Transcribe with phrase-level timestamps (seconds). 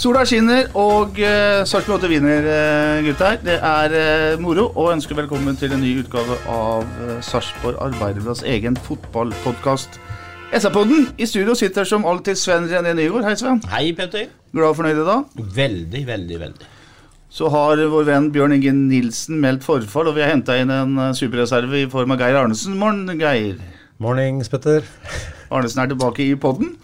[0.00, 3.34] Sola skinner, og uh, Sarpsborg 8 vinner, uh, gutter.
[3.44, 3.96] Det er
[4.32, 9.98] uh, moro, og ønsker velkommen til en ny utgave av uh, Sarpsborg Arbeiderblads egen fotballpodkast.
[10.56, 11.10] SA-podden.
[11.20, 13.28] I studio sitter som alltid Sven René Nygård.
[13.28, 13.60] Hei, Sven.
[13.68, 14.32] Hei, Petter.
[14.56, 15.38] Glad og fornøyd i dag?
[15.60, 16.72] Veldig, veldig, veldig.
[17.28, 21.10] Så har vår venn Bjørn Inge Nilsen meldt forfall, og vi har henta inn en
[21.12, 22.80] superreserve i form av Geir Arnesen.
[22.80, 23.60] Morgen, Geir.
[24.00, 24.80] Mornings, Petter.
[25.52, 26.78] Arnesen er tilbake i podden.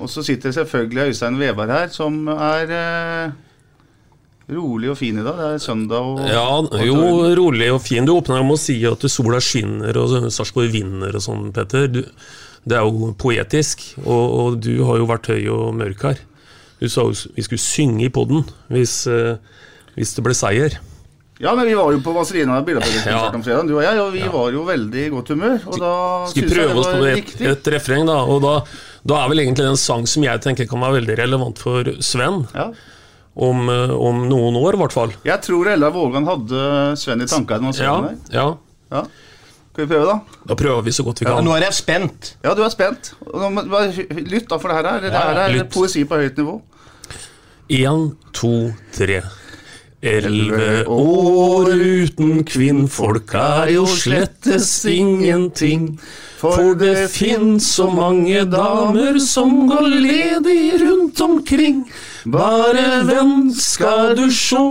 [0.00, 3.34] Og så sitter selvfølgelig Øystein Veberg her, som er eh,
[4.56, 5.38] rolig og fin i dag.
[5.38, 6.46] Det er søndag og Ja,
[6.86, 6.96] jo,
[7.38, 8.06] rolig og fin.
[8.06, 11.88] Du åpner med å si at sola skinner og Sarpsborg vinner og sånn, Petter.
[11.92, 12.02] Du,
[12.68, 16.22] det er jo poetisk, og, og, du har jo vært høy og mørk her.
[16.82, 19.36] Du sa jo vi skulle synge i poden hvis, eh,
[19.96, 20.78] hvis det ble seier.
[21.42, 23.34] Ja, men vi var jo på Vazelina Billedfabrikk-konsert Ja.
[23.34, 25.56] om fredag, du og jeg, og vi var jo veldig i godt humør.
[25.66, 25.92] Og da
[26.30, 28.20] Skal vi prøve oss på et, et refreng, da?
[28.30, 28.52] Og da,
[29.04, 32.44] da er vel egentlig en sang som jeg tenker kan være veldig relevant for Sven.
[32.54, 32.68] Ja.
[33.34, 35.12] Om, eh, om noen år, i hvert fall.
[35.24, 37.94] Jeg tror Ella Vågan hadde Sven i tankene Ja,
[38.30, 38.46] ja.
[38.92, 39.04] Ja.
[39.72, 40.18] Skal vi prøve, da?
[40.50, 41.44] Da prøver vi så godt vi Ja, kan.
[41.46, 42.34] nå er jeg spent.
[42.44, 43.14] Ja, du er spent.
[43.24, 43.64] Må-
[44.28, 46.60] Lytt, da, for det her er, det her er poesi på høyt nivå.
[47.72, 49.22] Én, to, tre.
[50.02, 55.92] Elleve år uten kvinnfolk er jo slettes ingenting.
[56.42, 61.84] For det fins så mange damer som går ledig rundt omkring.
[62.26, 64.64] Bare venn skal du sjå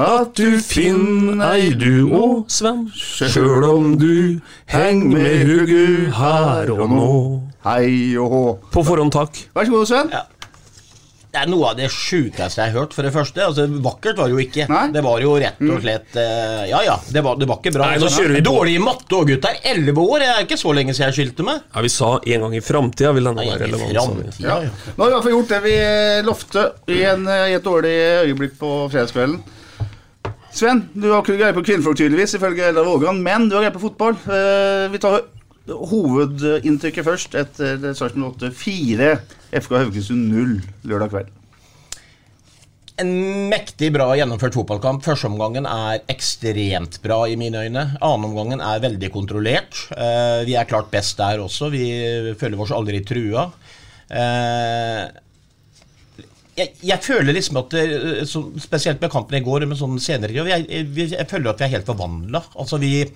[0.00, 2.86] at du finner ei du òg, Sven.
[2.96, 4.40] Sjøl om du
[4.72, 7.14] heng med hugu her og nå.
[7.68, 8.44] Hei og hå.
[8.72, 9.44] På forhånd takk.
[9.52, 10.14] Vær så god, Sven.
[11.30, 13.44] Det er noe av det sjukeste jeg har hørt, for det første.
[13.44, 14.64] Altså, vakkert var det jo ikke.
[14.70, 14.86] Nei.
[14.96, 17.86] Det var jo rett og slett uh, Ja ja, det var, det var ikke bra.
[17.86, 18.42] Nei, nå Altså, kjører vi.
[18.48, 19.60] Dårlig i matte og gutter.
[19.70, 21.62] Elleve år, det er ikke så lenge siden jeg skilte meg.
[21.70, 24.42] Ja, Vi sa en gang i framtida vil denne være relevant.
[24.42, 24.58] Ja.
[24.66, 24.74] ja.
[24.96, 25.78] Nå har vi i hvert fall gjort det vi
[26.26, 29.40] lovte i, en, i et dårlig øyeblikk på fredagskvelden.
[30.50, 33.76] Sven, du har ikke greie på kvinnfolk tydeligvis, ifølge Eldar Vågan, men du har greie
[33.76, 34.18] på fotball.
[34.26, 35.22] Uh, vi tar
[35.70, 39.12] hovedinntrykket først etter Sarpsborg 8 4,
[39.50, 40.56] FK Haugesund 0
[40.88, 41.36] lørdag kveld.
[43.00, 43.12] En
[43.48, 45.00] mektig bra gjennomført fotballkamp.
[45.06, 47.86] Førsteomgangen er ekstremt bra i mine øyne.
[47.96, 49.86] Annenomgangen er veldig kontrollert.
[49.96, 51.70] Eh, vi er klart best der også.
[51.72, 51.86] Vi
[52.40, 53.46] føler oss aldri trua.
[54.10, 55.04] Eh,
[56.58, 57.84] jeg, jeg føler liksom at det,
[58.28, 61.68] så, Spesielt med kampen i går, men sånn senere jeg, jeg, jeg føler at vi
[61.70, 62.42] er helt forvandla.
[62.60, 63.06] Altså, vi,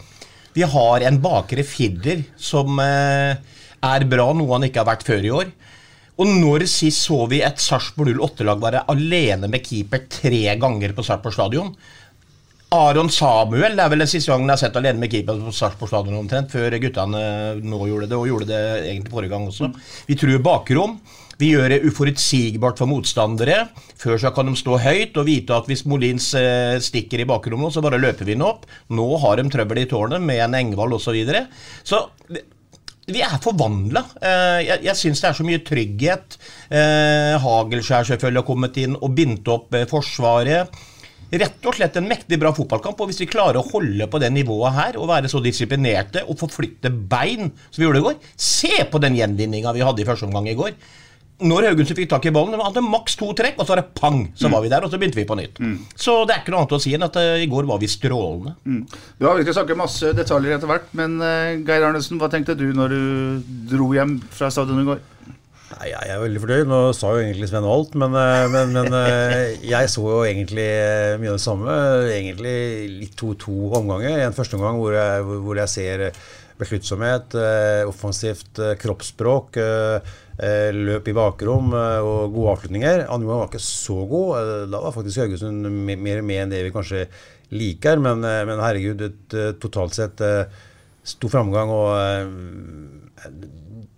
[0.56, 3.36] vi har en bakre firer som eh,
[3.84, 5.52] er bra, noe han ikke har vært før i år.
[6.14, 11.02] Og når sist så vi et Sarpsborg 08-lag være alene med keeper tre ganger på
[11.06, 11.72] Sarpsborg stadion?
[12.74, 15.54] Aron Samuel det er vel den siste gangen jeg har sett alene med keeper på
[15.54, 17.24] Sarpsborg stadion omtrent, før guttene
[17.62, 18.62] nå gjorde det, og gjorde det
[18.92, 19.70] egentlig forrige gang også.
[20.06, 20.98] Vi truer bakrom.
[21.34, 23.64] Vi gjør det uforutsigbart for motstandere.
[23.98, 27.74] Før så kan de stå høyt og vite at hvis Molins eh, stikker i bakrommet,
[27.74, 28.68] så bare løper vi den opp.
[28.94, 31.08] Nå har de trøbbel i tårnet med en Engvald osv.
[31.08, 31.46] Så, videre.
[31.82, 32.04] så
[33.10, 34.04] vi er forvandla.
[34.20, 36.38] Eh, jeg jeg syns det er så mye trygghet.
[36.72, 40.82] Eh, Hagelskjær selvfølgelig har kommet inn og bindt opp eh, Forsvaret.
[41.34, 43.00] Rett og slett en mektig bra fotballkamp.
[43.00, 46.38] Og hvis vi klarer å holde på det nivået her og være så disiplinerte og
[46.40, 50.28] forflytte bein som vi gjorde i går Se på den gjenvinninga vi hadde i første
[50.28, 50.76] omgang i går.
[51.42, 53.94] Når Haugesund fikk tak i ballen, de hadde maks to trekk, og så var det
[53.98, 55.58] pang, så var vi der, og så begynte vi på nytt.
[55.98, 57.88] Så det er ikke noe annet å si enn at uh, i går var vi
[57.90, 58.54] strålende.
[59.18, 62.68] Du har virkelig snakket masse detaljer etter hvert, men uh, Geir Arnesen, hva tenkte du
[62.76, 63.02] når du
[63.74, 65.02] dro hjem fra stadion i går?
[65.74, 66.68] Nei, Jeg er veldig fornøyd.
[66.70, 70.66] Nå sa jo egentlig Sven alt, men, eh, men, men eh, jeg så jo egentlig
[71.18, 71.74] mye av det samme.
[72.14, 72.52] Egentlig
[73.00, 74.20] litt to-to omganger.
[74.28, 76.04] En første omgang hvor jeg, hvor- hvor jeg ser
[76.58, 80.14] besluttsomhet, eh, offensivt eh, kroppsspråk, eh,
[80.74, 83.04] løp i bakrom og gode avslutninger.
[83.06, 84.70] Andre gang var ikke så god.
[84.72, 87.04] Da var faktisk Haugesund mer med enn det vi kanskje
[87.54, 90.24] liker, men, men herregud, et, totalt sett
[91.06, 91.92] stor framgang og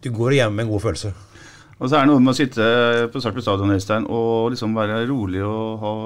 [0.05, 1.15] du går hjem med en god følelse.
[1.77, 2.69] Og så er det noe med å sitte
[3.13, 5.97] på Sarpsborg stadion Øystein, og liksom være rolig og ha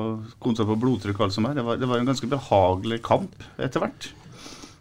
[0.43, 1.59] kontroll på blodtrykk og alt som er.
[1.59, 4.13] Det var, det var en ganske behagelig kamp etter hvert.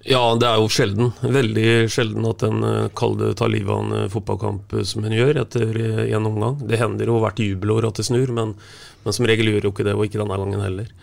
[0.08, 1.10] Ja, det er jo sjelden.
[1.20, 2.62] Veldig sjelden at en
[2.96, 6.56] kalde kall tar livet av en eh, fotballkamp eh, som en gjør etter én omgang.
[6.70, 8.56] Det hender jo hvert jubelår at det snur, men,
[9.04, 10.94] men som regel gjør jo ikke det, og ikke denne gangen heller.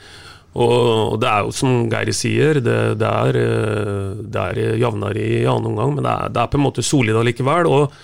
[0.56, 5.40] Og, og det er jo som Geir sier, det, det er, eh, er jevnere i
[5.44, 7.68] annen omgang, men det er, det er på en måte solid allikevel.
[7.68, 7.98] Og,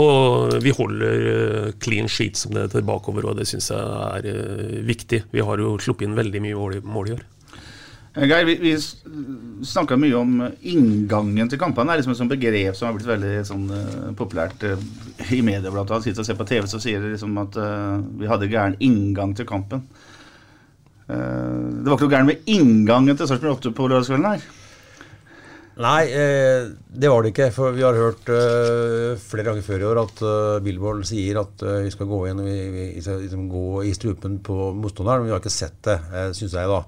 [0.00, 4.28] og vi holder eh, clean sheet som det heter bakover, og det syns jeg er
[4.28, 5.24] eh, viktig.
[5.32, 7.24] Vi har jo sluppet inn veldig mye mål i år.
[8.14, 8.76] Geir, vi, vi
[9.66, 11.90] snakka mye om inngangen til kampene.
[11.90, 14.82] Det er liksom et sånt begrep som har blitt veldig sånn, eh, populært eh,
[15.34, 15.72] i media.
[15.74, 16.06] Blant annet.
[16.06, 19.32] Sitter og ser på TV, så sier det liksom at uh, vi hadde gæren inngang
[19.34, 19.82] til kampen.
[21.08, 24.46] Uh, det var ikke noe gærent med inngangen til Sarpsborg 8 på lørdagskvelden her.
[25.74, 27.48] Nei, det var det ikke.
[27.50, 28.28] For vi har hørt
[29.26, 32.84] flere ganger før i år at eh, Billboard sier at vi skal gå inn vi,
[33.02, 35.24] skal gå i strupen på motstanderen.
[35.24, 36.78] Men vi har ikke sett det, eh, syns jeg, da.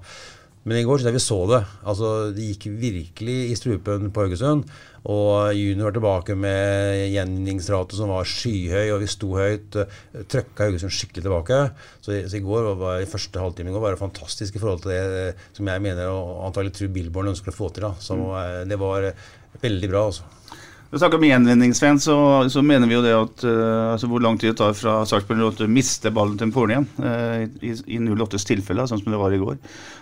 [0.67, 1.61] Men i går synes jeg vi så det.
[1.87, 4.65] Altså, Det gikk virkelig i strupen på Haugesund.
[5.07, 9.77] Og Junior var tilbake med gjenvinningsrate som var skyhøy, og vi sto høyt.
[9.79, 11.59] eh, Trøkka Haugesund skikkelig tilbake.
[12.03, 14.59] Så, i- så i går var, i første halvtime i går var det fantastisk i
[14.59, 17.87] forhold til det eh, som jeg mener og antagelig tror Billborn ønsker å få til.
[17.87, 17.93] da.
[18.03, 18.67] Så mm.
[18.67, 19.13] det var eh,
[19.63, 20.23] veldig bra, altså.
[20.87, 22.17] Når vi snakker om gjenvinningsfans, så,
[22.47, 25.41] så mener vi jo det at uh, altså hvor lang tid det tar fra Sarpsborg
[25.43, 29.35] 08 mister ballen til Pornien igjen, eh, i, i 08s tilfelle, sånn som det var
[29.35, 29.57] i går.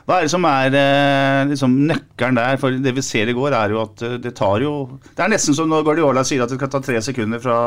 [0.06, 2.62] Hva er det som er uh, liksom nøkkelen der?
[2.62, 4.76] For det vi ser i går, er jo at det tar jo
[5.08, 7.60] Det er nesten som når Guardiola sier at det skal ta tre sekunder fra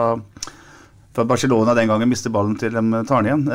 [1.18, 3.46] fra Barcelona den gangen mister ballen til de tar den igjen.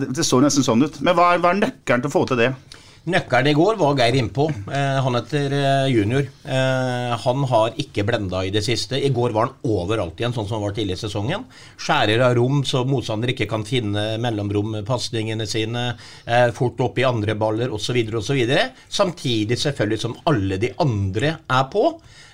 [0.00, 1.02] Det, det så nesten sånn ut.
[1.04, 2.52] Men hva er, hva er nøkkelen til å få til det?
[3.02, 4.44] Nøkkelen i går var Geir innpå.
[4.70, 6.28] Eh, han heter eh, Junior.
[6.46, 8.94] Eh, han har ikke blenda i det siste.
[8.94, 11.48] I går var han overalt igjen, sånn som han var tidlig i sesongen.
[11.82, 15.88] Skjærer av rom så motstander ikke kan finne mellomrompasningene sine.
[16.22, 17.98] Eh, fort opp i andre baller osv.
[18.22, 18.54] osv.
[18.86, 21.88] Samtidig selvfølgelig som alle de andre er på.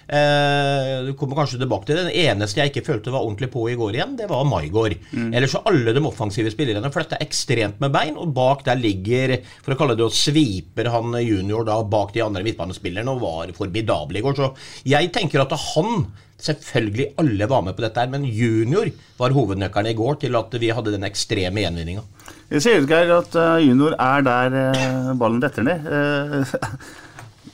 [0.08, 2.06] Eh, du kommer kanskje tilbake til det.
[2.08, 4.94] Den eneste jeg ikke følte var ordentlig på i går igjen, det var Maigård.
[5.12, 9.74] Ellers så alle de offensive spillerne flytta ekstremt med bein, og bak der ligger, for
[9.74, 14.20] å kalle det å sviper han junior da bak de andre midtbanespillerne og var formidabel
[14.20, 14.38] i går.
[14.38, 14.54] Så
[14.88, 16.08] jeg tenker at han
[16.38, 18.86] Selvfølgelig alle var med på dette, her, men junior
[19.18, 22.04] var hovednøkkelen i går til at vi hadde den ekstreme gjenvinninga.
[22.48, 25.88] Det ser ut Geir, at eh, junior er der eh, ballen detter ned.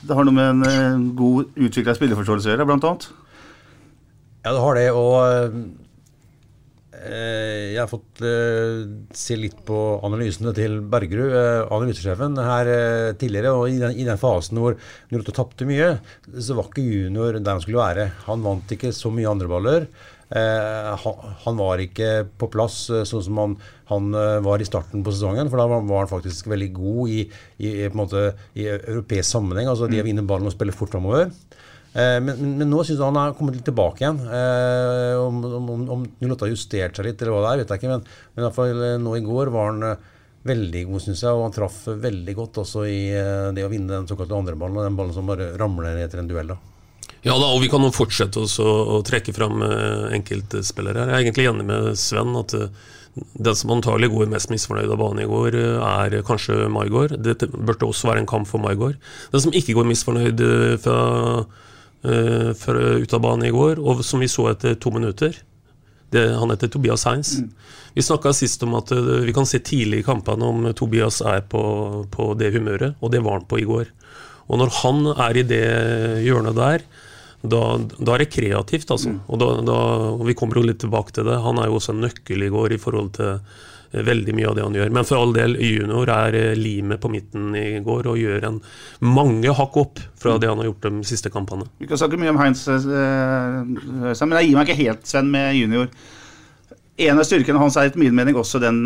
[0.04, 3.06] Det har noe med en god utvikla spilleforståelse å gjøre, blant annet.
[4.44, 4.88] Ja, det har det.
[4.92, 5.14] Og
[6.92, 8.82] eh, jeg har fått eh,
[9.16, 12.68] se litt på analysene til Bergerud, eh, analysesjefen, her
[13.20, 13.54] tidligere.
[13.56, 14.76] Og i den, i den fasen hvor
[15.14, 15.94] Nurto tapte mye,
[16.36, 18.10] så var ikke junior der han skulle være.
[18.28, 19.88] Han vant ikke så mye andreballer.
[20.34, 21.04] Eh,
[21.44, 23.52] han, var ikke på plass eh, sånn som han,
[23.86, 27.20] han eh, var i starten på sesongen, for da var, han faktisk veldig god i,
[27.62, 28.24] i, på en måte,
[28.58, 29.70] i europeisk sammenheng.
[29.70, 31.30] altså De å vinne ballen og spille fort framover.
[31.94, 34.18] Men, men, men nå syns jeg han har kommet litt tilbake igjen.
[34.26, 37.70] Eh, om om, om, om 08 har justert seg litt, eller hva det er, vet
[37.70, 37.92] jeg ikke.
[37.92, 40.04] Men, men i hvert fall nå i går var han
[40.50, 41.30] veldig god, syns jeg.
[41.30, 43.00] Og han traff veldig godt også i
[43.54, 46.56] det å vinne den såkalte andreballen, den ballen som bare ramler ned etter en duell.
[46.56, 46.73] da.
[47.24, 51.06] Ja da, og vi kan jo fortsette å trekke fram eh, enkeltspillere.
[51.08, 52.82] Jeg er egentlig enig med Sven at eh,
[53.14, 57.16] den som antagelig går mest misfornøyd av banen i går, eh, er kanskje Maigård.
[57.24, 58.98] Dette burde også være en kamp for Maigård.
[59.32, 60.42] Den som ikke går misfornøyd
[60.84, 60.98] fra,
[62.60, 65.38] fra ut av banen i går, og som vi så etter to minutter,
[66.12, 67.38] det, han heter Tobias Heinz.
[67.96, 68.92] Vi snakka sist om at
[69.24, 71.64] vi kan se tidlig i kampene om Tobias er på,
[72.12, 73.88] på det humøret, og det var han på i går.
[74.52, 75.64] Og når han er i det
[76.26, 76.84] hjørnet der,
[77.44, 77.60] da,
[77.98, 79.18] da er det kreativt, altså.
[79.28, 79.76] Og, da, da,
[80.16, 81.36] og vi kommer jo litt tilbake til det.
[81.44, 84.56] Han er jo også en nøkkel i går i forhold til eh, veldig mye av
[84.56, 84.94] det han gjør.
[84.96, 88.58] Men for all del, junior er eh, limet på midten i går og gjør en
[89.04, 91.68] mange hakk opp fra det han har gjort de siste kampene.
[91.82, 95.52] Vi kan snakke mye om Heinz, eh, men jeg gir meg ikke helt, Sven, med
[95.60, 95.92] junior.
[97.04, 98.84] En av styrkene hans er etter min mening også den,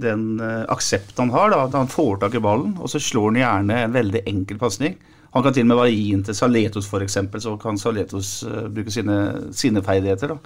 [0.00, 0.36] den
[0.70, 1.50] aksept han har.
[1.50, 4.60] Da, at han får tak i ballen, og så slår han gjerne en veldig enkel
[4.62, 4.94] pasning.
[5.32, 8.92] Han kan til og med gi den til Saletos, f.eks., så kan Saletos uh, bruke
[8.92, 9.16] sine,
[9.56, 10.36] sine ferdigheter.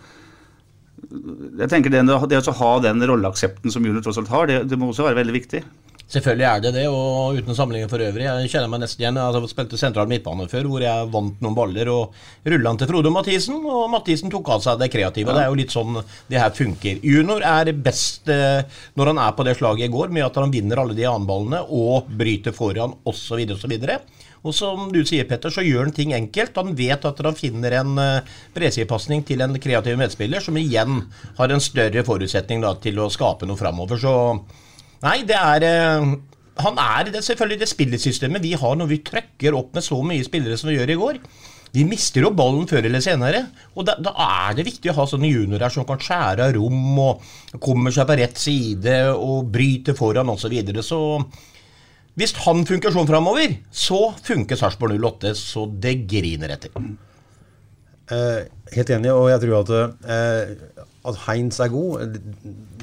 [1.07, 4.79] Jeg tenker Det, det å ha den rolleaksepten som junior tross alt har, det, det
[4.79, 5.65] må også være veldig viktig.
[6.07, 8.23] Selvfølgelig er det det, og uten sammenligning for øvrig.
[8.29, 9.17] Jeg kjenner meg nesten igjen.
[9.19, 12.15] Jeg har spilt sentral midtbane før, hvor jeg vant noen baller og
[12.47, 15.33] rulla den til Frode Mathisen, og Mathisen tok av seg det kreative.
[15.33, 15.35] Ja.
[15.35, 15.99] Det er jo litt sånn
[16.31, 17.03] det her funker.
[17.03, 18.63] Junior er best eh,
[18.95, 21.65] når han er på det slaget i går, med at han vinner alle de annenballene
[21.75, 23.43] og bryter foran osv.
[23.57, 23.75] osv.
[24.45, 26.57] Og som du sier, Petter, så gjør han ting enkelt.
[26.61, 31.03] Han vet at han finner en uh, bredsidepasning til en kreativ medspiller, som igjen
[31.39, 34.01] har en større forutsetning da, til å skape noe framover.
[34.03, 34.15] Så
[35.05, 36.15] nei, det er uh,
[36.65, 40.25] Han er det, selvfølgelig det spillesystemet vi har når vi trøkker opp med så mye
[40.25, 41.21] spillere som vi gjør i går.
[41.77, 43.43] Vi mister jo ballen før eller senere,
[43.77, 44.15] og da, da
[44.47, 47.27] er det viktig å ha sånne juniorer som kan skjære av rom og
[47.61, 50.47] kommer seg på rett side og bryter foran osv.
[50.47, 50.85] Så, videre.
[50.87, 51.01] så
[52.17, 56.73] hvis han funker sånn framover, så funker Sarpsborg 08 så det griner etter.
[58.07, 59.73] Eh, helt enig, og jeg tror at,
[60.07, 62.17] eh, at Heinz er god,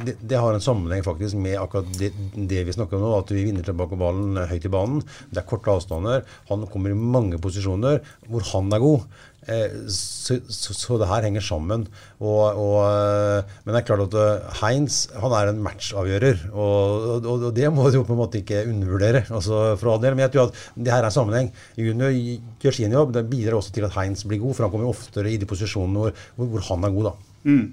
[0.04, 3.12] det, det, har en sammenheng faktisk med akkurat det, det, vi snakker om nå.
[3.18, 5.02] At vi vinner tilbake ballen høyt i banen.
[5.32, 6.28] Det er korte avstander.
[6.52, 9.08] Han kommer i mange posisjoner hvor han er god.
[9.48, 11.86] Eh, så, så, så, det her henger sammen.
[12.22, 16.46] Og, og, eh, men det er klart at eh, Heinz han er en matchavgjører.
[16.54, 19.26] Og, og, det må du på en måte ikke undervurdere.
[19.30, 21.54] Altså, for all del, Men jeg tror at det her er en sammenheng.
[21.80, 22.16] Junior
[22.64, 23.16] gjør sin jobb.
[23.16, 26.08] Det bidrar også til at Heinz blir god, for han kommer oftere i de posisjonene
[26.08, 27.12] hvor, hvor, han er god.
[27.12, 27.16] da.
[27.44, 27.66] Mm.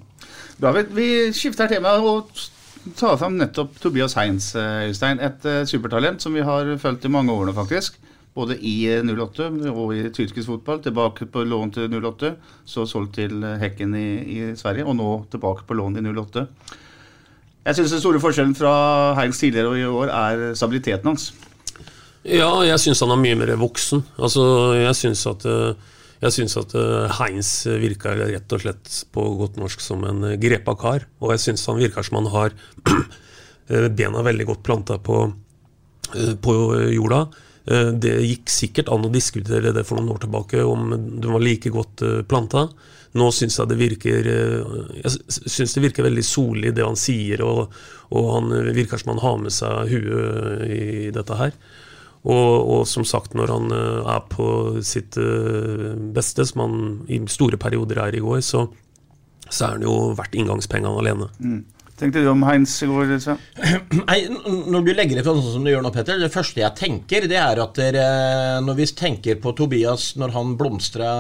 [0.61, 2.33] David, vi, skifter tema og
[2.97, 5.23] tar fram nettopp Tobias Heinz, Øystein.
[5.23, 8.01] Et supertalent som vi har fulgt i mange år nå, faktisk
[8.35, 10.81] både i 08 eh, og i tyrkisk fotball.
[10.85, 12.35] Tilbake på lån til 08,
[12.69, 16.47] så solgt til eh, Hekken i, i, Sverige, og nå tilbake på lån i 08.
[17.67, 18.73] Jeg syns den store forskjellen fra
[19.19, 21.31] Heinz tidligere og i år er stabiliteten hans.
[22.25, 24.03] Ja, jeg syns han er mye mer voksen.
[24.21, 24.45] Altså,
[24.79, 26.75] jeg syns at, eh, jeg synes at
[27.19, 31.07] Heinz virker rett og slett på godt norsk som en grepa kar.
[31.21, 32.57] Og jeg syns han virker som han har
[34.01, 35.23] bena veldig godt planta på,
[36.45, 36.57] på
[36.93, 37.23] jorda.
[37.71, 41.43] Eh, det gikk sikkert an å diskutere det for noen år tilbake, om den var
[41.43, 42.67] like godt eh, planta.
[43.19, 47.45] Nå syns jeg det virker eh, Jeg synes det virker veldig solig, det han sier,
[47.47, 47.71] og,
[48.11, 51.55] og, han virker som han har med seg huet i dette her.
[52.21, 54.47] Og, og, som sagt, når han er på
[54.85, 55.17] sitt
[56.13, 56.75] beste, som han
[57.09, 58.67] i store perioder er i går, så,
[59.47, 61.31] så er han jo verdt inngangspengene alene.
[61.41, 61.63] Mm
[62.01, 63.13] tenkte du om Heinz i går?
[63.23, 63.41] Sven?
[64.01, 64.19] Nei,
[64.73, 67.29] Når du legger det fram sånn som du gjør nå, Petter, det første jeg tenker,
[67.31, 68.05] det er at dere,
[68.65, 71.13] når vi tenker på Tobias når han blomstra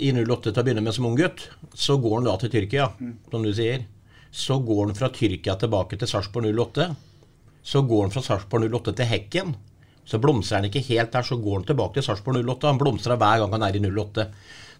[0.00, 2.90] i 08 til å begynne med som ung gutt, så går han da til Tyrkia,
[3.30, 3.86] som du sier.
[4.30, 6.90] Så går han fra Tyrkia tilbake til Sarpsborg 08.
[7.66, 9.56] Så går han fra Sarpsborg 08 til Hekken.
[10.10, 12.72] Så blomstrer han ikke helt der, så går han tilbake til Sarpsborg 08.
[12.72, 14.26] Han blomstrer hver gang han er i 08.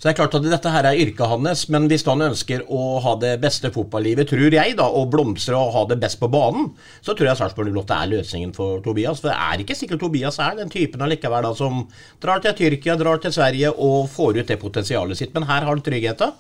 [0.01, 2.85] Så det er klart at dette her er yrket hans, men hvis han ønsker å
[3.05, 6.71] ha det beste fotballivet, tror jeg, da, og blomstre og ha det best på banen,
[7.05, 9.21] så tror jeg Sarpsborg 08 er løsningen for Tobias.
[9.21, 11.83] For det er ikke sikkert Tobias er den typen allikevel da, som
[12.25, 15.37] drar til Tyrkia, drar til Sverige og får ut det potensialet sitt.
[15.37, 16.33] Men her har han tryggheten.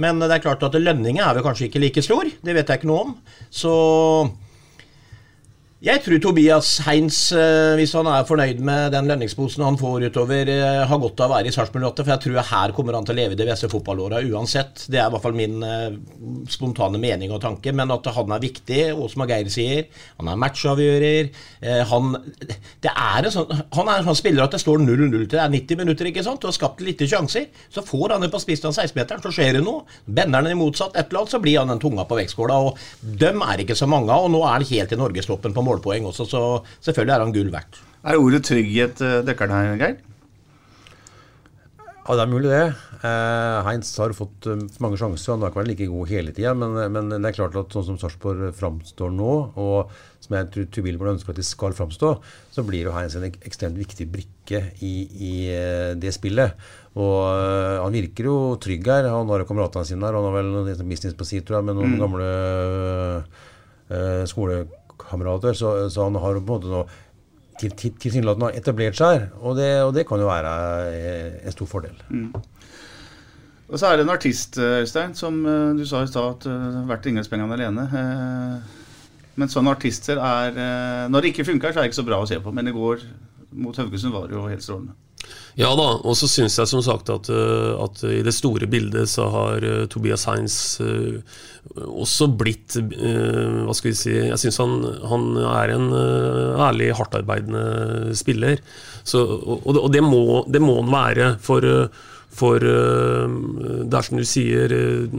[0.00, 2.24] Men det er klart at lønninga er vel kanskje ikke like stor.
[2.24, 3.12] Det vet jeg ikke noe om.
[3.52, 3.74] Så
[5.82, 10.46] jeg tror Tobias Heins, eh, hvis han er fornøyd med den lønningsposen han får utover,
[10.46, 13.08] eh, har godt av å være i Sarpsborg 8, for jeg tror her kommer han
[13.08, 14.84] til å leve de beste fotballåra uansett.
[14.86, 15.96] Det er i hvert fall min eh,
[16.46, 19.88] spontane mening og tanke, men at han er viktig, og som Geir sier,
[20.20, 21.32] han er matchavgjører.
[21.90, 22.14] Han,
[22.82, 25.42] det er en sånn, han er en sånn spiller at det står 0-0 til det
[25.42, 26.38] er 90 minutter, ikke sant?
[26.42, 27.50] Du har skapt litt sjanser.
[27.74, 29.82] Så får han det på spissen av 16-meteren, så skjer det noe.
[30.06, 32.62] Bender han i motsatt et eller annet, så blir han den tunga på vektskåla.
[32.70, 35.66] Og dem er ikke så mange av, og nå er han helt i norgestoppen på
[35.66, 36.46] mål målpoeng også, så
[36.84, 37.82] selvfølgelig er han gull verdt.
[38.02, 40.00] Er ordet trygghet dekker deg, Geir?
[42.02, 42.64] Ja, det er mulig, det.
[43.06, 45.36] Eh, Heinz har fått uh, mange sjanser.
[45.36, 46.50] Han har ikke vært like god hele tida.
[46.58, 50.66] Men, men, det er klart at sånn som Sarpsborg framstår nå, og som jeg tror
[50.74, 52.10] Tubilborg ønsker at de skal framstå,
[52.54, 55.32] så blir jo Heinz en ekstremt viktig brikke i, i
[56.02, 56.58] det spillet.
[56.98, 57.22] Og
[57.86, 59.06] han virker jo trygg her.
[59.14, 60.18] Han har jo kameratene sine her.
[60.18, 62.02] Han har vel noe business på si, tror jeg, med noen mm.
[62.02, 62.30] gamle
[64.26, 64.64] skole
[65.08, 65.56] kamerater.
[65.56, 66.82] Så, så, han har på en måte nå
[67.62, 70.52] tilsynelatende til, etablert seg, og det, og det, kan jo være
[70.90, 71.98] eh, en stor fordel.
[72.08, 72.30] Mm.
[73.72, 76.48] Og så er det en artist, eh, Øystein, som eh, du sa i stad at
[76.48, 77.86] har vært inngangspengene alene.
[79.32, 82.26] Men sånne artister er Når det ikke funker, så er det ikke så bra å
[82.28, 82.52] se på.
[82.52, 83.06] Men i går
[83.56, 84.96] mot Haugesund var det jo helt strålende.
[85.58, 89.10] Ja da, og så syns jeg som sagt at, eh, at i det store bildet
[89.12, 91.18] så har eh, Tobias Heinz eh,
[91.76, 94.72] også blitt Hva skal vi si Jeg syns han,
[95.06, 98.58] han er en ærlig, hardtarbeidende spiller.
[99.06, 101.28] Så, og, og det, må, det må han være.
[101.44, 101.64] For,
[102.32, 103.34] for eh,
[103.84, 105.16] det er du sier, eh,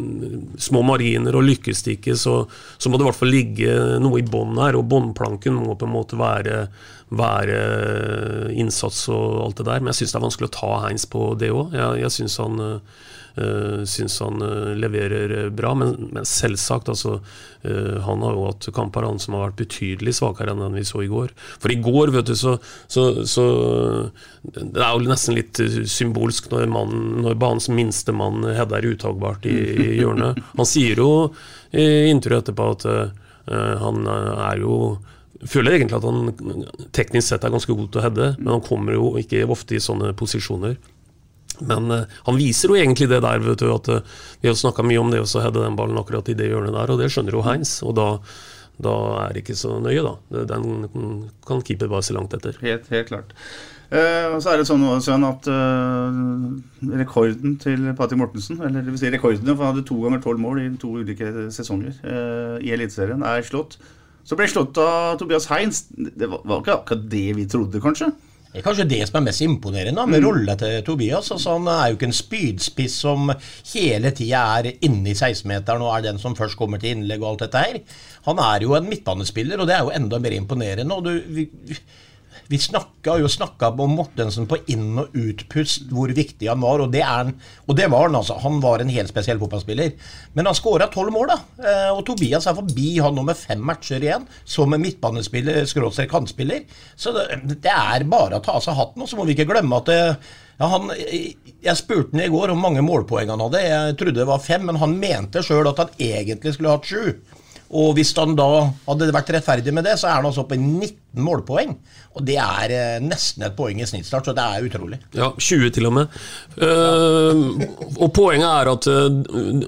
[0.57, 2.39] små mariner, og lykkes det ikke, så,
[2.77, 4.77] så må det i hvert fall ligge noe i bånn her.
[4.79, 6.65] Og båndplanken må på en måte være,
[7.13, 7.59] være
[8.57, 9.81] innsats og alt det der.
[9.81, 11.77] Men jeg syns det er vanskelig å ta Heinz på det òg.
[11.77, 12.63] Jeg, jeg syns han,
[13.37, 15.73] uh, syns han uh, leverer bra.
[15.77, 17.19] Men, men selvsagt, altså.
[17.63, 20.99] Han har jo hatt kamper han som har vært betydelig svakere enn den vi så
[20.99, 21.29] i går.
[21.63, 22.57] For i går, vet du, så,
[22.91, 23.45] så, så
[24.43, 26.91] Det er jo nesten litt symbolsk når, man,
[27.23, 30.43] når banens minste mann header uttagbart i, i hjørnet.
[30.57, 31.09] Han sier jo
[31.71, 32.89] i intervjuet etterpå at
[33.79, 34.75] han er jo
[35.49, 38.95] føler egentlig at han teknisk sett er ganske god til å heade, men han kommer
[38.95, 40.77] jo ikke ofte i sånne posisjoner.
[41.69, 44.85] Men uh, han viser jo egentlig det der, vet du, at uh, vi har snakka
[44.87, 47.37] mye om det å heade den ballen akkurat i det hjørnet der, og det skjønner
[47.37, 47.75] jo Heinz.
[47.85, 48.07] Og da,
[48.83, 50.43] da er det ikke så nøye, da.
[50.49, 52.59] Den kan keeper bare se langt etter.
[52.63, 53.33] Helt, helt klart.
[53.93, 55.49] Uh, og så er det sånn Søren, at
[57.03, 60.41] rekorden til Patrick Mortensen, eller det vil si rekordene, for han hadde to ganger tolv
[60.41, 61.99] mål i to ulike sesonger
[62.63, 63.77] i Eliteserien, er slått.
[64.23, 65.83] Så ble slått av Tobias Heinz.
[65.91, 68.07] Det var, var ikke akkurat det vi trodde, kanskje?
[68.53, 70.25] Det er kanskje det som er mest imponerende med mm.
[70.27, 71.31] rolla til Tobias.
[71.33, 73.31] Altså, han er jo ikke en spydspiss som
[73.71, 77.31] hele tida er inne i 16-meteren og er den som først kommer til innlegg og
[77.31, 77.79] alt dette her.
[78.27, 80.93] Han er jo en midtbanespiller, og det er jo enda mer imponerende.
[80.93, 81.73] og du...
[82.53, 86.83] Vi, snakka jo snakka om Mortensen på inn- og utpust, hvor viktig han var.
[86.83, 87.31] Og det, han,
[87.65, 88.37] og det var han, altså.
[88.43, 89.95] Han var en helt spesiell fotballspiller.
[90.37, 91.39] Men han skåra tolv mål, da.
[91.63, 96.11] Eh, og Tobias er forbi han nå med fem matcher igjen, som en midtbanespiller, skråstrek
[96.13, 96.67] kantspiller.
[96.93, 99.01] Så det, er bare å ta av seg hatten.
[99.01, 100.01] Og så må vi ikke glemme at det,
[100.59, 103.65] ja, han, jeg spurte han i går om mange målpoeng han hadde.
[103.65, 107.15] Jeg trodde det var fem, men han mente sjøl at han egentlig skulle hatt sju.
[107.73, 108.49] Og hvis han da
[108.85, 111.75] hadde vært rettferdig med det, så er han altså oppe i 19 målpoeng.
[112.13, 114.99] Og det er eh, nesten et poeng i snittstart, så det er utrolig.
[115.17, 116.17] Ja, 20 til og med.
[116.57, 117.57] Uh,
[117.97, 119.07] og poenget er at uh,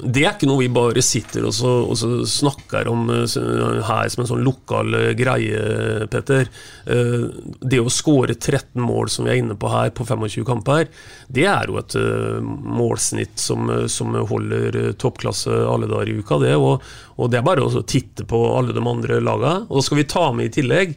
[0.05, 4.12] det er ikke noe vi bare sitter og så, og så snakker om uh, her
[4.13, 6.49] som en sånn lokal greie, Petter.
[6.86, 10.88] det å skåre 13 mål, som vi er inne på her, på 25 kamper,
[11.34, 11.95] det er jo et
[12.45, 16.53] målsnitt som, som holder toppklasse alle dager i uka, det.
[16.60, 16.84] Og,
[17.17, 19.65] og det er bare å titte på alle de andre lagene.
[19.69, 20.95] Og da skal vi ta med i tillegg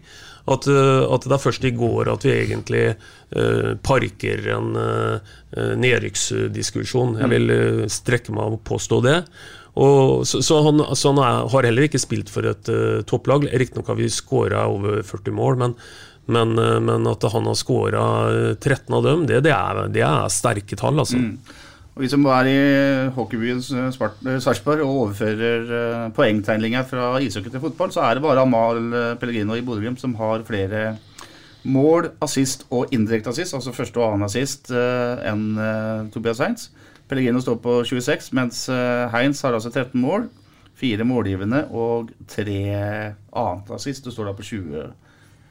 [0.48, 5.36] at, eh, at, det er først i går at vi egentlig uh, parker en uh,
[5.82, 7.18] nedrykksdiskusjon.
[7.22, 9.18] Jeg vil uh, strekke meg og påstå det.
[9.78, 13.48] Og, så, så, han, så han er, har heller ikke spilt for et uh, topplag.
[13.52, 15.76] Riktignok har vi skåra over 40 mål, men,
[16.28, 18.02] men, men, at han har skåra
[18.56, 21.20] 13 av dem, det, det, er, det er, sterke tall, altså.
[21.20, 21.57] Mm.
[21.98, 22.58] Og Vi som er i
[23.10, 29.56] hockeybyen Sarpsborg og overfører poengtegninga fra ishockey til fotball, så er det bare Amal Pellegrino
[29.58, 30.92] i Bodø-Glimt som har flere
[31.66, 35.58] mål, assist og indirekte assist, altså første og annen assist, enn
[36.14, 36.68] Tobias Heinz.
[37.10, 38.68] Pellegrino står på 26, mens
[39.10, 40.30] Heinz har altså 13 mål,
[40.78, 44.06] fire målgivende og tre annet assist.
[44.06, 44.86] Du står da på 20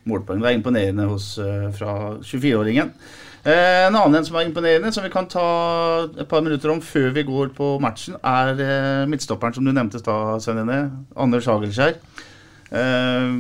[0.08, 0.42] målpoeng.
[0.44, 1.34] Det er imponerende hos,
[1.78, 1.94] fra
[2.24, 2.94] 24-åringen.
[3.48, 5.46] Eh, en annen som er imponerende, som vi kan ta
[6.20, 10.02] et par minutter om før vi går på matchen, er eh, midtstopperen som du nevnte
[10.02, 10.80] i
[11.16, 11.96] Anders Hagelskjær.
[12.76, 13.38] Eh,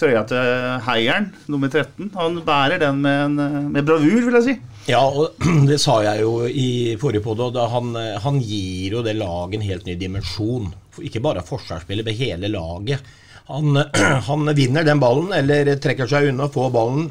[0.00, 2.08] trøya til Heieren, nummer 13.
[2.16, 4.56] Han bærer den med, en, med bravur, vil jeg si.
[4.88, 5.36] Ja, og
[5.70, 7.60] det sa jeg jo i forrige podd.
[7.74, 7.92] Han,
[8.24, 10.72] han gir jo det laget en helt ny dimensjon.
[11.04, 13.12] Ikke bare forsvarsspillet, men hele laget.
[13.50, 13.76] Han,
[14.28, 17.10] han vinner den ballen, eller trekker seg unna, får ballen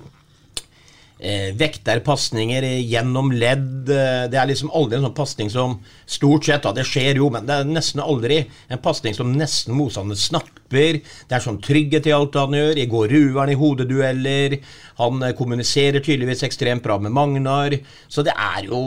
[1.23, 3.89] eh, vekterpasninger gjennom ledd.
[3.89, 5.77] Eh, det er liksom aldri en sånn pasning som
[6.13, 9.75] Stort sett, da, det skjer jo, men det er nesten aldri en pasning som nesten
[9.77, 10.99] motstanderen snapper.
[10.99, 12.77] Det er sånn trygghet i alt han gjør.
[12.79, 14.57] I går ruver han i hodedueller.
[14.99, 17.77] Han eh, kommuniserer tydeligvis ekstremt bra med Magnar.
[18.11, 18.83] Så det er jo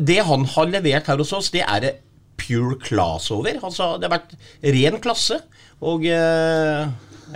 [0.00, 1.92] Det han har levert her hos oss, det er
[2.36, 3.60] pure class over.
[3.62, 4.34] Altså, det har vært
[4.76, 5.40] ren klasse.
[5.84, 6.86] Og eh,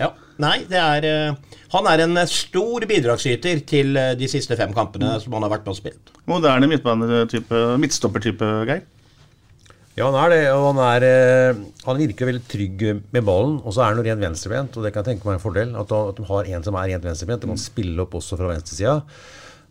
[0.01, 0.11] ja.
[0.41, 5.19] Nei, det er eh, Han er en stor bidragsyter til eh, de siste fem kampene
[5.21, 6.15] som han har vært med og spilt.
[6.31, 8.87] Moderne midtstoppertype, Geir?
[9.99, 10.43] Ja, han er det.
[10.55, 11.03] Og han, er,
[11.85, 13.59] han virker veldig trygg med ballen.
[13.65, 15.75] Og så er han jo rent venstrebent, og det kan jeg tenke meg en fordel.
[15.77, 19.01] At, de har en som er rent venstrebent, og kan spille opp også fra venstresida.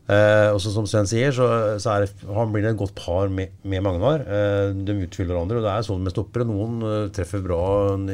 [0.10, 1.48] Eh, og så som Sven sier, så,
[1.82, 4.26] så det, han blir det et godt par med, med Magnar.
[4.26, 5.62] Eh, de utfyller hverandre.
[5.62, 6.48] og Det er sånn med stoppere.
[6.50, 7.62] Noen uh, treffer bra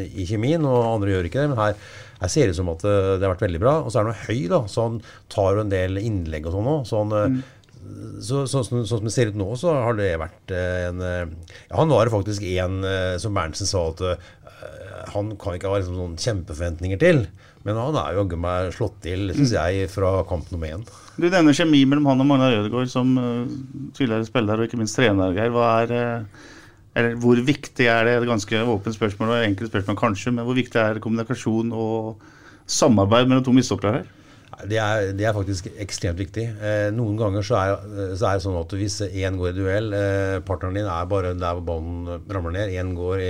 [0.03, 1.53] i kjemien, og andre gjør ikke det.
[1.53, 1.77] Men her,
[2.21, 3.77] her ser det ut som at uh, det har vært veldig bra.
[3.84, 6.73] Og så er han høy, da, så han tar jo en del innlegg og sånn
[6.75, 6.89] òg.
[6.89, 7.55] Så han, uh,
[8.23, 11.01] så, sånn som sånn som det ser ut nå, så har det vært eh, en
[11.05, 11.23] eh,
[11.67, 14.15] ja, Han var faktisk en eh, som Berntsen sa at uh,
[15.13, 17.25] han kan ikke ha liksom, sånn kjempeforventninger til.
[17.65, 20.86] Men han er jo jaggu meg slått til, syns jeg, fra kamp nummer én.
[21.15, 23.45] Du nevner kjemi mellom han og Magnar Ødegaard som uh,
[23.95, 25.32] tidligere spiller og ikke minst trener.
[25.36, 25.56] Geir.
[25.56, 26.25] Er,
[26.95, 28.17] eh, Hvor viktig er det?
[28.19, 32.21] Et ganske åpent spørsmål og enkelt spørsmål kanskje, men hvor viktig er kommunikasjon og
[32.67, 34.12] samarbeid mellom to midtstoppere her?
[34.63, 36.46] Det er, det er faktisk ekstremt viktig.
[36.63, 37.76] Eh, noen ganger så er,
[38.15, 41.34] så er det sånn at hvis én går i duell, eh, partneren din er bare
[41.36, 43.24] der hvor ballen ramler ned, én går,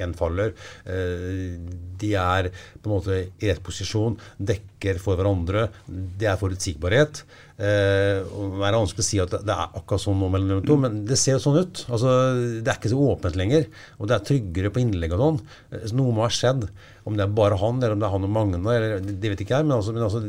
[0.00, 0.56] én faller.
[0.88, 1.54] Eh,
[2.00, 5.68] de er på en måte i rett posisjon, dekker for hverandre.
[5.86, 7.22] Det er forutsigbarhet.
[7.22, 10.68] Eh, og det er vanskelig å si at det er akkurat sånn nå mellom de
[10.68, 11.82] to, men det ser jo sånn ut.
[11.92, 12.14] Altså,
[12.58, 13.66] det er ikke så åpent lenger.
[13.98, 15.42] Og det er tryggere på innlegg og sånn.
[15.70, 16.66] Eh, noe må ha skjedd.
[17.06, 19.58] Om det er bare han, eller om det er han og eller, det vet ikke
[19.58, 19.68] jeg.
[19.68, 20.22] Men, altså, men altså,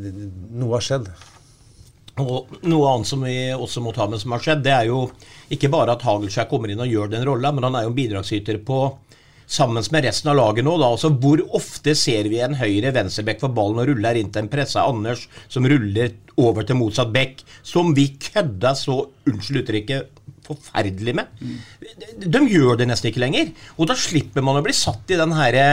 [0.59, 1.09] noe har skjedd.
[2.21, 5.07] Og Noe annet som vi også må ta med som har skjedd, det er jo
[5.53, 7.97] ikke bare at Hagelskjær kommer inn og gjør den rolla, men han er jo en
[7.97, 8.83] bidragsyter på
[9.49, 10.75] sammen med resten av laget nå.
[10.77, 14.45] da, altså Hvor ofte ser vi en høyre venstreback for ballen og ruller inn til
[14.45, 18.97] en pressa Anders som ruller over til motsatt bekk, som vi kødda så,
[19.29, 21.29] unnskyld uttrykket, forferdelig med?
[21.39, 23.53] De, de gjør det nesten ikke lenger.
[23.77, 25.65] Og da slipper man å bli satt i den herre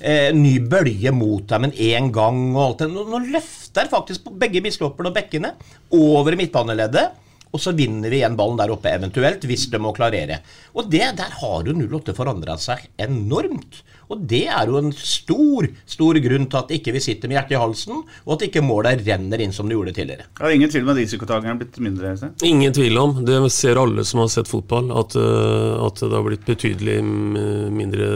[0.00, 2.90] eh, ny bølge mot dem en én gang og alt det.
[2.94, 5.54] Nå, nå løfter faktisk begge biskopene og bekkene
[5.96, 7.22] over midtbaneleddet.
[7.54, 10.42] Og så vinner vi igjen ballen der oppe, eventuelt, hvis de må klarere.
[10.76, 13.80] Og det, der har jo 08 forandra seg enormt.
[14.12, 17.56] Og det er jo en stor stor grunn til at ikke vi sitter med hjertet
[17.56, 20.28] i halsen, og at ikke målet renner inn som det gjorde tidligere.
[20.40, 22.12] Ja, ingen tvil om at risikotakeren er blitt mindre?
[22.14, 22.32] Ikke?
[22.46, 23.18] Ingen tvil om.
[23.26, 28.12] Det ser alle som har sett fotball, at, uh, at det har blitt betydelig mindre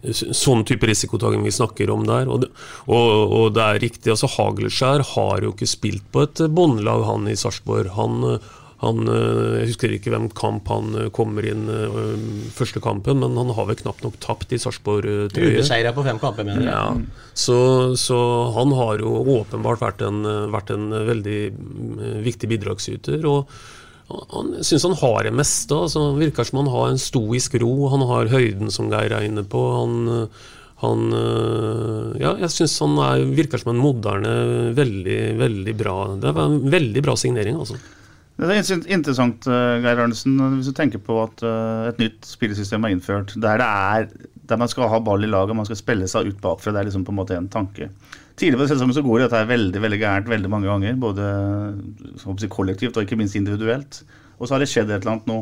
[0.00, 2.28] sånn type risikotaking vi snakker om der.
[2.30, 2.50] Og det,
[2.88, 4.12] og, og det er riktig.
[4.14, 7.92] altså Hagelskjær har jo ikke spilt på et båndlag, han i Sarpsborg.
[7.98, 8.38] Han,
[8.80, 11.66] han, jeg husker ikke hvem kamp han kommer inn
[12.56, 15.58] første kampen, men han har vel knapt nok tapt i Sarpsborg-trøye.
[15.58, 16.72] Ubeseira på fem kamper, mener jeg.
[16.72, 17.58] Ja, så,
[18.00, 18.20] så,
[18.56, 21.42] han har jo åpenbart vært en, vært en veldig
[22.24, 23.28] viktig bidragsyter.
[23.28, 23.52] og
[24.10, 25.76] han syns han har det meste.
[25.76, 27.74] Altså, virker som han har en stoisk ro.
[27.92, 29.60] Han har høyden, som Geir er inne på.
[29.76, 30.26] Han,
[30.82, 31.06] han
[32.20, 34.34] Ja, jeg syns han er, virker som en moderne,
[34.76, 37.78] veldig, veldig bra Det var en veldig bra signering, altså.
[38.38, 38.60] Det er
[38.94, 41.42] interessant, Geir Arnesen, hvis du tenker på at
[41.90, 45.56] et nytt spillesystem er innført, der, det er, der man skal ha ball i laget,
[45.58, 46.72] man skal spille seg ut bakfra.
[46.72, 47.90] Det er liksom på en måte en tanke.
[48.40, 50.96] Tidligere på så går dette veldig veldig gærent veldig mange ganger.
[50.96, 54.00] Både kollektivt og ikke minst individuelt.
[54.38, 55.40] Og så har det skjedd et eller annet nå.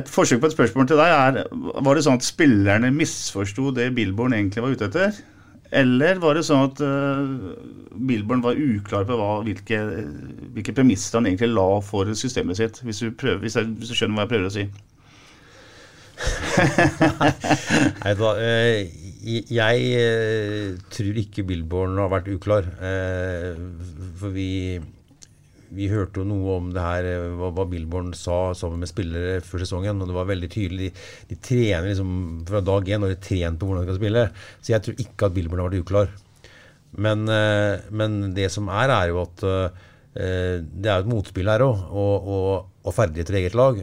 [0.00, 3.88] Et forsøk på et spørsmål til deg er Var det sånn at spillerne misforsto det
[3.96, 5.22] Billborn egentlig var ute etter?
[5.70, 7.54] Eller var det sånn at uh,
[7.94, 9.78] Billborn var uklar på hva, hvilke,
[10.56, 12.80] hvilke premisser han egentlig la for systemet sitt?
[12.82, 14.66] Hvis du, prøver, hvis, jeg, hvis du skjønner hva jeg prøver å si?
[18.02, 18.32] Nei da,
[19.20, 22.66] jeg eh, tror ikke Billborn har vært uklar.
[22.82, 23.54] Eh,
[24.20, 24.80] for vi,
[25.74, 29.42] vi hørte jo noe om det her, eh, hva, hva Billborn sa sammen med spillere
[29.46, 30.00] før sesongen.
[30.02, 30.90] Og det var veldig tydelig.
[30.90, 32.16] De, de trener liksom
[32.48, 34.24] fra dag én og de trener på hvordan de skal spille.
[34.60, 36.12] Så jeg tror ikke at Billborn har vært uklar.
[37.00, 37.22] Men,
[37.94, 39.44] men det som er, er jo at
[40.10, 43.78] det er et motspill her òg, og, og, og ferdigheter i eget lag.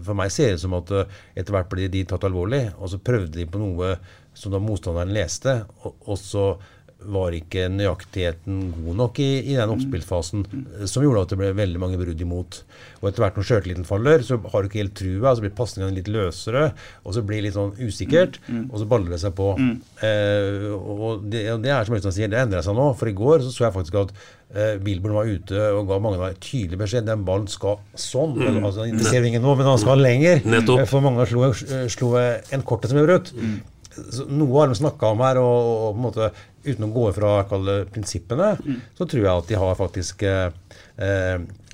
[0.00, 3.02] For meg ser det ut som at etter hvert blir de tatt alvorlig, og så
[3.04, 3.92] prøvde de på noe
[4.32, 6.46] som da motstanderen leste, og, og så
[7.10, 10.44] var ikke nøyaktigheten god nok i, i den oppspillsfasen,
[10.86, 12.62] som gjorde at det ble veldig mange brudd imot.
[13.02, 15.96] Og etter hvert når sjøltilliten faller, så har du ikke helt trua, så blir pasningene
[15.96, 16.68] litt løsere,
[17.02, 18.38] og så blir det litt sånn usikkert,
[18.68, 19.48] og så baller det seg på.
[19.58, 19.72] Mm.
[20.06, 22.92] Eh, og, det, og, det, er som Øystein sier, det endrer seg nå.
[23.00, 24.14] For i går så så jeg faktisk at
[24.54, 27.08] eh, Bilborn var ute og ga mange en tydelig beskjed.
[27.10, 28.38] Den ballen skal sånn.
[28.38, 28.62] Mm.
[28.62, 30.46] Altså, det ser ingen nå, men han skal lenger.
[30.46, 30.86] Nettopp.
[30.92, 31.50] For mange slo,
[31.90, 33.34] slo en kortet som ble brutt.
[33.34, 33.60] Mm
[34.32, 36.30] noe har de snakka om her, og, og, på en måte
[36.64, 37.32] uten å gå fra
[37.92, 38.78] prinsippene, mm.
[38.98, 40.48] så tror jeg at de har faktisk eh,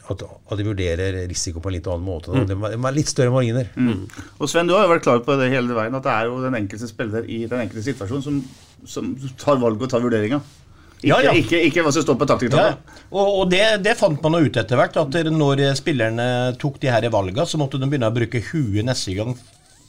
[0.08, 2.32] at, at, de vurderer risiko på en litt annen måte.
[2.32, 2.46] Mm.
[2.48, 3.68] Det er litt større marginer.
[3.76, 4.06] Mm.
[4.38, 6.38] Og Sven, du har jo vært klar på det hele veien, at det er jo
[6.44, 8.40] den enkelte spiller i den enkelte situasjonen som,
[8.88, 10.40] som tar valget og tar vurderinga.
[10.98, 11.32] Ikke, ja, ja.
[11.36, 12.80] ikke, ikke, hva som står på taktikktallet.
[12.80, 13.02] Ja.
[13.12, 14.96] Og, og det, det, fant man ut etter hvert.
[14.98, 16.26] At når spillerne
[16.58, 19.36] tok de her valgene, så måtte de begynne å bruke huet neste gang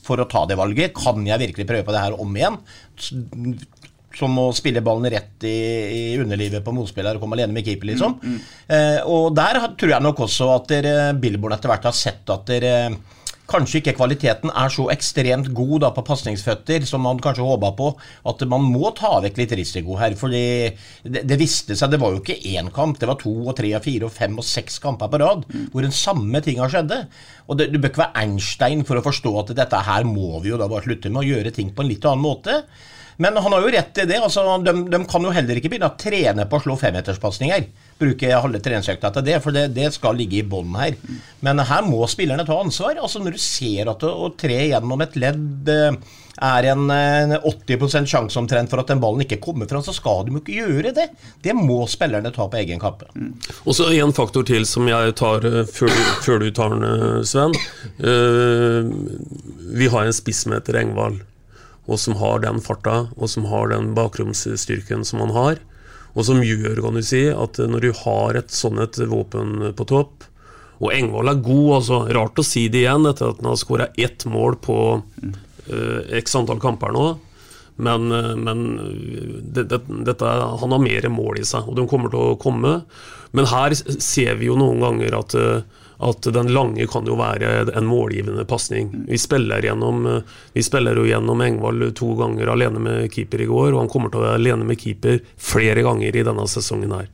[0.10, 0.95] for å ta det valget.
[0.98, 2.58] Kan jeg virkelig prøve på det her om igjen?
[4.19, 5.60] Som å spille ballen rett i,
[5.93, 8.17] i underlivet på motspiller og komme alene med keeper, liksom.
[8.19, 8.58] Mm, mm.
[8.76, 12.50] Eh, og der tror jeg nok også at dere, Billboard etter hvert har sett at
[12.50, 12.74] dere
[13.50, 17.90] kanskje ikke kvaliteten er så ekstremt god da på pasningsføtter som man kanskje håpa på.
[18.30, 20.16] At man må ta vekk litt risiko her.
[20.20, 23.58] For det, det viste seg, det var jo ikke én kamp, det var to og
[23.60, 27.02] tre og fire og fem og seks kamper på rad hvor den samme tinga skjedde.
[27.50, 30.54] Og det, Du bør ikke være Einstein for å forstå at dette her må vi
[30.54, 32.64] jo da bare slutte med, å gjøre ting på en litt annen måte.
[33.19, 34.21] Men han har jo rett i det.
[34.23, 37.67] altså De, de kan jo heller ikke begynne å trene på å slå femmeterspasninger.
[37.99, 40.95] Bruke halve treningsøkta til det, for det, det skal ligge i bånn her.
[41.43, 42.95] Men her må spillerne ta ansvar.
[42.95, 45.99] altså Når du ser at å, tre gjennom et ledd eh,
[46.39, 50.23] er en, en 80% sjanse omtrent for at den ballen ikke kommer fram, så skal
[50.25, 51.10] de jo ikke gjøre det.
[51.43, 53.10] Det må spillerne ta på egen kappe.
[53.65, 55.91] Og så en faktor til som jeg tar eh, før,
[56.25, 57.55] før du tar den, eh, Sven.
[57.99, 58.88] Uh,
[59.75, 61.19] vi har en spiss som heter Engvald,
[61.89, 65.62] og som har den farta og som har den bakromsstyrken som han har.
[66.13, 69.86] Og som gjør, kan du si, at når du har et sånn et våpen på
[69.89, 70.25] topp
[70.80, 71.97] Og Engvold er god, altså.
[72.15, 76.38] Rart å si det igjen etter at han har skåra ett mål på uh, x
[76.39, 77.04] antall kamper nå.
[77.80, 78.80] Men, eh, men
[79.44, 80.26] det, det, dette,
[80.62, 82.82] han har mer mål i seg, og de kommer til å komme.
[83.32, 87.70] Men her ser vi jo noen ganger at, eh, at den lange kan jo være
[87.72, 88.92] en målgivende pasning.
[89.08, 93.48] Vi spiller gjennom eh, Vi spiller jo gjennom Engvald to ganger alene med keeper i
[93.48, 96.98] går, og han kommer til å være alene med keeper flere ganger i denne sesongen
[96.98, 97.08] her.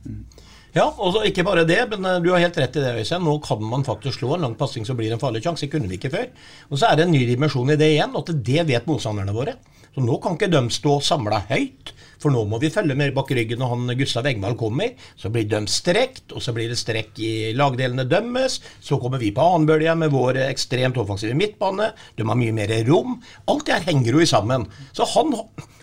[0.76, 3.22] Ja, og ikke bare det, men du har helt rett i det, Øystein.
[3.24, 5.64] Nå kan man faktisk slå en lang pasning så blir det en farlig sjanse.
[5.64, 6.26] Det kunne vi ikke før.
[6.68, 9.54] Og så er det en ny dimensjon i det igjen, at det vet motstanderne våre.
[9.96, 13.30] Så nå kan ikke de stå samla høyt, for nå må vi følge med bak
[13.32, 14.90] ryggen når han Gustav Engvald kommer.
[15.16, 18.58] Så blir de strekt, og så blir det strekk i lagdelene dømmes.
[18.84, 21.94] Så kommer vi på annenbølge med vår ekstremt offensive midtbane.
[22.20, 23.16] De har mye mer rom.
[23.48, 24.68] Alt det her henger jo sammen.
[24.92, 25.32] Så han,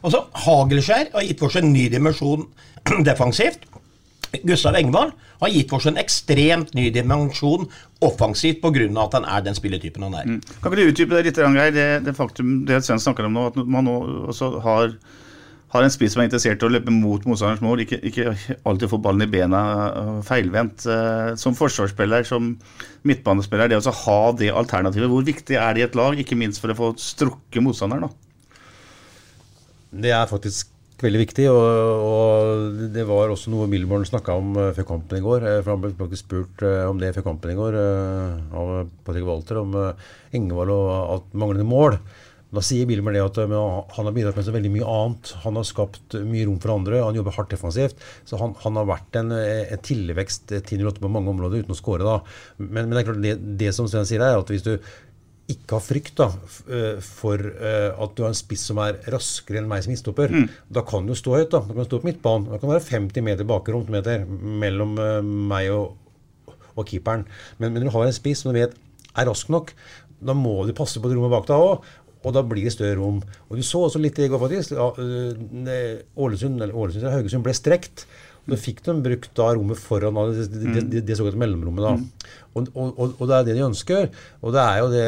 [0.06, 2.46] altså Hagelskjær har gitt for seg en ny dimensjon
[3.10, 3.66] defensivt.
[4.42, 7.68] Gustav Engvald har gitt oss en ekstremt ny dimensjon
[8.04, 8.88] offensivt pga.
[9.04, 10.32] at han er den spilletypen han er.
[10.62, 11.76] Kan ikke du utdype det litt, Geir?
[11.76, 13.94] Det, det faktum det Sven snakker om nå, at man nå
[14.34, 14.96] også har,
[15.76, 18.90] har en spiss som er interessert i å løpe mot motstanderens mål, ikke, ikke alltid
[18.90, 19.62] få ballen i bena
[20.02, 20.88] øh, feilvendt.
[20.90, 22.56] Eh, Som forsvarsspiller, som
[23.06, 26.18] midtbanespiller, det å ha det alternativet, hvor viktig er det i et lag?
[26.18, 28.14] Ikke minst for å få strukket motstanderen, da.
[29.94, 34.74] Det er faktisk veldig viktig, og, og det var også noe Milborn snakka om eh,
[34.78, 35.48] før kampen i går.
[35.50, 38.76] eh, For Han ble spurt eh, om det før kampen i går av
[39.08, 41.98] Patrick Walter, om eh, og manglende mål.
[42.54, 45.32] Da sier Bilmer det at han har bidratt med så veldig mye annet.
[45.42, 48.04] Han har skapt mye rom for andre, han jobber hardt defensivt.
[48.30, 51.80] Så han, han har vært en, en tilvekst til 08 på mange områder uten å
[51.80, 52.20] skåre, da.
[52.62, 54.76] Men, men det er klart, det, det som Sven sier, er at hvis du
[55.52, 56.30] ikke ha frykt da,
[56.72, 60.32] eh, for eh, at du har en spiss som er raskere enn meg som midtstopper.
[60.72, 61.50] Da kan du stå høyt.
[61.52, 62.48] Da Da kan du stå på midtbanen.
[62.48, 65.98] Da kan det være 50 meter bakrom meter, mellom eh, meg og,
[66.78, 67.26] og keeperen.
[67.60, 68.78] Men, men du har en spiss som du vet
[69.14, 69.74] er rask nok,
[70.24, 71.84] da må du passe på det rommet bak deg òg.
[72.24, 73.20] Og da blir det større rom.
[73.50, 74.72] Og Du så også litt i går, faktisk.
[74.80, 78.06] Ålesund, eller Ålesund, Haugesund ble strekt.
[78.44, 81.86] Da fikk de brukt da rommet foran det, det, det, det såkalte mellomrommet.
[81.86, 82.32] da.
[82.54, 84.10] Og, og, og, og det er det de ønsker.
[84.44, 85.06] Og det er jo det,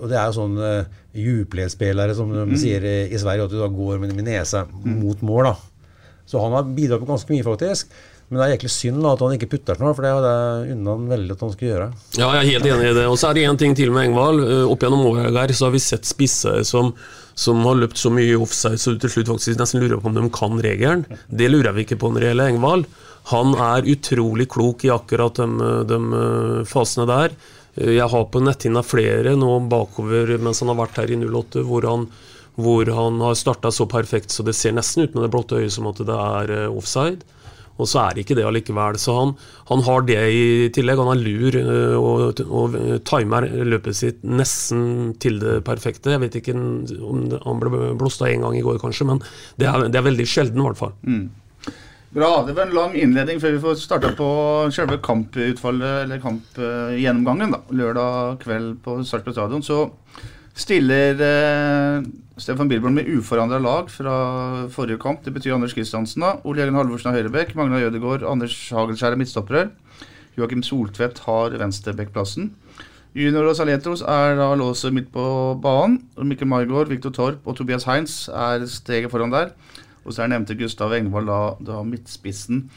[0.00, 3.68] og det er jo sånn uh, Juple-spillere, som de sier i, Sverige, at du da
[3.70, 5.50] går med, med nesa mot mål.
[5.50, 5.92] da.
[6.30, 7.92] Så han har bidratt med ganske mye, faktisk.
[8.30, 10.74] Men det er egentlig synd da, at han ikke putter snart, for det hadde jeg
[10.76, 11.88] unna han veldig at han skulle gjøre.
[12.14, 13.06] Ja, jeg er helt enig i det.
[13.10, 14.44] Og så er det én ting til med Engvald.
[14.44, 16.92] Eh, Opp gjennom året her så har vi sett spisser som,
[17.34, 20.18] som har løpt så mye offside så du til slutt faktisk nesten lurer på om
[20.18, 21.06] de kan regelen.
[21.28, 22.84] Det lurer vi ikke på når det gjelder Engvald.
[23.30, 27.34] Han er utrolig klok i akkurat de, de eh, fasene der.
[27.76, 31.64] Eh, Jeg har på netthinna flere nå bakover mens han har vært her i 08,
[31.68, 32.08] hvor han,
[32.60, 35.76] hvor han har starta så perfekt så det ser nesten ut med det blotte øyet
[35.76, 37.22] som at det er eh, offside.
[37.80, 38.98] Og så er det ikke det allikevel.
[39.00, 39.34] Så han,
[39.70, 40.44] han har det i
[40.76, 41.00] tillegg.
[41.00, 46.14] Han er lur øh, og, og timer løpet sitt nesten til det perfekte.
[46.14, 49.22] Jeg vet ikke om han ble blåst av én gang i går, kanskje, men
[49.60, 50.96] det er, det er veldig sjelden, i hvert fall.
[52.10, 52.30] Bra.
[52.46, 54.28] Det var en lang innledning før vi får starta på
[54.74, 57.54] selve kamputfallet, eller kampgjennomgangen.
[57.54, 57.60] da.
[57.70, 59.62] Lørdag kveld på Sarpsborg stadion.
[59.62, 59.84] Så
[60.58, 62.08] stiller eh,
[62.40, 64.14] Stefan Bilborn med uforandra lag fra
[64.72, 65.20] forrige kamp.
[65.24, 66.38] Det betyr Anders Kristiansen, da.
[66.48, 67.52] Ole Jørgen Halvorsen har høyrebekk.
[67.58, 69.66] Magna Jødegaard, Anders Hagelskjær er midtstoppere.
[70.38, 72.54] Joakim Soltvedt har venstrebekkplassen.
[73.12, 75.24] Junior og Saletros er da låset midt på
[75.60, 75.98] banen.
[76.16, 79.50] Mikkel Maigård, Viktor Torp og Tobias Heinz er steget foran der.
[80.06, 82.68] Og så er nevnte Gustav Engvald da, da midtspissen.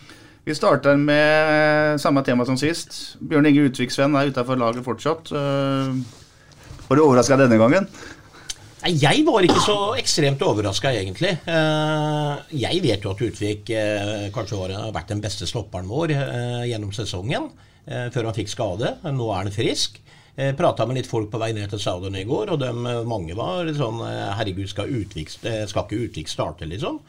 [0.44, 3.16] Vi starter med samme tema som sist.
[3.24, 5.32] Bjørn Inge Utvik Sven er utafor laget fortsatt.
[5.32, 5.96] Uh,
[6.90, 7.88] var du overraska denne gangen?
[8.84, 11.38] Nei, Jeg var ikke så ekstremt overraska, egentlig.
[11.48, 16.64] Eh, Jeg vet jo at Utvik eh, kanskje har vært den beste stopperen vår eh,
[16.72, 17.52] gjennom sesongen.
[17.84, 18.94] før han fikk skade.
[19.12, 19.98] Nå er han frisk.
[20.58, 23.68] Prata med litt folk på vei ned til stadion i går, og eh, mange var
[23.76, 24.00] sånn
[24.38, 27.00] Herregud, skal, Utvik, skal ikke Utvik starte, liksom?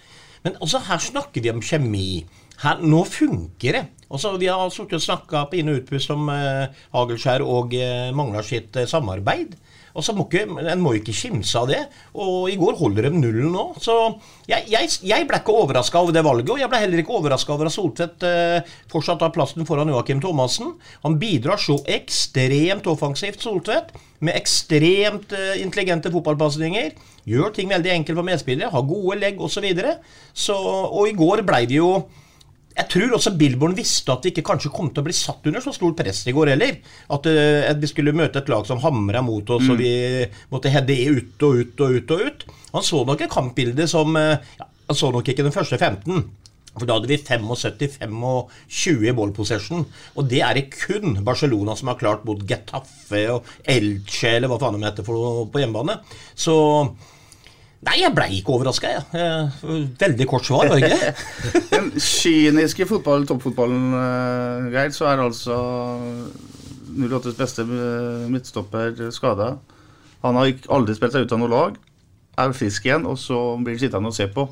[0.45, 2.25] Men også her snakker vi om kjemi.
[2.63, 3.85] Her, nå funker det.
[4.15, 8.11] Også, vi har sittet og snakka på inn- og utpust om eh, Hagelskjær og eh,
[8.15, 9.57] mangla sitt eh, samarbeid.
[9.95, 11.81] Og så må ikke, En må ikke kimse av det.
[12.19, 13.67] Og i går holder de nullen nå.
[13.83, 13.95] Så
[14.51, 17.55] jeg, jeg, jeg ble ikke overraska over det valget, og jeg ble heller ikke overraska
[17.55, 20.75] over at Soltvedt eh, fortsatt har plassen foran Joakim Thomassen.
[21.07, 26.93] Han bidrar så ekstremt offensivt, Soltvedt, med ekstremt eh, intelligente fotballpasninger.
[27.31, 29.55] Gjør ting veldig enkelt for medspillere, har gode legg osv.
[29.55, 29.93] Så videre.
[30.35, 31.93] så, og i går blei det jo
[32.75, 35.63] jeg tror også Billborn visste at vi ikke kanskje kom til å bli satt under
[35.63, 36.79] så stort press i går heller.
[37.15, 39.93] At, uh, at vi skulle møte et lag som hamra mot oss, og vi
[40.51, 42.15] måtte heade ut og ut og ut.
[42.17, 42.47] og ut.
[42.75, 46.27] Han så nok et kampbilde som uh, ja, Han så nok ikke den første 15.
[46.75, 49.85] For da hadde vi 75-25 i ball possession.
[50.19, 54.59] Og det er det kun Barcelona som har klart mot Getafe og Elche, eller hva
[54.59, 56.01] faen de heter for på hjemmebane.
[56.35, 56.57] Så
[57.85, 59.05] Nei, jeg blei ikke overraska, jeg.
[59.19, 59.65] Eh,
[60.01, 61.13] Veldig kort svar, var det ikke?
[61.75, 65.59] Den kyniske fotball, toppfotballen, uh, Geir, så er altså
[66.95, 69.55] 08s beste eh, midtstopper skada.
[70.25, 71.77] Han har aldri spilt seg ut av noe lag,
[72.41, 74.47] er frisk igjen, og så blir han sittende og se på.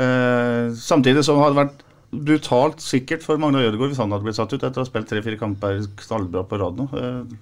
[0.00, 4.36] Eh, samtidig som det hadde vært brutalt sikkert for Magnar Ødegaard hvis han hadde blitt
[4.36, 6.88] satt ut etter å ha spilt tre-fire kamper knallbra på rad nå.
[6.92, 7.38] Eh,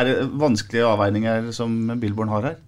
[0.00, 2.58] er det vanskelige avveininger som Billborn har her?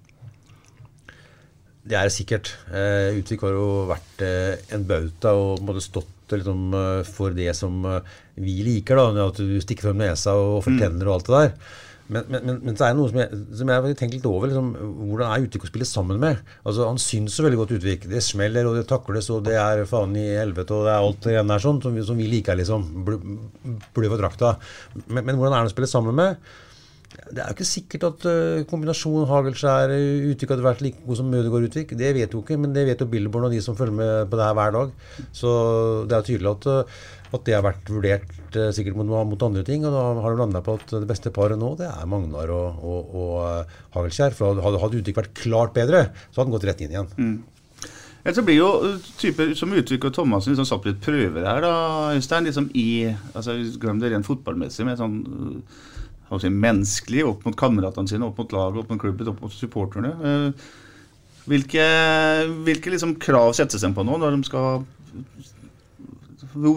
[1.82, 2.52] Det er sikkert.
[2.70, 7.50] Eh, Utvik har jo vært eh, en bauta og måtte stått liksom, eh, for det
[7.58, 9.00] som eh, vi liker.
[9.00, 11.56] da, At du stikker frem nesa og fortenner og alt det der.
[12.12, 14.26] Men, men, men, men så er det noe som jeg, som jeg har tenkt litt
[14.30, 14.46] over.
[14.52, 14.70] Liksom,
[15.10, 16.38] hvordan er Utvik å spille sammen med?
[16.62, 18.06] Altså, Han syns så veldig godt Utvik.
[18.14, 21.26] Det smeller, og det takles, og det er faen i helvete, og det er alt
[21.26, 22.86] det der sånn, som, vi- som vi liker, liksom.
[23.06, 23.22] Bl-
[23.96, 24.54] Blø for drakta.
[25.08, 26.52] Men, men hvordan er det å spille sammen med?
[27.12, 29.92] Det er jo ikke sikkert at uh, kombinasjonen Hagelskjær
[30.32, 31.94] Utvik hadde vært like god som Ødegaard Utvik.
[31.98, 34.38] Det vet jo ikke, men det vet jo Billborn og de som følger med på
[34.40, 34.94] det her hver dag.
[35.36, 35.52] Så
[36.08, 39.64] det er tydelig at, uh, at det har vært vurdert uh, sikkert mot, mot andre
[39.68, 39.86] ting.
[39.88, 42.82] Og da har de landa på at det beste paret nå, det er Magnar og,
[42.82, 44.36] og, og Hagelskjær.
[44.38, 47.40] For hadde, hadde Utvik vært klart bedre, så hadde han gått rett inn igjen.
[48.22, 48.68] Ellers så blir jo
[49.18, 51.72] typer som Utvik og Thomassen liksom satt litt prøver her, da,
[52.14, 52.46] Øystein.
[52.46, 55.16] Liksom i altså Glem det rent fotballmessig, med sånn
[56.40, 60.14] si, menneskelig opp mot kameratene sine, opp mot laget, opp mot klubben, opp mot supporterne.
[60.22, 60.70] Uh,
[61.42, 61.84] Hvilke,
[62.62, 64.84] hvilke liksom krav settes de på nå når de skal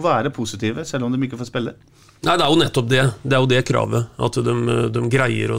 [0.02, 1.76] være positive, selv om de ikke får spille?
[2.24, 3.02] Nei, det er jo nettopp det.
[3.22, 4.08] Det er jo det kravet.
[4.24, 4.54] At de,
[4.94, 5.58] de greier å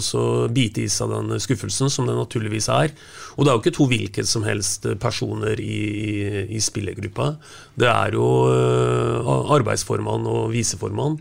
[0.51, 2.95] bite i seg den skuffelsen, som det naturligvis er.
[3.37, 6.15] Og det er jo ikke to hvilket som helst personer i, i,
[6.57, 7.29] i spillergruppa.
[7.77, 11.19] Det er jo uh, arbeidsformann og viseformann.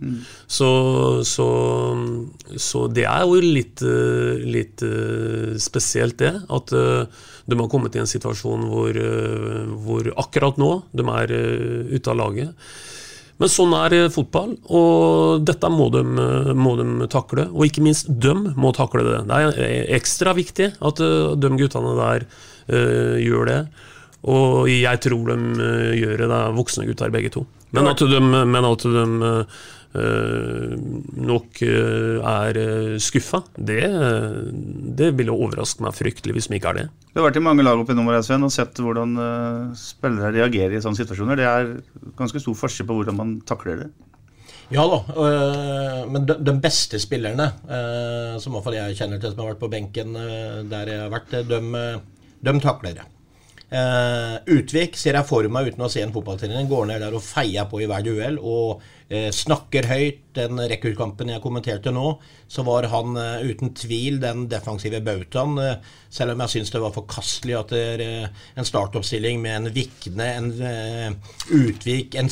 [0.48, 0.70] Så,
[1.28, 1.48] så,
[2.56, 6.32] så det er jo litt, uh, litt uh, spesielt, det.
[6.48, 8.96] At de har kommet i en situasjon hvor,
[9.84, 11.34] hvor akkurat nå de er
[11.92, 12.70] ute av laget.
[13.36, 17.48] Men sånn er eh, fotball, og dette må de, eh, må de takle.
[17.52, 19.18] Og ikke minst dem må takle det.
[19.28, 21.02] Det er eh, ekstra viktig at
[21.42, 23.60] de guttene der uh, gjør det.
[24.26, 25.68] Og jeg tror de
[26.00, 26.28] gjør det.
[26.32, 27.44] Det er voksne gutter begge to.
[27.76, 29.04] Men at de, men at de
[29.96, 33.84] nok eh, er eh, skuffa, det,
[34.98, 36.86] det ville overraske meg fryktelig hvis vi ikke er det.
[37.12, 39.16] Du har vært i mange lag oppe i nummeret, Sven, og sett hvordan
[39.78, 41.40] spillere reagerer i sånne situasjoner.
[41.40, 41.72] Det er
[42.18, 43.90] ganske stor forskjell på hvordan man takler det.
[44.74, 49.44] Ja da, øh, men de, de beste spillerne, øh, som iallfall jeg kjenner til som
[49.44, 51.60] har vært på benken øh, der jeg har vært, de,
[52.42, 53.06] de takler det.
[53.66, 56.68] Eh, Utvik ser jeg for meg uten å se en fotballtrener.
[56.70, 60.22] Går ned der og feier på i hver duell og eh, snakker høyt.
[60.36, 62.12] Den rekordkampen jeg kommenterte nå,
[62.52, 65.58] så var han eh, uten tvil den defensive bautaen.
[66.10, 70.30] selv om jeg syns det var forkastelig at det er en startoppstilling med en Vikne,
[70.38, 71.18] en
[71.50, 72.30] Utvik, en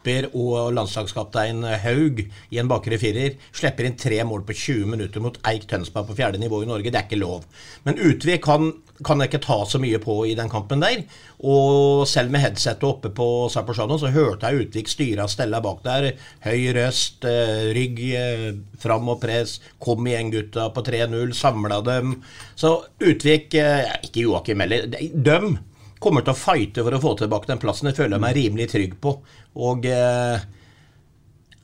[0.00, 5.20] Skipper og landslagskaptein Haug i en bakre firer slipper inn tre mål på 20 minutter
[5.20, 6.88] mot Eik Tønsberg på fjerde nivå i Norge.
[6.90, 7.44] Det er ikke lov.
[7.84, 8.72] Men Utvik kan,
[9.04, 11.04] kan jeg ikke ta så mye på i den kampen der.
[11.44, 15.84] Og selv med headsetet oppe på Zapporsano så hørte jeg Utvik styre og stelle bak
[15.84, 16.14] der.
[16.46, 19.58] Høy røst, eh, rygg eh, fram og press.
[19.78, 21.36] Kom igjen, gutta, på 3-0.
[21.36, 22.22] Samla dem.
[22.56, 24.88] Så Utvik eh, Ikke Joakim heller.
[25.12, 25.58] Døm
[26.00, 27.90] kommer til å fighte for å få tilbake den plassen.
[27.90, 29.14] Det føler jeg meg rimelig trygg på.
[29.60, 30.46] Og eh,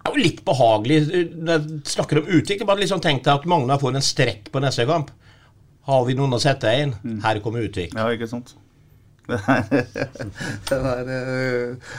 [0.07, 0.99] det er jo litt behagelig
[1.35, 2.67] når jeg snakker om Utvik.
[2.69, 5.11] Bare liksom tenkte at Magna får en strekk på neste kamp.
[5.87, 6.95] Har vi noen å sette inn?
[7.25, 7.97] Her kommer Utvik.
[7.97, 8.55] Ja, ikke sant.
[9.27, 11.95] Det er, det eh,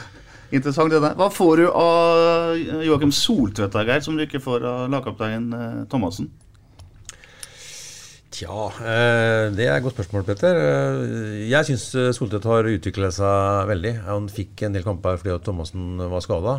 [0.48, 1.16] Interessant det der.
[1.18, 2.54] Hva får du av
[2.86, 6.30] Joakim Soltvedt, Geir, som du ikke får av lagkaptein uh, Thomassen?
[8.38, 10.58] Tja, eh, det er et godt spørsmål, Petter.
[10.62, 13.94] Eh, Jeg syns Soltvedt har utvikla seg veldig.
[14.06, 16.54] Han fikk en del kamper fordi Thomassen var skada.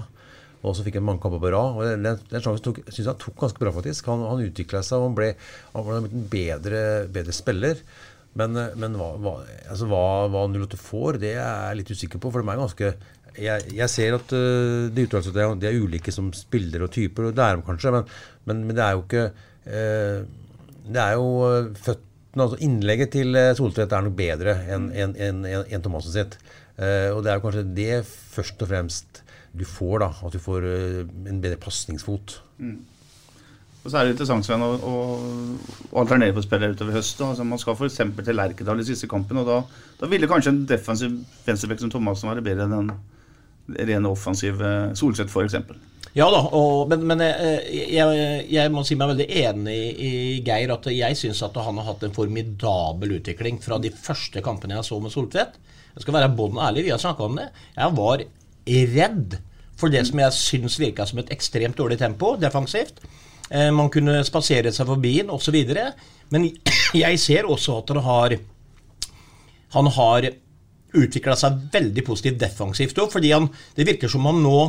[0.60, 1.78] Og så fikk han mange kamper på rad.
[1.80, 4.10] og Den, den sjansen syns han tok ganske bra, faktisk.
[4.12, 5.30] Han, han utvikla seg og han ble,
[5.72, 6.82] han ble en bedre,
[7.16, 7.80] bedre spiller.
[8.36, 9.38] Men, eh, men hva, hva,
[9.70, 10.04] altså hva,
[10.34, 12.34] hva 08 får, det er jeg litt usikker på.
[12.34, 12.92] For de er ganske
[13.40, 17.56] Jeg, jeg ser at uh, de er- ulike som spillere og typer, og det er
[17.56, 18.08] de kanskje, men,
[18.50, 19.22] men, men det er jo ikke
[19.70, 20.26] eh,
[20.90, 25.16] Det er jo eh, føttene altså Innlegget til eh, Soltvedt er nok bedre enn en,
[25.16, 26.40] en, en, enn Thomassen sitt.
[26.80, 29.18] Uh, og det er jo kanskje det først og fremst
[29.52, 30.08] du får, da.
[30.24, 32.38] At du får en bedre pasningsfot.
[33.80, 37.26] Og så er det interessant Sven, å, å, alternere på spillere utover høsten.
[37.32, 38.00] Altså, man skal f.eks.
[38.00, 39.60] til Lerkedal i siste kampen, og da,
[40.00, 41.16] da ville kanskje en defensiv
[41.46, 42.94] venstrebekk som Thomassen være bedre enn en
[43.90, 45.56] ren offensiv eh, Solseth f.eks.
[46.18, 50.12] Ja da, og, men, men jeg, jeg, jeg må si meg veldig enig i
[50.46, 50.74] Geir.
[50.74, 54.88] At jeg syns at han har hatt en formidabel utvikling fra de første kampene jeg
[54.90, 55.60] så med Soltvedt.
[55.94, 57.48] Jeg skal være bånn ærlig, vi har snakka om det.
[57.78, 58.26] Jeg var
[58.96, 59.40] redd
[59.80, 63.02] for det som jeg syns virka som et ekstremt dårlig tempo defensivt.
[63.50, 65.58] Eh, man kunne spasere seg forbi den osv.
[66.34, 66.50] Men
[67.04, 68.40] jeg ser også at han har
[69.70, 70.32] han har
[70.98, 74.62] utvikla seg veldig positivt defensivt òg, fordi han, det virker som han nå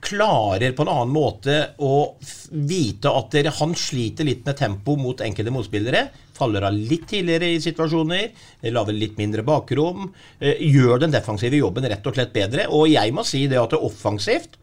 [0.00, 2.16] klarer på en annen måte å
[2.50, 6.06] vite at dere, han sliter litt med tempo mot enkelte motspillere.
[6.36, 8.28] Faller av litt tidligere i situasjoner,
[8.74, 10.10] lager litt mindre bakrom.
[10.38, 12.68] Eh, gjør den defensive jobben rett og slett bedre.
[12.68, 14.58] Og jeg må si det at det offensivt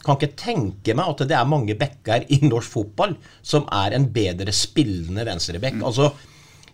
[0.00, 4.06] kan ikke tenke meg at det er mange backer i norsk fotball som er en
[4.14, 5.76] bedre spillende venstreback.
[5.84, 6.12] Altså,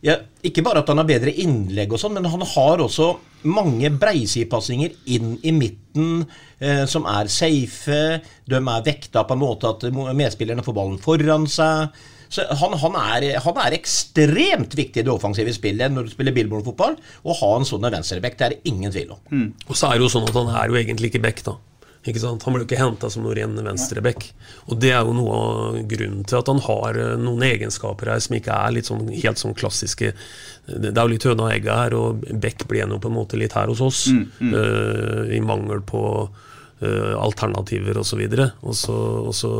[0.06, 3.08] ja, ikke bare at han har bedre innlegg, og sånn, men han har også
[3.50, 6.26] mange breisidepasninger inn i midten
[6.62, 8.02] eh, som er safe.
[8.46, 11.96] De er vekta på en måte at medspillerne får ballen foran seg.
[12.30, 16.34] Så han, han, er, han er ekstremt viktig i det offensive spillet når du spiller
[16.34, 16.96] billboardfotball.
[16.98, 19.22] Å ha en sånn venstreback, det er det ingen tvil om.
[19.66, 21.58] Og så er det jo sånn at han er jo egentlig ikke back, da.
[22.06, 22.44] Ikke sant?
[22.46, 24.28] Han ble jo ikke henta som noen ren venstreback.
[24.70, 28.22] Og det er jo noe av grunnen til at han har eh, noen egenskaper her
[28.22, 30.12] som ikke er litt sånn, helt sånn klassiske
[30.66, 33.38] Det er jo litt høna og egget her, og Beck ble jo på en måte
[33.40, 34.06] litt her hos oss.
[34.10, 34.54] Mm, mm.
[34.54, 38.22] Uh, I mangel på uh, alternativer osv.
[38.26, 38.96] Og så
[39.26, 39.52] og så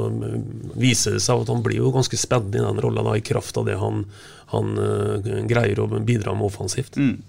[0.79, 3.69] viser det seg at han blir jo ganske spennende i den rolla, i kraft av
[3.71, 4.05] det han,
[4.55, 6.99] han uh, greier å bidra med offensivt.
[6.99, 7.23] Mm.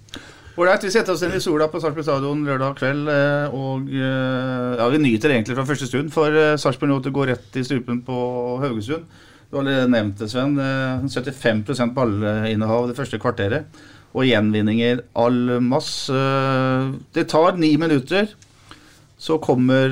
[0.58, 3.10] Ålreit, vi setter oss inn i sola på Sarpsborg stadion lørdag kveld.
[3.14, 7.60] eh, Og eh, ja, vi nyter egentlig fra første stund, for eh, Sarpsborg går rett
[7.62, 8.18] i strupen på
[8.64, 9.06] Haugesund.
[9.52, 10.58] Du har allerede nevnt det, Sven.
[10.58, 13.70] eh, 75% ballinnehav det første kvarteret.
[14.18, 16.10] Og gjenvinninger all masse.
[16.10, 18.34] Eh, Det tar ni minutter.
[19.20, 19.90] Så kommer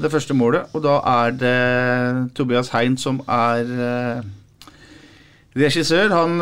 [0.00, 4.22] det første målet, og da er det Tobias Hein som er
[5.54, 6.08] regissør.
[6.08, 6.40] Han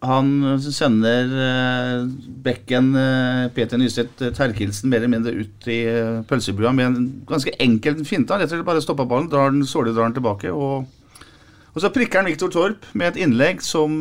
[0.00, 2.06] han sender uh,
[2.44, 5.80] bekken eh, Peter Nystedt uh, Terkelsen mer eller mindre ut i
[6.28, 8.32] pølsebua med en ganske enkel finte.
[8.32, 10.54] Han rett og slett bare stopper ballen, drar den, sålig drar den tilbake.
[10.54, 10.86] Og,
[11.74, 14.00] og så prikker han Viktor Torp med et innlegg som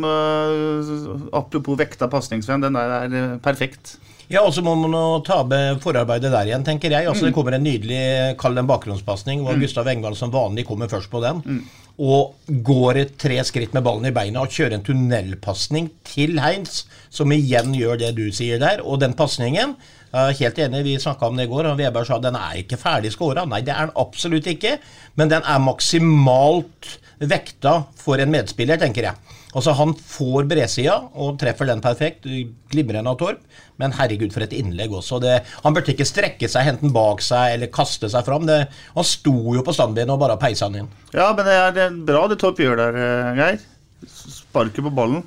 [1.36, 3.98] Apropos vekta pasningsvenn, den der er perfekt.
[4.30, 4.94] Ja, og så må man
[5.26, 7.08] ta med forarbeidet der igjen, tenker jeg.
[7.10, 7.30] Altså, Mm.
[7.32, 9.62] Det kommer en nydelig, kall det en bakgrunnspasning, hvor Mm.
[9.64, 11.64] Gustav Engvald som vanlig kommer først på den.
[12.00, 16.84] Og går et tre skritt med ballen i beina og kjører en tunnelpasning til Heinz,
[17.10, 18.80] som igjen gjør det du sier der.
[18.86, 19.76] Og den pasningen
[20.14, 23.12] helt enig, vi snakka om det i går, og Veberg sa den er ikke ferdig
[23.12, 23.44] skåra.
[23.50, 24.78] Nei, det er den absolutt ikke,
[25.18, 29.29] men den er maksimalt vekta for en medspiller, tenker jeg.
[29.58, 32.28] Altså Han får bredsida og treffer den perfekt.
[32.70, 33.42] Glimrende av Torp.
[33.82, 35.22] Men herregud, for et innlegg også.
[35.24, 38.46] Det, han burde ikke strekke seg, hente den bak seg eller kaste seg fram.
[38.50, 38.62] Det,
[38.96, 40.94] han sto jo på standbeinet og bare peisa den inn.
[41.16, 43.68] Ja, men det er, det er bra det Torp gjør der, eh, Geir.
[44.10, 45.26] Sparker på ballen.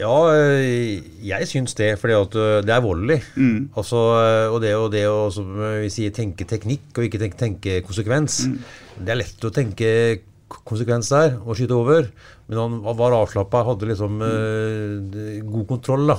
[0.00, 3.20] Ja, øh, jeg syns det, For øh, det er volley.
[3.76, 5.52] Altså, øh, og det, og det å som
[5.82, 8.42] vi sier, tenke teknikk og ikke tenke, tenke konsekvens.
[8.98, 9.92] Det er lett å tenke
[10.68, 12.08] konsekvens der og skyte over,
[12.48, 16.06] men han var avslappa, hadde liksom øh, god kontroll.
[16.12, 16.18] da.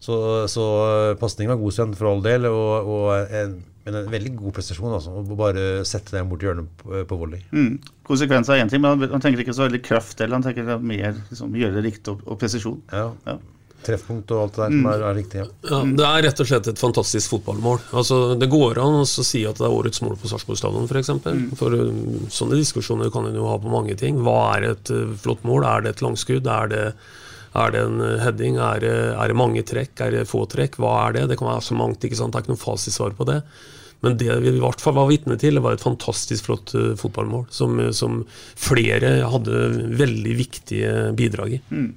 [0.00, 4.10] Så, så øh, pasningen var god, Sven, for all del, og, og en, men en
[4.12, 4.94] veldig god prestasjon.
[4.94, 7.40] altså, Å bare sette den bort i hjørnet på, på volley.
[7.50, 7.78] Mm.
[8.06, 10.38] Konsekvenser er én ting, men han, han tenker ikke så veldig kraft heller.
[10.38, 12.82] Han tenker mer liksom, gjøre det riktig og, og presisjon.
[12.92, 13.08] Ja.
[13.26, 13.38] Ja.
[13.86, 15.38] Treffpunkt og alt det der som er, er riktig.
[15.40, 15.46] Ja.
[15.70, 17.78] Ja, Det er rett og slett et fantastisk fotballmål.
[18.00, 21.12] Altså, Det går an å si at det er årets mål på Sarpsborg stadion, f.eks.
[21.24, 21.46] Mm.
[21.60, 24.18] For um, sånne diskusjoner kan en jo ha på mange ting.
[24.26, 25.64] Hva er et uh, flott mål?
[25.68, 26.50] Er det et langskudd?
[26.50, 26.84] Er det,
[27.54, 28.58] er det en uh, heading?
[28.58, 29.94] Er det, er det mange trekk?
[30.04, 30.80] Er det få trekk?
[30.82, 31.26] Hva er det?
[31.32, 32.02] Det kan være så mangt.
[32.04, 32.34] ikke sant?
[32.34, 33.40] Det er ikke noe fasitsvar på det.
[34.04, 36.92] Men det vi i hvert fall var vitne til, det var et fantastisk flott uh,
[36.98, 37.46] fotballmål.
[37.54, 38.24] Som, som
[38.58, 39.68] flere hadde
[40.02, 41.66] veldig viktige bidrag i.
[41.70, 41.92] Mm.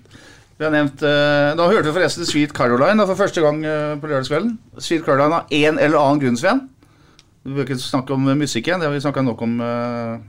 [0.62, 3.96] Vi har nevnt, eh, Da hørte vi forresten Sweet Caroline da, for første gang eh,
[3.98, 4.52] på lørdagskvelden.
[4.78, 6.68] Sweet Caroline av en eller annen grunn, Sven.
[7.42, 10.20] Vi bør ikke snakke om musikken, det har vi snakka nok om eh,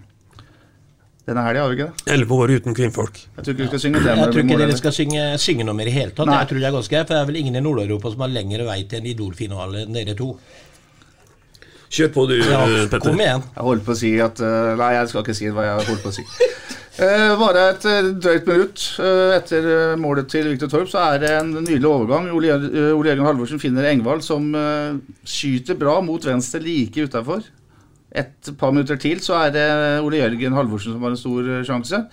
[1.28, 2.06] denne helga, har vi ikke det?
[2.14, 3.20] Elleve år uten kvinnfolk.
[3.36, 4.14] Jeg tror ikke vi skal synge det.
[4.22, 6.30] Jeg tror ikke dere skal synge, synge noe mer i hele tatt.
[6.32, 6.38] Nei.
[6.40, 8.32] Jeg tror det er ganske greit, for det er vel ingen i Nord-Europa som har
[8.32, 10.30] lengre vei til en Idol-finale enn dere to.
[11.92, 13.04] Kjør på du, Ja, Petter.
[13.04, 13.44] kom igjen.
[13.52, 16.06] Jeg holdt på å si at eh, Nei, jeg skal ikke si hva jeg holdt
[16.08, 16.24] på å si.
[16.92, 21.22] Uh, bare et eh, drøyt minutt eh, etter eh, målet til Viktor Torp, så er
[21.22, 22.26] det en nydelig overgang.
[22.36, 27.46] Ole, eh, Jørgen Halvorsen finner Engvald, som eh, skyter bra mot venstre like utafor.
[28.12, 29.66] Et par minutter til så er det
[30.04, 32.04] Ole Jørgen Halvorsen som har en stor eh, sjanse.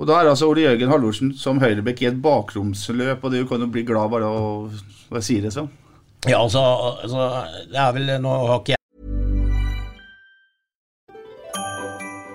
[0.00, 3.60] Og da er altså Ole Jørgen Halvorsen som høyrebekk i et bakromsløp, og du kan
[3.60, 4.72] jo bli glad bare av
[5.12, 5.68] å si det sånn.
[6.24, 6.62] Ja, altså,
[7.02, 7.28] altså
[7.68, 8.81] Det er vel Nå har ikke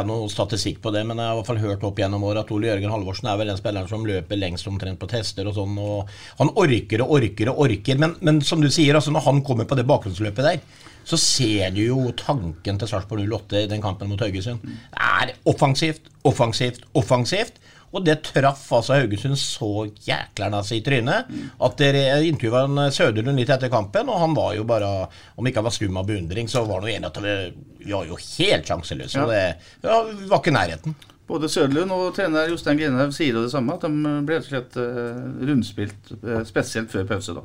[0.00, 2.46] Har noe statistikk på det, men jeg har i hvert fall hørt opp gjennom året
[2.46, 5.52] at Ole Jørgen Halvorsen er vel den spilleren som løper lengst omtrent på tester og
[5.58, 5.74] sånn.
[5.76, 9.42] og Han orker og orker og orker, men, men som du sier, altså når han
[9.44, 10.62] kommer på det bakgrunnsløpet der,
[11.04, 14.64] så ser du jo tanken til Sarpsborg 08 i den kampen mot Haugesund.
[14.64, 17.60] Det er offensivt, offensivt, offensivt.
[17.92, 21.28] Og det traff altså Haugesund så jæklernas i trynet
[21.60, 24.88] at dere intervjua Søderlund litt etter kampen, og han var jo bare
[25.36, 27.36] Om ikke han var stum av beundring, så var han jo enig at vi,
[27.84, 29.18] vi var jo helt sjanseløse.
[29.18, 29.24] Ja.
[29.24, 30.96] og Det ja, vi var ikke nærheten.
[31.28, 34.50] Både Søderlund og trener Jostein Grinhaug sier jo det samme, at de ble rett og
[34.50, 37.36] slett eh, rundspilt, eh, spesielt før pause.
[37.36, 37.44] da.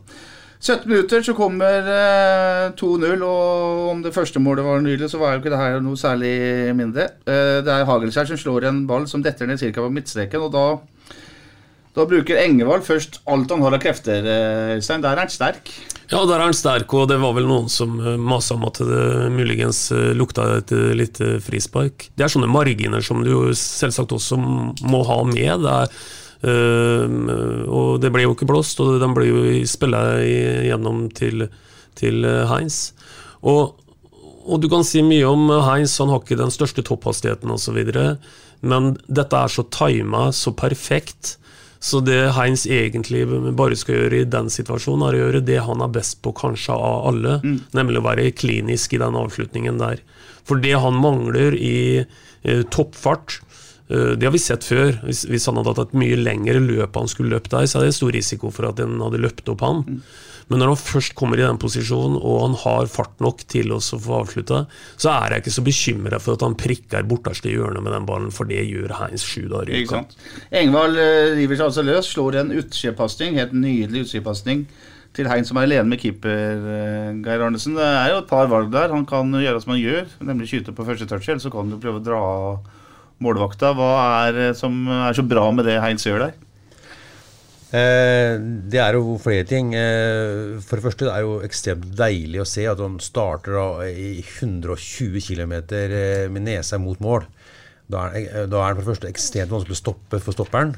[0.59, 5.35] 17 minutter så kommer eh, 2-0, og om det første målet var nydelig, så var
[5.35, 6.33] jo ikke det her noe særlig
[6.77, 7.11] mindre.
[7.29, 9.75] Eh, det er Hagelskjær som slår en ball som detter ned ca.
[9.77, 10.65] på midtstreken, og da,
[11.97, 15.05] da bruker Engevald først alt han har av krefter, eh, Øystein.
[15.05, 15.69] Der er han sterk.
[16.07, 18.79] Ja, der er han sterk, og det var vel noen som eh, masa om at
[18.81, 22.09] det muligens eh, lukta et eh, lite frispark.
[22.15, 25.67] Det er sånne marginer som du selvsagt også må ha med.
[25.67, 31.07] Det er, eh, og det ble jo ikke blåst, og den ble jo spilla gjennom
[31.17, 31.47] til,
[31.97, 32.91] til eh, Heinz.
[33.41, 33.77] Og,
[34.45, 37.81] og du kan si mye om Heinz, han har ikke den største topphastigheten osv.,
[38.65, 41.35] men dette er så tima, så perfekt.
[41.79, 43.21] Så det Heinz egentlig
[43.57, 46.73] bare skal gjøre i den situasjonen, er å gjøre det han er best på kanskje
[46.73, 47.35] av alle,
[47.77, 50.01] nemlig å være klinisk i den avslutningen der.
[50.47, 53.46] For det han mangler i eh, toppfart, eh,
[53.87, 54.97] det har vi sett før.
[55.07, 57.87] Hvis, hvis han hadde hatt et mye lengre løp han skulle løpt der, så er
[57.87, 59.85] det stor risiko for at den hadde løpt opp han.
[60.47, 63.81] Men når han først kommer i den posisjonen, og han har fart nok til å
[63.83, 64.63] få avslutta,
[64.95, 68.31] så er jeg ikke så bekymra for at han prikker borterste hjørnet med den ballen,
[68.35, 70.05] for det gjør Heinz sju dager i uka.
[70.55, 74.63] Engvald eh, river seg altså løs, slår en utskjepasning, helt nydelig utskjepasning
[75.17, 77.75] til Hein som er alene med keeper eh, Geir Arnesen.
[77.75, 78.93] Det er jo et par valg der.
[78.93, 81.75] Han kan gjøre som han gjør, nemlig skyte på første touch, eller så kan han
[81.75, 82.75] jo prøve å dra av
[83.23, 83.73] målvakta.
[83.77, 83.93] Hva
[84.27, 86.35] er det som er så bra med det Heinz gjør der?
[87.67, 88.37] Eh,
[88.71, 89.73] det er jo flere ting.
[89.75, 93.67] Eh, for det første det er jo ekstremt deilig å se at han starter da
[93.89, 95.57] i 120 km
[96.31, 97.27] med nesa mot mål.
[97.91, 100.75] Da er, eh, da er det for det første ekstremt vanskelig å stoppe for stopperen.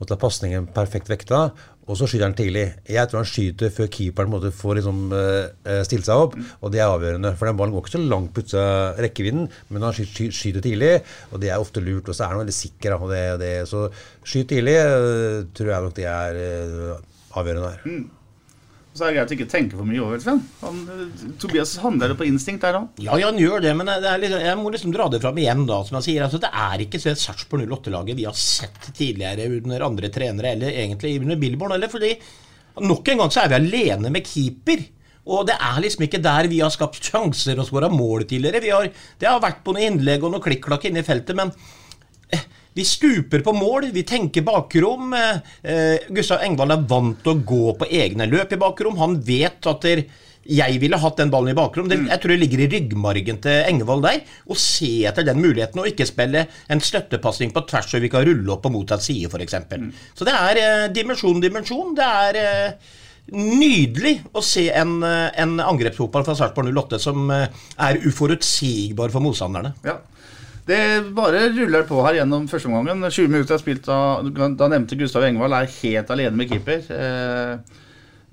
[0.00, 1.46] Og tar pasningen perfekt vekta.
[1.84, 2.64] Og så skyter han tidlig.
[2.88, 6.36] Jeg tror han skyter før keeperen måte får liksom, uh, stilt seg opp.
[6.64, 7.34] Og det er avgjørende.
[7.36, 8.66] For den ballen går ikke så langt på utsida
[9.04, 10.92] rekkevidden, men han skyter, skyter tidlig,
[11.30, 12.08] og det er ofte lurt.
[12.08, 12.96] Og så er han veldig sikker.
[12.96, 13.86] Og det, det, så
[14.24, 17.88] skyt tidlig uh, tror jeg nok det er uh, avgjørende her.
[17.88, 18.23] Mm.
[18.94, 20.38] Så er det greit å ikke tenke for mye over, Sven.
[20.60, 23.00] Han, eh, Tobias handler det på instinkt der òg.
[23.02, 25.64] Ja, ja, han gjør det, men det liksom, jeg må liksom dra det fram igjen,
[25.66, 25.80] da.
[25.88, 29.48] Som jeg sier, altså, Det er ikke så et Sarpsborg 08-laget vi har sett tidligere
[29.50, 31.74] under andre trenere, eller egentlig under Billborn.
[31.74, 32.14] Eller fordi
[32.86, 34.86] nok en gang så er vi alene med keeper.
[35.26, 38.62] Og det er liksom ikke der vi har skapt sjanser og skåra mål tidligere.
[38.70, 41.50] Har, det har vært på noen innlegg og noen klikk-klakk inne i feltet, men
[42.74, 45.14] vi stuper på mål, vi tenker bakrom.
[45.14, 48.98] Eh, eh, Gustav Engvald er vant til å gå på egne løp i bakrom.
[48.98, 50.04] Han vet at der,
[50.44, 51.86] jeg ville hatt den ballen i bakrom.
[51.88, 54.24] Det, jeg tror det ligger i ryggmargen til Engvald der.
[54.50, 58.26] Å se etter den muligheten og ikke spille en støttepasning på tvers så vi kan
[58.26, 59.56] rulle opp på motsatt side, f.eks.
[60.18, 61.94] Så det er eh, dimensjon, dimensjon.
[61.96, 62.92] Det er eh,
[63.32, 67.46] nydelig å se en, eh, en angrepsfotball fra Sarpsborg 08 som eh,
[67.86, 69.72] er uforutsigbar for motstanderne.
[69.86, 70.00] Ja.
[70.64, 70.80] Det
[71.12, 73.04] bare ruller på her gjennom første omgangen.
[73.04, 76.86] 20 minutter er spilt av Da nevnte Gustav Engvald er helt alene med keeper.
[76.88, 77.80] Eh,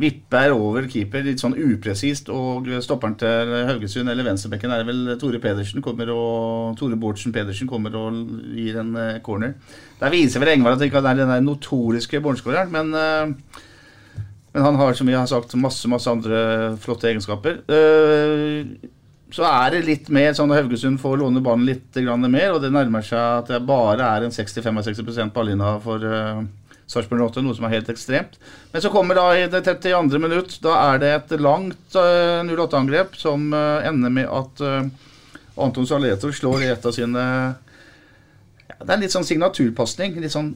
[0.02, 5.42] vipper over keeper litt sånn upresist, og stopperen til Haugesund, eller venstrebekken, er vel Tore
[5.44, 8.22] Pedersen kommer og Tore Bårdsen Pedersen kommer og
[8.56, 9.58] gir en eh, corner.
[10.00, 13.60] Der viser vel Engvald at det ikke er den notoriske bornskåreren, men eh,
[14.52, 16.40] men han har, som jeg har sagt, masse masse andre
[16.84, 17.62] flotte egenskaper.
[19.32, 22.62] Eh, så er det litt mer sånn at Haugesund får låne banen litt mer, og
[22.62, 26.44] det nærmer seg at det bare er en 60-65 ballina for uh,
[26.88, 28.38] Sarpsborg 8, noe som er helt ekstremt.
[28.74, 30.20] Men så kommer da i det 32.
[30.20, 34.86] minutt, da er det et langt uh, 08-angrep som uh, ender med at uh,
[35.62, 37.24] Anton Saleto slår i et av sine
[38.82, 40.16] Det er litt sånn signaturpasning.
[40.24, 40.54] Litt sånn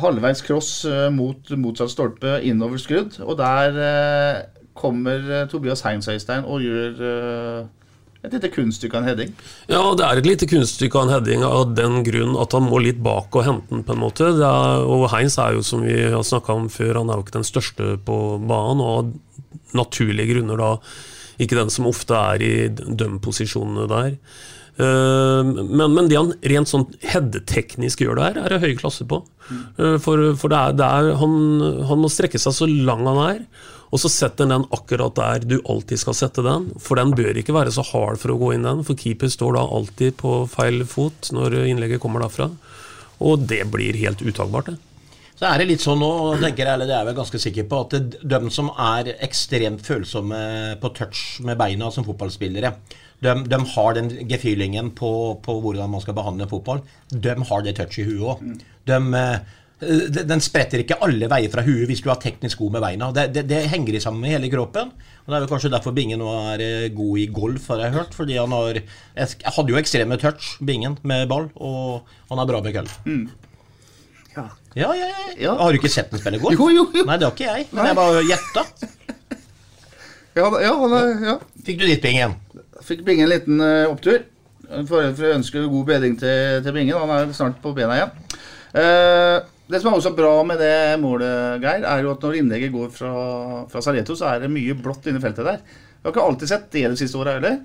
[0.00, 3.18] halvveis cross mot motsatt stolpe innover skrudd.
[3.20, 4.46] Og der
[4.78, 7.02] kommer Tobias Heinz Øystein og gjør
[8.26, 9.34] et lite kunststykke av en heading.
[9.70, 12.80] Ja, det er et lite kunststykke av en heading av den grunn at han må
[12.82, 14.32] litt bak og hente den, på en måte.
[14.34, 17.38] Er, og Heinz er jo, som vi har snakka om før, han er jo ikke
[17.38, 18.82] den største på banen.
[18.82, 19.14] Og av
[19.76, 20.74] naturlige grunner da
[21.42, 24.14] ikke den som ofte er i dømposisjonene der.
[24.76, 29.22] Men, men, det han rent sånn headeteknisk gjør der, er det høy klasse på.
[30.02, 31.36] For, for det er, det er, han,
[31.88, 33.40] han må strekke seg så lang han er.
[33.94, 36.70] Og så setter den akkurat der du alltid skal sette den.
[36.82, 39.56] For den bør ikke være så hard for å gå inn den, for keeper står
[39.58, 42.50] da alltid på feil fot når innlegget kommer derfra.
[43.24, 44.78] Og det blir helt utagbart, det.
[45.36, 46.10] Så er det litt sånn nå,
[46.40, 49.82] tenker jeg, eller det er jeg vel ganske sikker på, at de som er ekstremt
[49.84, 50.38] følsomme
[50.80, 52.70] på touch med beina som fotballspillere,
[53.24, 55.10] de, de har den gefylingen på,
[55.44, 56.80] på, hvordan man skal behandle fotball.
[57.12, 58.42] De har det touch i huet òg.
[59.76, 63.10] De, den spretter ikke alle veier fra huet hvis du er teknisk god med beina.
[63.12, 64.92] Det, det, det henger sammen med hele kroppen.
[65.26, 67.96] Og Det er jo kanskje derfor Bingen nå er eh, god i golf, har jeg
[67.98, 68.14] hørt.
[68.16, 72.62] Fordi han har Jeg hadde jo ekstreme touch, Bingen, med ball, og han er bra
[72.64, 72.88] med køll.
[73.04, 73.26] Mm.
[74.36, 74.46] Ja.
[74.76, 75.10] Ja, ja,
[75.40, 75.56] ja.
[75.56, 76.56] Har du ikke sett ham spille golf?
[76.56, 77.04] Jo, jo, jo.
[77.08, 77.66] Nei, det har ikke jeg.
[77.72, 77.90] Men Nei.
[77.90, 78.64] jeg bare gjetta.
[80.36, 80.72] Ja, ja,
[81.24, 81.34] ja.
[81.64, 82.34] Fikk du ditt, Bingen?
[82.84, 84.24] Fikk Bingen en liten uh, opptur.
[84.66, 86.96] For, for å ønske god bedring til, til Bingen.
[87.00, 88.16] Han er snart på bena igjen.
[88.76, 92.74] Uh, det som er også bra med det målet, Geir, er jo at når innlegget
[92.74, 93.14] går fra,
[93.70, 95.64] fra Sareto, så er det mye blått inni feltet der.
[95.96, 97.56] Vi har ikke alltid sett det de siste åra heller.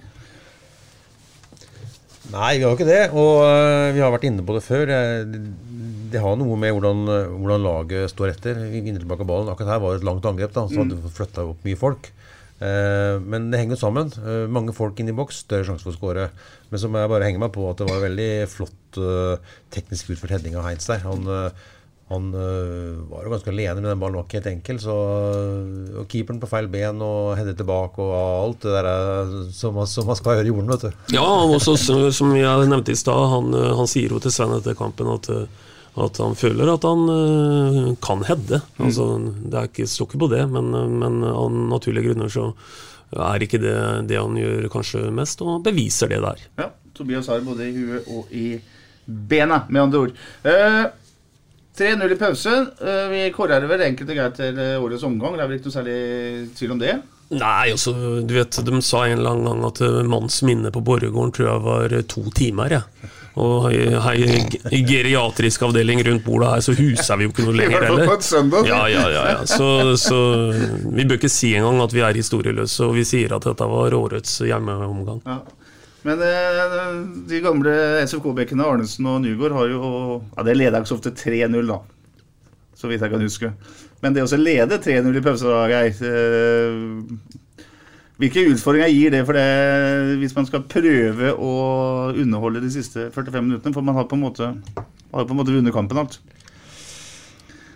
[2.32, 3.04] Nei, vi har ikke det.
[3.14, 4.88] Og uh, vi har vært inne på det før.
[4.90, 5.42] Det,
[6.14, 7.04] det har noe med hvordan,
[7.36, 8.64] hvordan, laget står etter.
[8.72, 9.52] Vi vinner tilbake ballen.
[9.52, 12.10] Akkurat her var det et langt angrep, da, så hadde vi flytta opp mye folk.
[12.62, 14.10] Uh, men det henger sammen.
[14.24, 16.32] Uh, mange folk inn i boks, større sjanse for å skåre.
[16.72, 18.78] Men så må jeg bare henge meg på at det var veldig flott
[19.72, 21.04] teknisk utført heading av Heinz der.
[21.06, 21.30] Han
[22.12, 24.80] han øh, var jo ganske alene med den ballen, var ikke helt enkel.
[24.84, 24.96] Så,
[26.02, 30.10] og keeperen på feil ben og header tilbake og alt det der øh, som, som
[30.10, 31.16] man skal gjøre i jorden, vet du.
[31.16, 34.78] Ja, og som jeg nevnte i stad, han, øh, han, sier jo til Sven etter
[34.78, 35.32] kampen at,
[36.06, 38.62] at han føler at han kan heade.
[38.78, 38.86] Mm.
[38.88, 39.10] Altså,
[39.46, 42.52] det er ikke, stokker på det, men, men av naturlige grunner så
[43.12, 43.76] er ikke det
[44.08, 46.46] det han gjør kanskje mest, og beviser det der.
[46.60, 48.46] Ja, Tobias har både i huet og i
[49.06, 50.18] bena, med andre ord.
[50.46, 50.86] Uh,
[51.78, 52.66] 3-0 i pause.
[52.82, 55.38] Eh, vi kårer vel enkelt og greit til eh, årets omgang.
[55.38, 55.98] Det er vel ikke noe særlig
[56.58, 56.98] tvil om det?
[57.32, 57.94] Nei, altså,
[58.28, 61.48] du vet, de sa en eller annen gang at eh, manns minne på Borregaarden tror
[61.48, 62.78] jeg var to timer.
[62.80, 62.84] Ja.
[63.40, 68.10] Og i geriatrisk avdeling rundt bordet her, så huser vi jo ikke noe lenger heller.
[68.68, 69.38] Ja, ja, ja, ja.
[69.48, 70.20] Så, så,
[70.52, 73.96] vi bør ikke si engang at vi er historieløse, og vi sier at dette var
[73.96, 75.24] årets hjemmeomgang.
[75.24, 75.40] Ja.
[76.08, 76.94] Men eh,
[77.30, 77.74] de gamle
[78.08, 79.82] SFK-bekkene Arnesen og Nygaard har jo
[80.36, 81.78] Ja, det leder ikke så ofte 3-0, da.
[82.78, 83.52] Så vidt jeg kan huske.
[84.02, 87.38] Men det å lede 3-0 i pause, Geir eh,
[88.22, 91.54] Hvilke utfordringer gir det for det hvis man skal prøve å
[92.14, 93.74] underholde de siste 45 minuttene?
[93.74, 96.20] For man har på en måte, har på en måte vunnet kampen alt.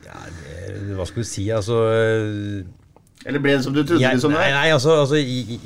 [0.06, 2.62] Ja, det, hva skal du si, altså eh,
[3.26, 4.04] Eller ble det som du trodde?
[4.04, 5.58] Ja, liksom, nei, nei, altså, altså i,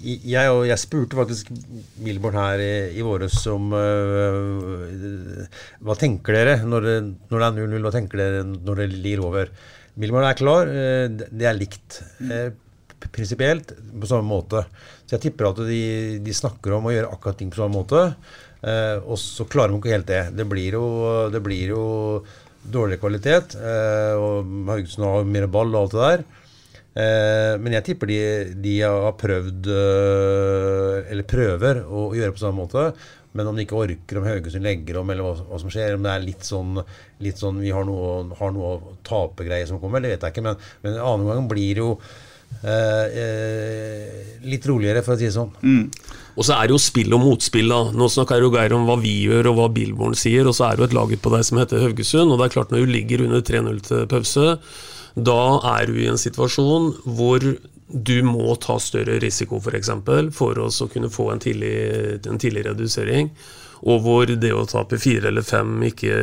[0.00, 1.50] jeg, jeg, spurte faktisk
[2.00, 5.44] Milborn her i, i våres om uh,
[5.84, 6.96] Hva tenker dere når det,
[7.28, 7.84] når det er 0-0?
[7.84, 9.52] Hva tenker dere når det lir over?
[10.00, 10.70] Milborn er klar.
[10.70, 12.00] Uh, det er likt.
[12.24, 12.50] Uh,
[13.10, 14.64] prinsipielt på samme måte.
[15.04, 15.82] Så jeg tipper at de,
[16.24, 18.02] de, snakker om å gjøre akkurat ting på samme måte.
[18.60, 20.20] og så klarer de ikke helt det.
[20.36, 20.84] Det blir jo,
[21.32, 21.84] det blir jo
[22.60, 23.56] dårligere kvalitet.
[24.20, 26.26] og Haugesund har mer ball og alt det der.
[26.90, 28.20] Eh, men jeg tipper de,
[28.58, 32.90] de har prøvd, eh, eller prøver, å gjøre på samme måte.
[33.36, 36.02] Men om de ikke orker, om Haugesund legger om, eller hva, hva, som skjer, om
[36.06, 36.80] det er litt sånn,
[37.22, 38.96] litt sånn vi har noe, har noe å
[39.68, 40.46] som kommer, det vet jeg ikke.
[40.48, 41.92] Men, men en annen gang blir jo
[42.64, 45.54] eh, eh, litt roligere, for å si det sånn.
[46.34, 47.70] Og så er det jo spill og motspill.
[47.70, 47.80] da.
[47.94, 50.74] Nå snakker jo Geir om hva vi gjør og hva Billborn sier, og så er
[50.74, 52.32] det jo et lag på deg som heter Haugesund.
[52.32, 54.56] Og det er klart når du ligger under 3-0 til pause,
[55.14, 55.42] da
[55.78, 57.44] er du i en situasjon hvor
[57.90, 59.66] du må ta større risiko f.eks.
[59.66, 61.74] For, eksempel, for å kunne få en tidlig,
[62.28, 63.32] en tidlig redusering.
[63.80, 66.16] Og hvor det å tape fire eller fem ikke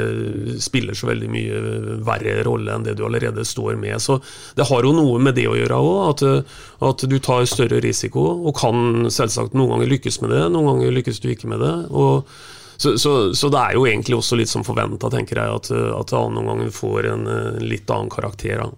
[0.61, 1.61] spiller så veldig mye
[2.05, 3.97] verre rolle enn det du allerede står med.
[4.03, 4.19] Så
[4.55, 6.53] det har jo noe med det å gjøre òg, at,
[6.85, 8.27] at, du tar større risiko.
[8.45, 11.73] Og kan selvsagt noen ganger lykkes med det, noen ganger lykkes du ikke med det.
[11.89, 12.29] og
[12.77, 16.13] så, så, så, det er jo egentlig også litt som forventa, tenker jeg, at, at
[16.13, 18.61] noen ganger får en, en litt annen karakter.
[18.61, 18.69] da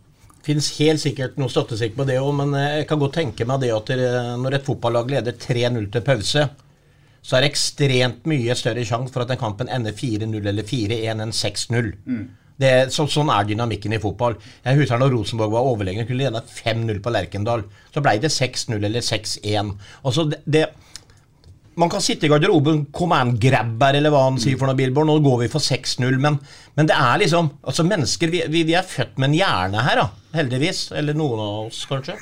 [0.49, 3.69] finnes helt sikkert noe statistikk på det òg, men jeg kan godt tenke meg det
[3.75, 3.91] at
[4.39, 6.45] når et fotballag leder 3-0 til pause,
[7.21, 11.23] så er det ekstremt mye større sjanse for at den kampen ender 4-0 eller 4-1
[11.25, 11.89] enn 6-0.
[12.07, 12.27] Mm.
[12.91, 14.35] Så, sånn er dynamikken i fotball.
[14.65, 17.63] Jeg husker når Rosenborg var overlegne, kunne lede 5-0 på Lerkendal.
[17.93, 19.75] Så ble det 6-0 eller 6-1.
[20.03, 20.65] Altså det, det,
[21.79, 25.09] man kan sitte i garderoben, command grabber eller hva han sier for noe, Billboard.
[25.09, 26.37] Nå går vi for 6-0, men,
[26.75, 30.03] men, det er liksom altså Mennesker, vi, vi, vi, er født med en hjerne her,
[30.03, 30.07] da.
[30.35, 30.89] Heldigvis.
[30.99, 32.17] Eller noen av oss, kanskje.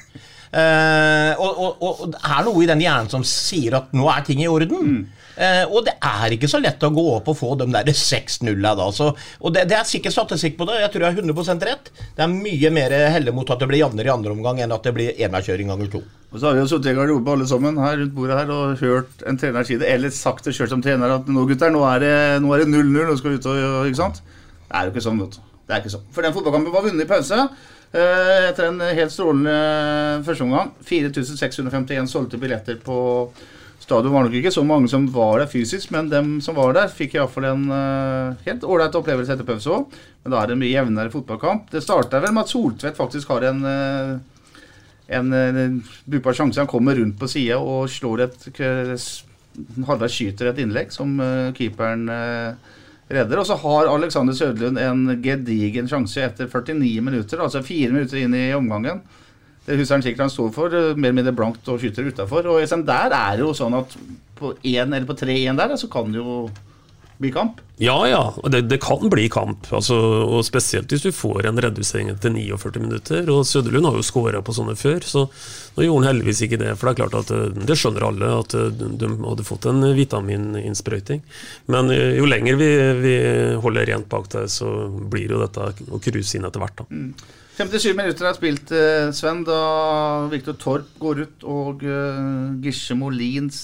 [0.48, 4.28] Eh, og, og, og, det er noe i den hjernen som sier at nå er
[4.28, 4.94] ting i orden.
[4.94, 5.02] Mm.
[5.38, 8.76] Eh, og det er ikke så lett å gå opp og få de der 6-0-a
[8.80, 8.88] da.
[8.96, 11.92] Så, og det, det, er sikkert statistikk på det, jeg tror jeg har 100% rett.
[12.16, 14.88] Det er mye mer helle mot at det blir jevnere i andre omgang enn at
[14.88, 16.06] det blir enveiskjøring ganger to.
[16.28, 18.82] Og så har vi jo sittet i garderobe alle sammen her rundt bordet her og
[18.82, 21.86] hørt en trener si det, eller sagt det sjøl som trener at nå gutter, nå
[21.88, 24.20] er det 0-0, nå skal vi ut og Ikke sant?
[24.68, 25.44] Det er jo ikke sånn, vet du.
[25.68, 26.08] Det er ikke sånn.
[26.16, 27.48] For den fotballkampen var vunnet i pause.
[27.96, 29.56] Eh, etter en helt strålende
[30.28, 30.74] førsteomgang.
[30.84, 32.98] 4651 solgte billetter på
[33.80, 34.12] stadion.
[34.12, 37.16] var nok ikke så mange som var der fysisk, men dem som var der, fikk
[37.16, 40.00] iallfall en uh, helt ålreit opplevelse etter pause òg.
[40.24, 41.70] Men da er det en mye jevnere fotballkamp.
[41.72, 43.64] Det starta vel med at Soltvedt faktisk har en
[45.10, 46.60] uh, en brukbar sjanse.
[46.60, 48.50] Han kommer rundt på sida og slår et
[49.88, 51.16] Halvveis skyter et innlegg som
[51.58, 52.04] keeperen
[53.10, 53.40] redder.
[53.42, 58.36] Og så har Alexander Sødlund en gedigen sjanse etter 49 minutter, altså fire minutter inn
[58.38, 59.02] i omgangen.
[59.68, 62.46] Det husker han sikkert han står for, eh, mer eller mindre blankt og skyter utafor.
[62.48, 63.98] Og der er det jo sånn at
[64.36, 66.50] på 1 eller på 3-1 der, så kan jo
[67.18, 67.62] bli kamp?
[67.78, 68.34] Ja, ja.
[68.50, 69.68] Det, det kan bli kamp.
[69.74, 69.96] Altså,
[70.26, 73.30] og Spesielt hvis du får en redusering til 49 minutter.
[73.30, 75.26] og Søderlund har jo skåra på sånne før, så
[75.78, 76.74] nå gjorde han heldigvis ikke det.
[76.78, 79.82] For det er klart at eh, det skjønner alle, at eh, de hadde fått en
[79.98, 81.24] vitamininnsprøyting.
[81.74, 82.70] Men eh, jo lenger vi,
[83.02, 83.16] vi
[83.62, 86.82] holder rent bak deg så blir jo dette å cruise inn etter hvert.
[86.82, 86.90] da.
[86.90, 87.12] Mm.
[87.58, 88.72] 57 minutter er spilt,
[89.18, 89.62] Sven, da
[90.30, 91.82] Viktor Torp går ut og
[92.62, 93.64] Gisje Molins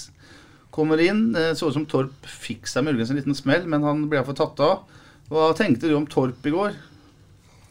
[0.73, 1.27] kommer inn.
[1.35, 4.39] Det så ut som Torp fikk seg muligens en liten smell, men han ble iallfall
[4.39, 5.03] tatt av.
[5.31, 6.73] Hva tenkte du om Torp i går?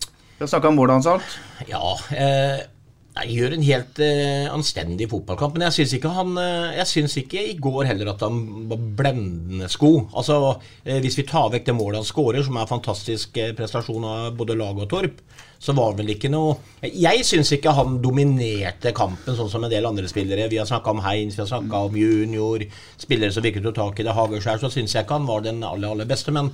[0.06, 1.34] Vi har snakka om målet hans alt.
[1.68, 2.62] Ja, eh,
[3.12, 5.54] jeg gjør en helt eh, anstendig fotballkamp.
[5.54, 8.38] Men jeg syns ikke eh, ikke i går heller at han
[8.70, 10.08] var blendende sko.
[10.16, 13.52] Altså, eh, Hvis vi tar vekk det målet han skårer, som er en fantastisk eh,
[13.58, 15.20] prestasjon av både lag og Torp,
[15.62, 19.86] så var vel ikke noe Jeg syns ikke han dominerte kampen sånn som en del
[19.86, 20.48] andre spillere.
[20.50, 22.64] Vi har snakka om Heins, vi har snakka om junior,
[22.98, 24.14] spillere som virket å ta tak i det.
[24.16, 26.34] Hagerskjær, så syns jeg ikke han var den aller, aller beste.
[26.34, 26.50] Men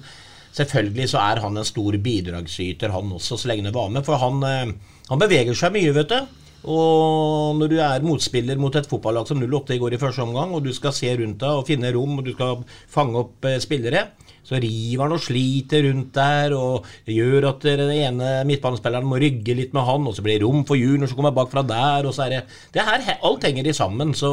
[0.59, 4.05] selvfølgelig så er han en stor bidragsyter, han også, så lenge det var med.
[4.05, 6.45] For han, eh, han beveger seg mye, vet du.
[6.69, 10.53] Og når du er motspiller mot et fotballag som 08 i går i første omgang,
[10.53, 13.61] og du skal se rundt deg og finne rom, og du skal fange opp eh,
[13.63, 14.11] spillere,
[14.49, 19.57] så river han og sliter rundt der og gjør at den ene midtbanespilleren må rygge
[19.59, 22.17] litt med han, og så blir det rom for Junior så kommer bakfra der, og
[22.17, 22.43] så er det
[22.73, 24.33] Det her, alt henger i sammen, så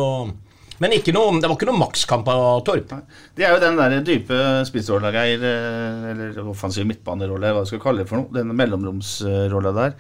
[0.84, 2.90] men noe, det var ikke noe makskamp av Torp.
[3.36, 7.80] Det er jo den der dype spissrolla, Geir, eh, eller offensiv midtbanerolle, hva du skal
[7.84, 8.34] kalle det for noe.
[8.36, 9.96] Den mellomromsrolla der.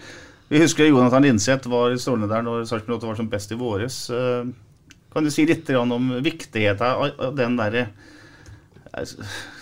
[0.51, 4.01] Vi husker Jonathan Linseth var strålende der når Sarpsborg 8 var som best i våres.
[4.11, 4.51] Eh,
[5.15, 6.83] kan du si litt om viktigheten
[7.23, 7.87] av den derre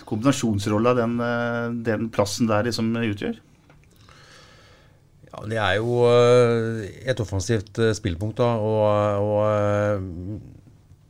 [0.08, 3.38] kombinasjonsrolla den, eh, den, plassen der liksom utgjør?
[5.30, 8.38] Ja, Det er jo eh, et offensivt eh, spillpunkt.
[8.38, 8.82] da, og,
[9.24, 10.40] og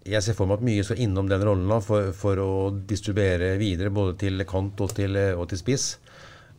[0.05, 3.57] jeg ser for meg at mye skal innom den rollen da, for, for, å distribuere
[3.61, 5.95] videre både til kant og til, og til spiss.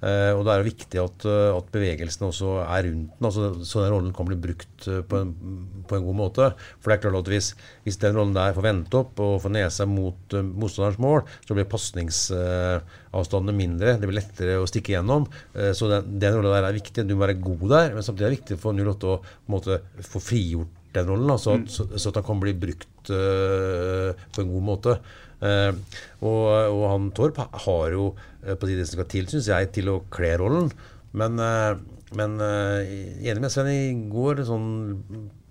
[0.06, 3.48] Uh, og Da er det viktig at, uh, at bevegelsene også er rundt den, altså,
[3.66, 5.32] så den rollen kan bli brukt uh, på, en,
[5.90, 6.50] på, en, god måte.
[6.78, 7.48] For det er klart at Hvis,
[7.88, 11.70] hvis den rollen der får vente opp og får nesa mot motstanderens mål, så blir
[11.72, 13.98] pasningsavstandene mindre.
[13.98, 15.26] Det blir lettere å stikke gjennom.
[15.74, 17.08] så den, den rollen der er viktig.
[17.08, 20.22] Du må være god der, men samtidig er det viktig for 08 å måte, få
[20.22, 24.52] frigjort den rollen, da, så, at, så, så, at den kan bli brukt på en
[24.54, 24.96] god måte.
[25.46, 28.14] og, og han Torp har jo
[28.46, 30.72] Eh, på det som skal til, syns jeg, til å kle rollen.
[31.18, 31.76] Men, eh,
[32.16, 32.86] Men eh,
[33.28, 34.68] enig med Sven i går, sånn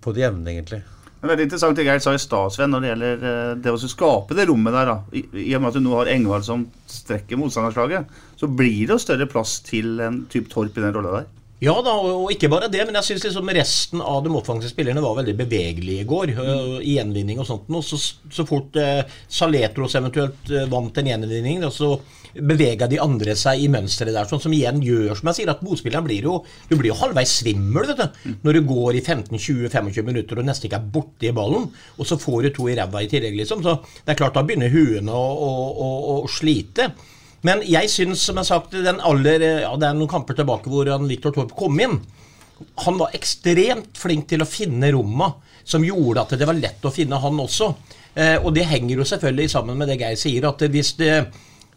[0.01, 0.79] på det jevne, egentlig.
[1.19, 3.89] Det veldig interessant det Geir sa i stad, Sven, når det gjelder eh, det å
[3.91, 4.89] skape det rommet der.
[4.89, 4.95] da.
[5.13, 8.07] I og med at du nå har Engvald som strekker motstanderslaget,
[8.39, 11.27] så blir det jo større plass til en type Torp i den rolla der.
[11.63, 15.03] Ja da, og ikke bare det, men jeg syns liksom resten av de offensive spillerne
[15.03, 16.33] var veldig bevegelige i går.
[16.35, 16.73] Mm.
[16.81, 17.71] I gjenvinning og sånt.
[17.71, 17.99] Og så,
[18.33, 21.95] så fort eh, Saletros eventuelt øh, vant en gjenvinning, da, så
[22.35, 24.27] bevega de andre seg i mønsteret der.
[24.27, 26.35] Sånn som igjen gjør som jeg sier, at motspilleren blir jo
[26.67, 30.67] Du blir jo halvveis svimmel vet du, når du går i 15-20-25 minutter og nesten
[30.67, 33.63] ikke er borti ballen, og så får du to i ræva i tillegg, liksom.
[33.63, 35.91] Så det er klart, da begynner huene å, å, å,
[36.25, 36.91] å slite.
[37.45, 40.89] Men jeg syns, som jeg har sagt, aller, ja, det er noen kamper tilbake hvor
[40.89, 41.99] han Viktor Torp kom inn.
[42.85, 45.33] Han var ekstremt flink til å finne romma
[45.65, 47.71] som gjorde at det var lett å finne han også.
[48.15, 51.11] Eh, og det henger jo selvfølgelig sammen med det Geir sier, at hvis det,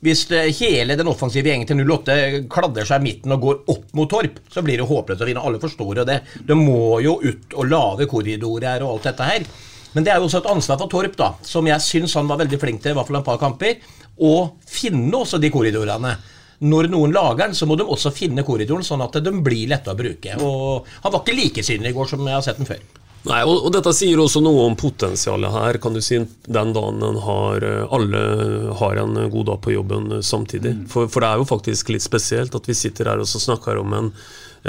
[0.04, 2.18] hvis det hele den offensive gjengen til 08
[2.52, 5.42] kladder seg i midten og går opp mot Torp, så blir det håpløst å vinne.
[5.42, 6.20] Alle forstår jo det.
[6.46, 9.48] Det må jo ut og lave korridorer og alt dette her.
[9.96, 12.42] Men det er jo også et ansvar for Torp, da, som jeg syns han var
[12.42, 13.80] veldig flink til, i hvert fall en par kamper,
[14.24, 14.34] å
[14.66, 16.14] finne også de korridorene.
[16.58, 19.92] Når noen lager den, så må de også finne korridoren, sånn at de blir lette
[19.92, 20.38] å bruke.
[20.42, 22.82] Og Han var ikke like synlig i går som jeg har sett den før.
[23.26, 27.02] Nei, og, og dette sier også noe om potensialet her, kan du si, den dagen
[27.04, 28.20] en har, eh, alle
[28.78, 30.24] har en god dag på jobben samtidig.
[30.30, 30.74] samtidig.
[30.92, 33.80] For, for det er jo faktisk litt spesielt at vi sitter her og så snakker
[33.82, 34.12] om en,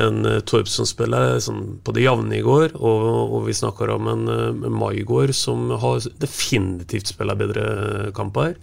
[0.01, 3.93] en eh, Torp som spiller sånn, på det jevne i går, og, og vi snakker
[3.93, 8.57] om en, eh, en Maigård som har definitivt spiller bedre kamper.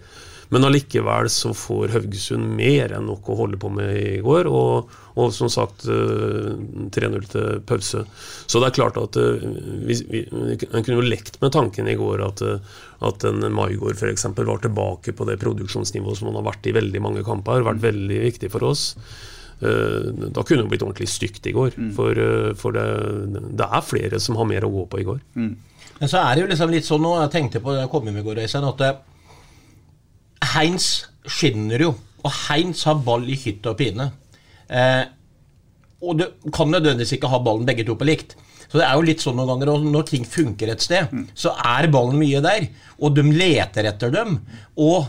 [0.49, 4.47] Men allikevel så får Haugesund mer enn nok å holde på med i går.
[4.47, 6.51] Og, og som sagt eh,
[6.95, 8.03] 3-0 til pause.
[8.47, 9.43] Så det er klart at eh,
[9.89, 12.75] vi, vi, En kunne jo lekt med tanken i går at, eh,
[13.09, 14.27] at en Maigård f.eks.
[14.37, 17.65] var tilbake på det produksjonsnivået som han har vært i veldig mange kamper.
[17.67, 18.93] Vært veldig viktig for oss.
[19.59, 21.75] Eh, Da kunne det blitt ordentlig stygt i går.
[21.97, 22.87] For, eh, for det,
[23.57, 25.19] det er flere som har mer å gå på i går.
[25.97, 28.03] Men så er det jo liksom litt sånn nå, jeg tenkte på det jeg kom
[28.05, 28.99] med i går, Øystein, at eh,
[30.43, 31.93] Heinz skinner jo.
[32.25, 34.11] Og Heinz har ball i hytt og pine.
[34.69, 35.05] Eh,
[36.03, 38.35] og du kan nødvendigvis ikke ha ballen begge to på likt.
[38.67, 41.87] Så det er jo litt sånn noen ganger, når ting funker et sted, så er
[41.91, 42.67] ballen mye der.
[42.99, 44.41] Og de leter etter dem.
[44.75, 45.07] Og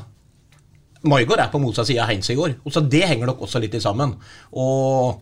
[1.08, 2.56] Maigård er på motsatt side av Heinz i går.
[2.64, 4.16] Og så Det henger nok også litt i sammen.
[4.52, 5.20] Og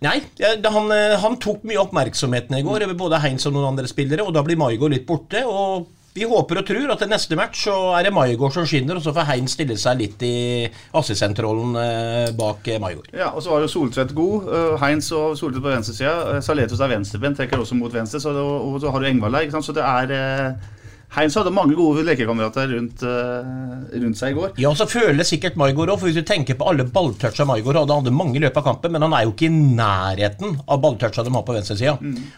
[0.00, 3.86] Nei, han, eh, han tok mye oppmerksomheten i går, over både Heinz og noen andre
[3.86, 5.44] spillere, og da blir Maigård litt borte.
[5.44, 8.98] og vi håper og tror at i neste match så er det Maigård som skinner,
[8.98, 10.66] og så får Heinz stille seg litt i
[10.98, 13.12] assistentrollen eh, bak eh, Maigård.
[13.14, 14.50] Ja, og så var jo Soltvedt god.
[14.82, 16.40] Heins Heinz og Soltvedt på venstresida.
[16.42, 18.20] Saletus er venstrebent, trekker også mot venstre.
[18.22, 19.62] Så og så har du Engvald der.
[19.62, 20.56] Så det er
[21.10, 24.52] Heinz hadde mange gode lekekamerater rundt, uh, rundt seg i går.
[24.62, 27.96] Ja, så føler sikkert Maigård òg, for hvis du tenker på alle balltoucha Maigård hadde,
[27.98, 31.24] hadde mange i løpet av kampen, men han er jo ikke i nærheten av balltoucha
[31.26, 31.96] de har på venstresida.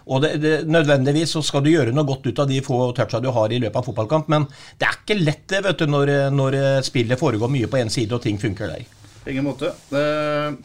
[0.08, 3.20] Og det, det, nødvendigvis så skal du gjøre noe godt ut av de få toucha
[3.20, 4.48] du har i løpet av fotballkamp, men
[4.80, 8.16] det er ikke lett det, vet du, når, når spillet foregår mye på én side
[8.16, 8.88] og ting funker der.
[9.22, 9.74] På ingen måte.
[9.92, 10.56] Uh,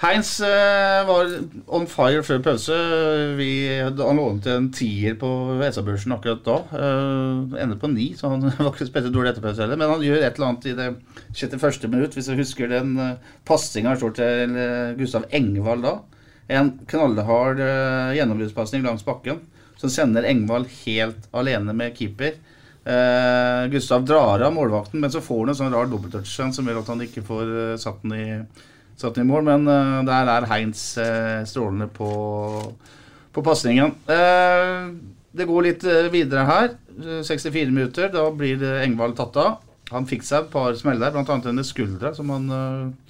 [0.00, 1.28] Heinz uh, var
[1.76, 2.76] on fire før pause.
[3.36, 3.50] Vi,
[3.84, 5.28] han lånte en tier på
[5.60, 6.54] SA-børsen akkurat da.
[6.72, 9.76] Uh, ender på ni, så han var ikke spesielt dårlig etter pause heller.
[9.76, 10.86] Men han gjør et eller annet i det
[11.34, 11.84] 61.
[11.92, 14.56] minutt, hvis jeg husker den uh, passinga står til
[15.02, 15.94] Gustav Engvald da.
[16.56, 19.44] En knallhard uh, gjennombruddspasning langs bakken
[19.80, 22.40] som sender Engvald helt alene med keeper.
[22.88, 26.80] Uh, Gustav drar av målvakten, men så får han en sånn rar dobbelttouch som gjør
[26.86, 28.28] at han ikke får satt den i
[29.00, 32.10] satt i mål, men uh, der er Heinz uh, strålende på,
[33.34, 33.96] på pasningen.
[34.08, 34.92] Uh,
[35.30, 36.70] det går litt videre her.
[37.00, 39.58] Uh, 64 minutter, da blir Engvald tatt av.
[39.90, 41.40] Han fikk seg et par smeller, bl.a.
[41.42, 42.46] denne skuldra som han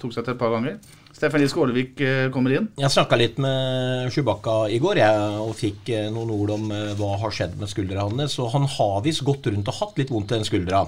[0.01, 0.79] tok seg til et par ganger.
[1.21, 2.67] Stefanie Skålevik uh, kommer inn.
[2.81, 6.93] Jeg snakka litt med Sjubakka i går jeg, og fikk eh, noen ord om eh,
[6.97, 8.39] hva har skjedd med skuldra hans.
[8.41, 10.79] Og han har visst gått rundt og hatt litt vondt i den skuldra.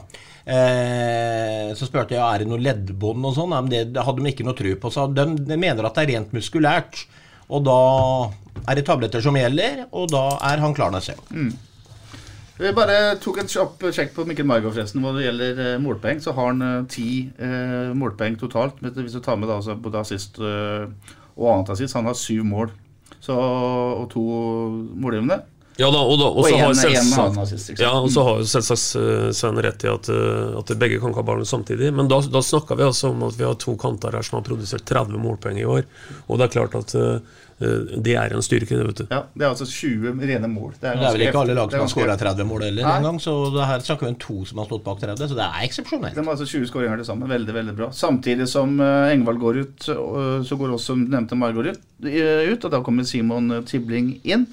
[0.43, 3.53] Eh, så spurte jeg er det noe leddbånd og sånn.
[3.53, 4.93] Ja, men det, hadde de ikke noe tro på.
[4.95, 7.03] Så de, de mener at det er rent muskulært.
[7.53, 7.77] Og da
[8.63, 11.53] er det tabletter som gjelder, og da er han klar neste gang.
[12.53, 16.19] Vi bare tok en kjapp sjekk på Mikkel Margot forresten hva det gjelder eh, målpoeng.
[16.21, 17.07] Så har han eh, ti
[17.41, 20.85] eh, målpoeng totalt, hvis du tar med da, altså, både assist eh,
[21.33, 21.97] og annet assist.
[21.97, 22.69] Han har syv mål
[23.23, 24.23] så, og to
[25.01, 25.39] målgivende.
[25.82, 28.45] Ja da, og, da, og Og så en- har selvsagt, ja, og så har jo
[28.45, 31.89] selvsagt Svein rett i at, eh, at begge kan ikke ha barn samtidig.
[31.97, 34.43] Men da, da snakka vi altså om at vi har to kanter her som har
[34.45, 35.88] produsert 30 målpoeng i år.
[36.30, 37.15] Og det er klart at eh,
[37.65, 39.05] eh, det er en styrke, det, vet du.
[39.09, 40.76] Ja, Det er altså 20 rene mål.
[40.80, 43.34] Det er vel ikke alle lag som har skåra skåret 30 mål heller engang, så
[43.55, 46.13] det her snakker vi om to som har stått bak 30, så det er eksepsjonelt.
[46.13, 47.30] De har altså 20 skåringer til sammen.
[47.34, 47.89] Veldig veldig bra.
[47.89, 52.84] Samtidig som eh, Engvald går ut, så går også nevnte Margot ut, eh, og da
[52.86, 54.45] kommer Simon eh, Tibling inn.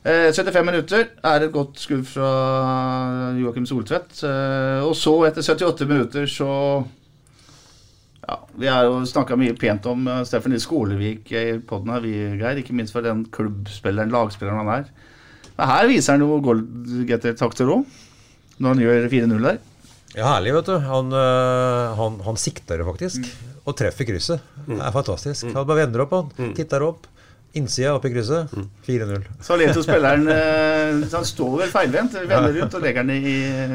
[0.00, 2.28] Eh, 75 minutter er et godt skudd fra
[3.36, 4.22] Joakim Soltvedt.
[4.24, 6.48] Eh, og så, etter 78 minutter, så
[8.24, 12.04] ja, Vi har jo snakka mye pent om uh, Steffen Nils Skolevik i poden her,
[12.04, 12.62] vi, Geir.
[12.62, 14.88] Ikke minst for den klubbspilleren, lagspilleren han er.
[15.58, 17.84] Men her viser han jo goalgetter-takter òg,
[18.60, 19.60] når han gjør 4-0 der.
[20.14, 20.76] Ja, herlig, vet du.
[20.84, 21.12] Han,
[21.96, 23.28] han, han sikter det faktisk,
[23.64, 24.46] og treffer krysset.
[24.66, 25.50] Det er fantastisk.
[25.52, 26.54] Han bare vender opp, han.
[26.56, 27.08] Titter opp.
[27.58, 28.52] Innsida opp i krysset.
[28.86, 29.24] 4-0.
[29.42, 33.32] Så leter spilleren eh, Han står vel feilvendt, vender rundt og legger den i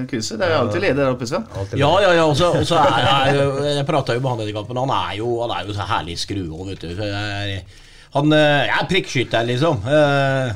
[0.07, 0.39] krysset.
[0.39, 1.43] Det er jo alltid ledig der oppe, Sven.
[1.75, 2.23] Ja, ja, ja.
[2.29, 4.79] Og så er, jeg Jeg prata jo med han i kampen.
[4.79, 6.93] Han er jo, han er jo så herlig skrue òg, vet du.
[6.95, 7.83] Så jeg er-
[8.15, 9.81] Han eh, er prikkskytter, liksom.
[9.91, 10.53] Eh,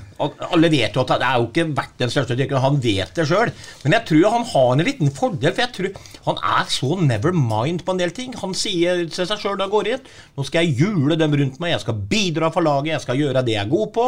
[0.47, 2.63] Alle vet jo at det er jo ikke vært den største dykkeren.
[2.63, 3.51] Han vet det sjøl.
[3.83, 5.99] Men jeg tror han har en liten fordel, for jeg tror
[6.29, 8.31] han er så never mind på en del ting.
[8.39, 10.07] Han sier til seg sjøl da han går inn
[10.37, 13.43] Nå skal jeg jule dem rundt meg, jeg skal bidra for laget, jeg skal gjøre
[13.43, 14.07] det jeg er god på.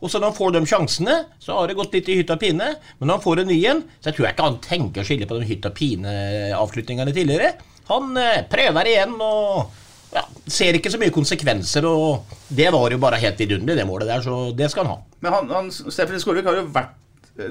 [0.00, 2.40] Og så når han får de sjansene, så har det gått litt i hytt og
[2.40, 2.70] pine.
[3.00, 5.08] Men når han får en ny en, så jeg tror jeg ikke han tenker å
[5.08, 7.52] skille på de hytt og pine-avslutningene tidligere.
[7.90, 9.79] Han eh, prøver igjen og
[10.14, 11.86] ja, ser ikke så mye konsekvenser.
[11.88, 15.18] Og det var jo bare helt vidunderlig, det målet der, så det skal han ha.
[15.20, 16.96] Men han, han, Steffen Skålevik har jo vært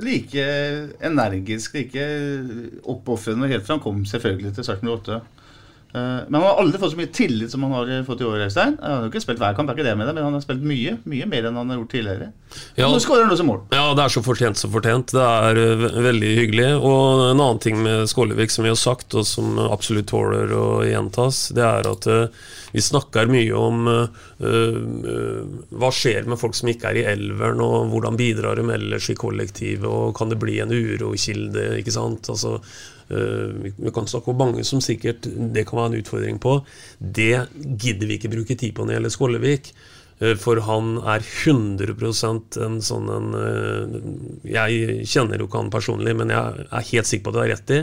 [0.04, 0.44] like
[1.02, 2.06] energisk, like
[2.90, 5.20] oppofrende helt fra han kom selvfølgelig til Sarpsborg 8.
[5.94, 8.44] Eh, Men han har aldri fått så mye tillit som han har fått i år,
[8.46, 8.76] Øystein.
[8.82, 11.50] Han har jo ikke spilt hver kamp, det men han har spilt mye mye mer
[11.50, 12.30] enn han har gjort tidligere.
[12.78, 12.90] Ja.
[12.90, 13.64] Nå skårer han også mål.
[13.74, 15.14] Ja, det er så fortjent som fortjent.
[15.16, 16.70] Det er eh, veldig hyggelig.
[16.78, 20.84] Og en annen ting med Skålevik som vi har sagt, og som absolutt tåler å
[20.86, 25.40] gjentas, det er at eh, vi snakker mye om uh, uh,
[25.74, 29.18] hva skjer med folk som ikke er i elveren, og hvordan bidrar de ellers i
[29.18, 32.30] kollektivet, og kan det bli en urokilde, ikke sant.
[32.30, 32.60] Altså,
[33.10, 35.22] vi- vi kan snakke om mange som sikkert
[35.54, 36.64] det kan være en utfordring på.
[37.02, 37.48] Det
[37.78, 39.72] gidder vi ikke bruke tid på når det gjelder Skålevik.
[40.22, 46.16] Eh, For han er 100 en sånn en eh, Jeg kjenner jo ikke han personlig,
[46.16, 47.82] men jeg er helt sikker på at du har rett i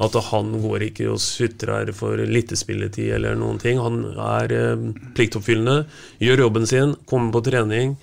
[0.00, 3.80] at han går ikke og sutrer for littespilletid eller noen ting.
[3.82, 4.76] Han er eh,
[5.16, 5.86] pliktoppfyllende,
[6.22, 7.96] gjør jobben sin, kommer på trening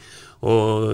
[0.44, 0.90] og,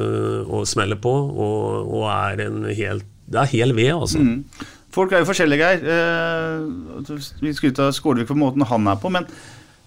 [0.52, 4.20] og smeller på, og, og er en helt Det er hel ved, altså.
[4.20, 4.44] Mm.
[4.92, 5.84] Folk er jo forskjellige, Geir.
[5.88, 9.28] Eh, Vi skryter av Skålevik på måten han er på, men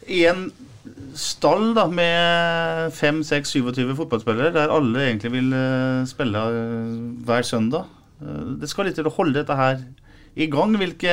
[0.09, 0.47] i en
[1.17, 6.95] stall da med 5-6-27 fotballspillere, der alle egentlig vil eh, spille eh,
[7.25, 7.87] hver søndag
[8.61, 9.81] Det skal litt til å holde dette her
[10.41, 10.73] i gang.
[10.81, 11.13] Hvilke,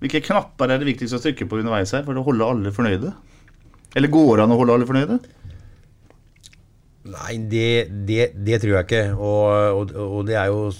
[0.00, 3.12] hvilke knapper er det viktigst å trykke på underveis her for å holde alle fornøyde?
[3.98, 5.18] Eller går det an å holde alle fornøyde?
[7.12, 9.02] Nei, det, det, det tror jeg ikke.
[9.18, 10.70] Og, og, og det er jo,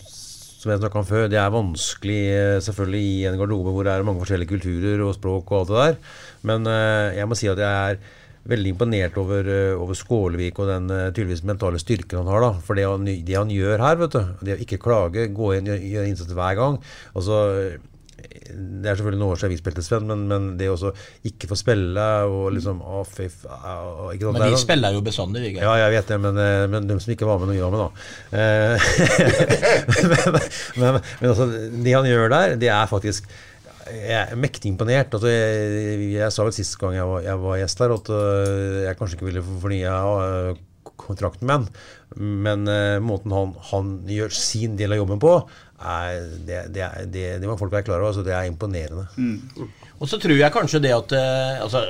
[0.63, 3.95] som jeg snakka om før, det er vanskelig eh, selvfølgelig i en garderobe hvor det
[3.97, 6.19] er mange forskjellige kulturer og språk og alt det der.
[6.47, 8.21] Men eh, jeg må si at jeg er
[8.53, 12.47] veldig imponert over, eh, over Skålevik og den tydeligvis mentale styrken han har.
[12.47, 15.55] da, For det han, det han gjør her, vet du, det å ikke klage, gå
[15.59, 16.79] inn og gjøre innsats hver gang
[17.19, 17.43] altså
[18.23, 20.91] det er selvfølgelig noen år siden vi spilte, Sven, men, men det å
[21.29, 25.55] ikke få spille og liksom å, fy, å, Men vi sånn- spiller jo bestandig, vi.
[25.63, 27.73] Ja, jeg vet det, men, eh, men de som ikke var med når vi var
[27.75, 27.89] med, da.
[28.43, 28.77] Eh,
[30.83, 31.49] men, men, altså,
[31.87, 33.31] det han gjør der, det er faktisk
[33.93, 35.11] jeg er mektig imponert.
[35.17, 38.77] Altså, jeg, jeg sa vel sist gang jeg var, jeg var gjest her, at øh,
[38.87, 39.97] jeg kanskje ikke ville fornye
[41.03, 41.67] kontrakten med han.
[42.23, 42.69] Men
[43.03, 45.33] måten han, han gjør sin del av jobben på,
[45.83, 48.13] er, det, det, er- det, det må folk være klar over.
[48.13, 49.07] Altså, det er imponerende.
[50.03, 51.83] Og så tror jeg kanskje det at eh, altså,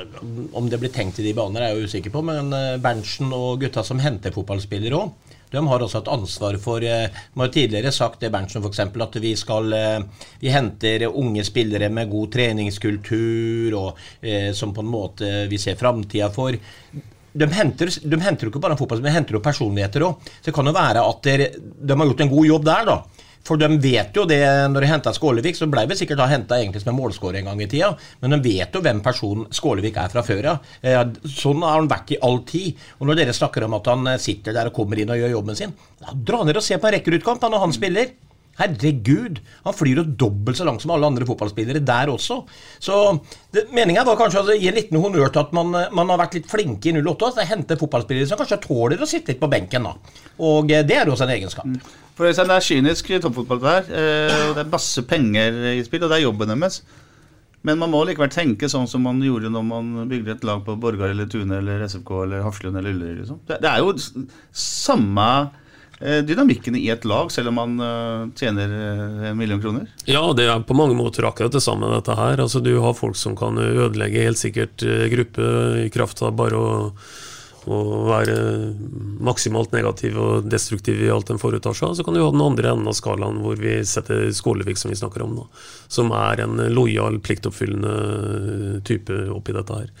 [0.53, 3.61] Om det blir tenkt i de baner, er jeg usikker på, men eh, Berntsen og
[3.63, 5.13] gutta som henter fotballspillere òg,
[5.53, 6.89] de har også et ansvar for Vi
[7.37, 9.99] Man har tidligere sagt det, Berntsen f.eks., at vi skal eh,
[10.41, 15.77] Vi henter unge spillere med god treningskultur, og eh, som på en måte vi ser
[15.79, 16.57] framtida for.
[17.33, 20.21] De henter, de henter jo ikke bare en fotball, de henter jo personligheter òg.
[20.37, 22.97] Så det kan jo være at de har gjort en god jobb der, da.
[23.43, 24.39] For de vet jo det,
[24.71, 27.61] når de henta Skålevik, så ble vi sikkert da henta som en målskårer en gang
[27.61, 27.91] i tida.
[28.21, 30.69] Men de vet jo hvem personen Skålevik er fra før av.
[30.81, 31.03] Ja.
[31.27, 32.79] sånn har han vært i all tid.
[32.99, 35.35] Og når dere snakker om at han eh, sitter der og kommer inn og gjør
[35.37, 38.13] jobben sin, da dra ned og se på en rekkerutkamp når han spiller.
[38.59, 39.39] Herregud!
[39.63, 42.43] Han flyr jo dobbelt så langt som alle andre fotballspillere der også.
[42.83, 42.97] Så
[43.73, 46.51] Meninga var kanskje å gi en liten honnør til at man, man, har vært litt
[46.51, 47.31] flinke i 08.
[47.33, 49.89] At henter fotballspillere som kanskje tåler å sitte litt på benken.
[49.89, 50.19] da.
[50.45, 51.65] Og eh, det er også en egenskap.
[51.65, 51.79] Mm.
[52.13, 53.89] For Det er kynisk toppfotball det her.
[53.89, 56.83] Eh, og Det er masse penger i spill, og det er jobben deres.
[57.63, 60.75] Men man må likevel tenke sånn som man gjorde når man bygde et lag på
[60.83, 63.13] Borgar eller Tune eller SFK eller Hafslund eller Uller.
[63.21, 63.39] Liksom.
[63.47, 63.93] Det, er jo
[64.51, 65.27] samme
[66.03, 69.87] dynamikken i et lag, selv om man eh, tjener eh, en million kroner?
[70.05, 72.41] Ja, det er på mange måter akkurat det samme, dette her.
[72.43, 74.83] Altså, du har folk som kan ødelegge helt sikkert
[75.13, 75.53] gruppe
[75.85, 76.73] i kraft av bare å,
[77.71, 77.79] å
[78.09, 78.35] være
[79.23, 81.95] maksimalt negativ og destruktiv i alt en foretar seg.
[81.95, 84.99] Så kan du ha den andre enden av skalaen, hvor vi setter Skålevik, som vi
[84.99, 85.47] snakker om nå.
[85.87, 89.95] Som er en lojal, pliktoppfyllende type oppi dette her.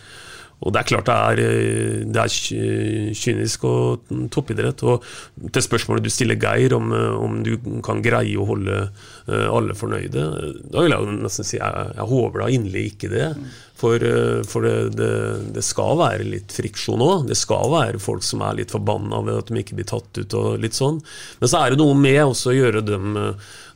[0.63, 4.83] Og det er klart det er, eh, det er kynisk og toppidrett.
[4.87, 5.03] Og
[5.51, 8.77] til spørsmålet du stiller Geir om, eh, om du kan greie å holde
[9.27, 10.23] eh, alle fornøyde,
[10.71, 13.29] da vil jeg jo nesten si jeg, jeg håper da inderlig ikke det.
[13.83, 13.99] For,
[14.47, 15.13] for det, det,
[15.57, 17.25] det, skal være litt friksjon òg.
[17.27, 20.35] Det skal være folk som er litt forbanna ved at de ikke blir tatt ut
[20.39, 21.01] og litt sånn.
[21.41, 22.99] Men så er det noe med også å gjøre de,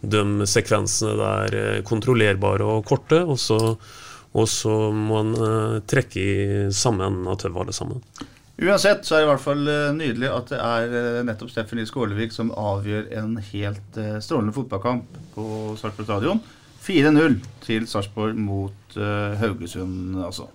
[0.08, 3.20] de sekvensene der kontrollerbare og korte.
[3.26, 3.60] og så
[4.38, 6.34] og så må en uh, trekke i
[6.76, 8.04] samme enden av tauet, alle sammen.
[8.58, 11.82] Uansett så er det i hvert fall uh, nydelig at det er uh, nettopp Steffen
[11.82, 15.48] Lie Skålevik som avgjør en helt strålende fotballkamp på
[15.82, 16.44] Sarpsborg stadion.
[16.88, 18.96] 4-0 til Sarpsborg mot
[19.42, 20.48] Haugesund, altså.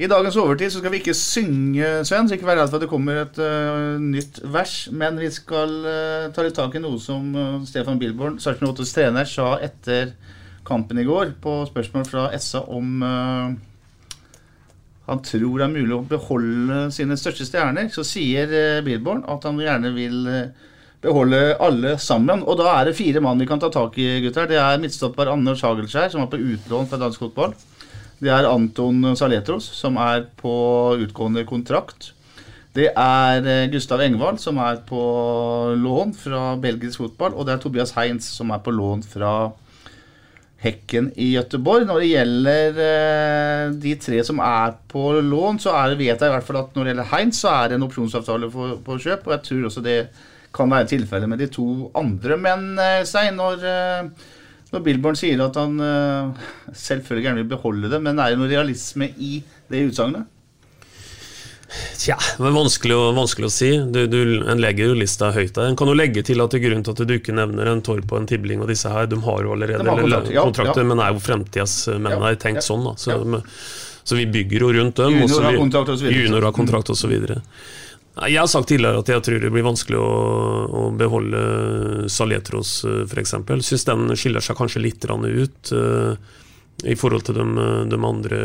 [0.00, 2.84] I dagens overtid så skal vi ikke synge, Sven, så ikke vær redd for at
[2.86, 4.76] det kommer et uh, nytt vers.
[4.96, 8.94] Men vi skal uh, ta litt tak i noe som uh, Stefan Bilborn, Sarpsborg 8s
[8.96, 10.14] trener, sa etter
[10.64, 13.02] kampen i går på spørsmål fra Essa om
[15.10, 17.88] han tror det er mulig å beholde sine største stjerner.
[17.92, 20.28] Så sier Bilborn at han gjerne vil
[21.02, 22.44] beholde alle sammen.
[22.46, 24.48] Og da er det fire mann vi kan ta tak i, gutter.
[24.48, 27.56] Det er midtstopper Anders Hagelskjær, som er på utlån fra dansk fotball.
[28.20, 30.52] Det er Anton Saletros, som er på
[31.00, 32.12] utgående kontrakt.
[32.76, 35.00] Det er eh, Gustav Engvald, som er på
[35.80, 37.34] lån fra belgisk fotball.
[37.34, 39.32] Og det er Tobias Heinz, som er på lån fra
[40.60, 41.86] Hekken i Gøteborg.
[41.88, 46.34] Når det gjelder eh, de tre som er på lån, så er, vet jeg i
[46.36, 49.24] hvert fall at når det gjelder Heinz, så er det en opsjonsavtale på kjøp.
[49.24, 49.96] Og jeg tror også det
[50.54, 52.36] kan være tilfellet med de to andre.
[52.38, 53.64] Men eh, Stein, når
[54.70, 58.50] når Billborn sier at han uh, selvfølgelig gjerne vil beholde det, men er det noe
[58.50, 59.40] realisme i
[59.70, 60.28] det utsagnet?
[61.70, 63.68] Tja, det er vanskelig, vanskelig å si.
[63.94, 64.18] Du, du,
[64.50, 65.68] en legger jo lista høyt der.
[65.70, 68.22] En kan jo legge til at grunnen til at du ikke nevner en Torp og
[68.22, 70.88] en Tibling og disse her, de har jo allerede har kontrakt, ja, kontrakter, ja.
[70.90, 72.88] men er jo fremtidas menn her tenkt sånn.
[72.88, 73.20] da så,
[74.02, 75.20] så, vi bygger jo rundt dem.
[75.22, 77.14] Junior har kontrakt osv.
[78.20, 80.08] Jeg har sagt tidligere at jeg tror det blir vanskelig å,
[80.76, 81.40] å beholde
[82.12, 83.32] Saletros, eh, f.eks.
[83.64, 86.12] Syns den skiller seg kanskje litt ut uh,
[86.84, 87.46] i forhold til de,
[87.88, 88.40] de andre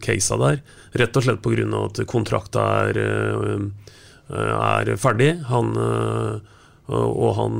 [0.00, 0.62] casene der.
[1.02, 1.66] Rett og slett pga.
[1.84, 3.68] at kontrakta er, uh,
[4.32, 5.34] er ferdig.
[5.52, 5.76] Han
[6.88, 7.58] og han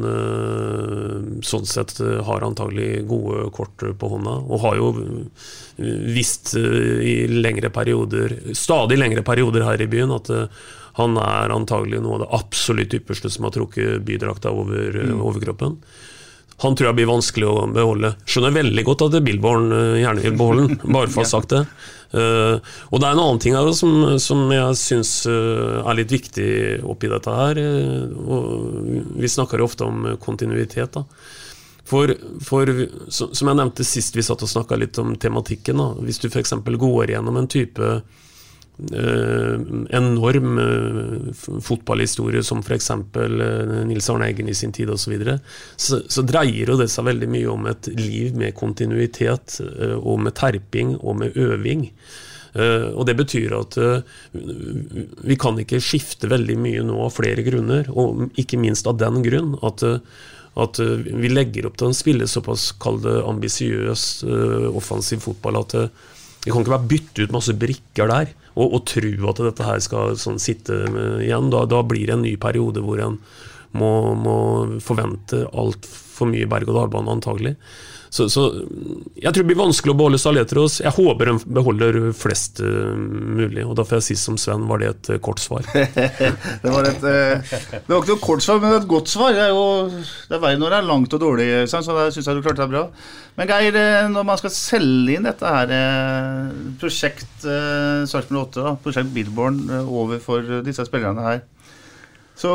[1.45, 4.87] sånn sett har antagelig gode kort på hånda, og har jo
[5.77, 10.33] visst i lengre perioder, stadig lengre perioder her i byen, at
[10.99, 15.21] han er antagelig noe av det absolutt ypperste som har trukket bydrakta over eh, mm.
[15.23, 15.79] overkroppen.
[16.65, 18.13] Han tror jeg blir vanskelig å beholde.
[18.27, 21.55] Skjønner veldig godt at Billborn eh, gjerne vil beholde den, bare for å ha sagt
[21.55, 21.65] det.
[22.09, 22.57] Uh,
[22.89, 26.49] og det er en annen ting her som, som jeg syns uh, er litt viktig
[26.89, 27.61] oppi dette her.
[29.21, 30.97] Vi snakker jo ofte om kontinuitet.
[30.97, 31.05] da.
[31.89, 32.11] For,
[32.45, 32.69] for,
[33.09, 35.93] som jeg nevnte sist vi satt og snakka litt om tematikken, da.
[36.05, 36.57] hvis du f.eks.
[36.65, 37.93] går gjennom en type
[38.79, 42.91] enorm uh, fotballhistorie som f.eks.
[42.91, 45.39] Uh, Nils Arne Eggen i sin tid osv., så, videre,
[45.77, 50.95] så dreier det seg veldig mye om et liv med kontinuitet, uh, og med terping
[51.01, 51.89] og med øving.
[52.59, 53.77] og Det betyr at
[55.29, 59.23] vi kan ikke skifte veldig mye nå av flere grunner, og ikke minst av den
[59.23, 59.85] grunn at
[60.59, 64.25] at vi legger opp til å spille såpass ambisiøs
[64.75, 65.77] offensiv fotball at
[66.45, 69.83] vi kan ikke bare bytte ut masse brikker der og, og tro at dette her
[69.83, 70.81] skal sånn sitte
[71.23, 71.51] igjen.
[71.55, 73.19] Da, da, blir det en ny periode hvor en,
[73.79, 74.37] må, må
[74.83, 77.55] forvente altfor mye berg-og-dal-bane, antagelig.
[78.11, 78.45] Så, så,
[79.19, 80.79] jeg tror det blir vanskelig å beholde Saletros.
[80.81, 83.65] Jeg håper de beholder flest uh, mulig.
[83.67, 85.67] Og da får jeg si som Sven, var det et uh, kort svar?
[86.63, 89.35] det var et uh, Det var ikke noe kort svar, men et godt svar.
[89.37, 92.31] Det er jo det er verre når det er langt og dårlig, så der syns
[92.31, 92.87] jeg du klarte deg bra.
[93.39, 93.77] Men Geir,
[94.11, 95.71] når man skal selge inn dette her
[96.81, 101.45] prosjekt Sarpsborg 8, da, prosjekt Billborn, overfor disse spillerne her
[102.39, 102.53] så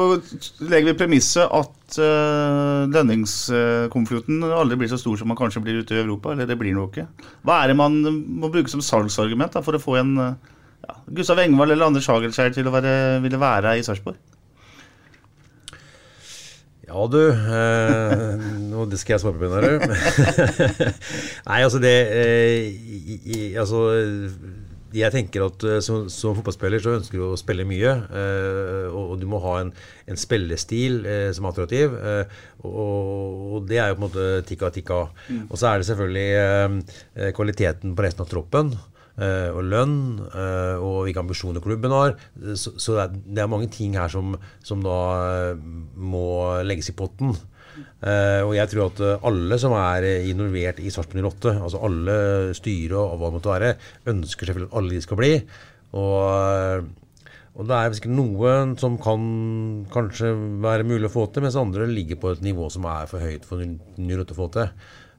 [0.64, 5.98] legger vi premisset at uh, lønningskonvolutten aldri blir så stor som man kanskje blir ute
[5.98, 6.32] i Europa.
[6.32, 7.10] Eller det blir noe ikke.
[7.44, 11.42] Hva er det man må bruke som salgsargument da, for å få en ja, Gustav
[11.44, 12.94] Engvald eller Anders Hagelskjær til å være,
[13.26, 14.22] ville være i Sarpsborg?
[16.94, 17.22] Ja, du.
[17.32, 19.80] Eh, nå det skal jeg svare på, du.
[21.50, 23.88] Nei, altså det eh, i, i, Altså
[24.94, 27.94] jeg tenker at eh, som, som, fotballspiller så ønsker du å spille mye.
[28.08, 29.74] Eh, og, og, du må ha en,
[30.10, 31.98] en spillestil eh, som er attraktiv.
[31.98, 35.04] Eh, og, og, det er jo på en måte tikka tikka.
[35.30, 35.46] Mm.
[35.50, 38.74] Og så er det selvfølgelig eh, kvaliteten på resten av troppen.
[39.14, 39.98] Eh, og lønn,
[40.82, 42.16] og hvilke ambisjoner klubben har.
[42.58, 44.34] Så, så det, er, det, er, mange ting her som,
[44.66, 45.00] som da
[45.94, 46.26] må
[46.66, 47.36] legges i potten.
[47.74, 51.84] Uh, og jeg tror at uh, alle som er uh, involvert i Sarpsborg 08, altså
[51.88, 52.18] alle
[52.58, 53.72] styre og hva det måtte være,
[54.14, 55.32] ønsker selvfølgelig at alle de skal bli.
[55.94, 56.90] Og,
[57.54, 59.24] og det er sikkert noen som kan
[59.94, 60.34] kanskje
[60.64, 63.48] være mulig å få til, mens andre ligger på et nivå som er for høyt
[63.48, 64.72] for 08 å få til.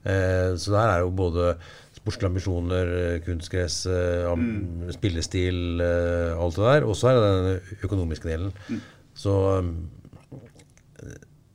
[0.05, 1.53] så der er jo både
[1.95, 2.91] sportslige ambisjoner,
[3.25, 4.91] kunstgress, mm.
[4.99, 6.89] spillestil, alt det der.
[6.91, 8.51] Og så er det den økonomiske delen.
[8.67, 8.83] Mm.
[9.15, 9.37] Så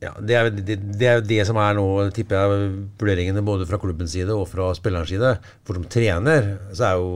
[0.00, 1.86] ja, det er, det, det er, det som er nå,
[2.16, 2.68] tipper jeg,
[3.00, 5.34] vurderingene både fra klubbens side og fra spillerens side.
[5.68, 7.10] For som trener så er jo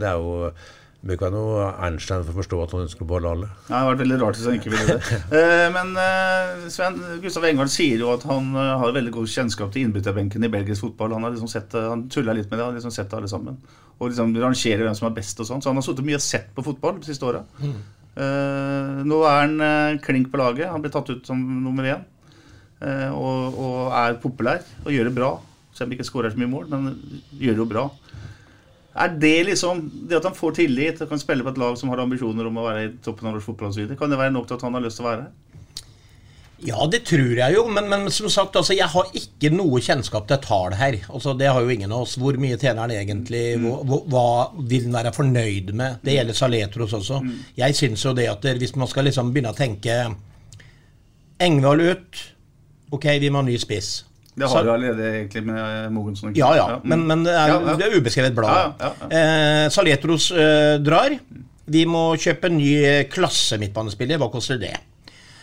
[0.00, 0.52] det er jo
[1.00, 3.46] bør ikke være noe Ernstein for å forstå at han ønsker å beholde alle.
[3.48, 5.20] Ja, det har vært veldig rart hvis han ikke ville det.
[5.32, 9.72] uh, men uh, Sven, Gustav Engvald sier jo at han uh, har veldig god kjennskap
[9.72, 11.16] til innbytterbenken i belgisk fotball.
[11.16, 13.32] Han har liksom sett, han tulla litt med det, han har liksom sett det alle
[13.32, 13.56] sammen.
[13.96, 15.64] Og liksom rangerer hvem som er best og sånn.
[15.64, 17.44] Så han har sittet mye og sett på fotball de siste åra.
[17.60, 17.80] Mm.
[19.08, 20.68] nå er han klink på laget.
[20.72, 22.08] Han ble tatt ut som nummer én.
[22.80, 25.34] Eh, og, og, er populær og gjør det bra.
[25.74, 26.94] Selv om han ikke skårer så mye mål, men
[27.36, 27.84] gjør det jo bra.
[29.00, 31.92] Er det liksom Det at han får tillit og kan spille på et lag som
[31.92, 34.56] har ambisjoner om å være i toppen av norsk fotball kan det være nok til
[34.58, 35.30] at han har lyst til å være her?
[36.60, 40.26] Ja, det tror jeg jo, men, men som sagt, altså, jeg har ikke noe kjennskap
[40.28, 40.98] til tall her.
[41.08, 42.18] Altså, det har jo ingen av oss.
[42.20, 43.54] Hvor mye tjener han egentlig?
[43.56, 43.70] Mm.
[43.88, 44.24] Hva, hva,
[44.68, 46.02] vil han være fornøyd med?
[46.04, 47.22] Det gjelder Saletros også.
[47.24, 47.38] Mm.
[47.62, 49.96] Jeg syns jo det at hvis man skal liksom begynne å tenke
[51.40, 52.20] Engvald ut
[52.90, 54.00] Ok, vi må ha ny spiss.
[54.40, 56.32] Det har du allerede egentlig med Mogensen.
[56.38, 56.78] Ja, ja, ja.
[56.86, 57.76] men, men det, er, ja, ja.
[57.80, 58.84] det, ubeskrevet blad.
[59.10, 61.16] Eh, Saletros eh, drar.
[61.70, 64.20] Vi må kjøpe en ny eh, klasse midtbanespiller.
[64.22, 64.72] Hva koster det?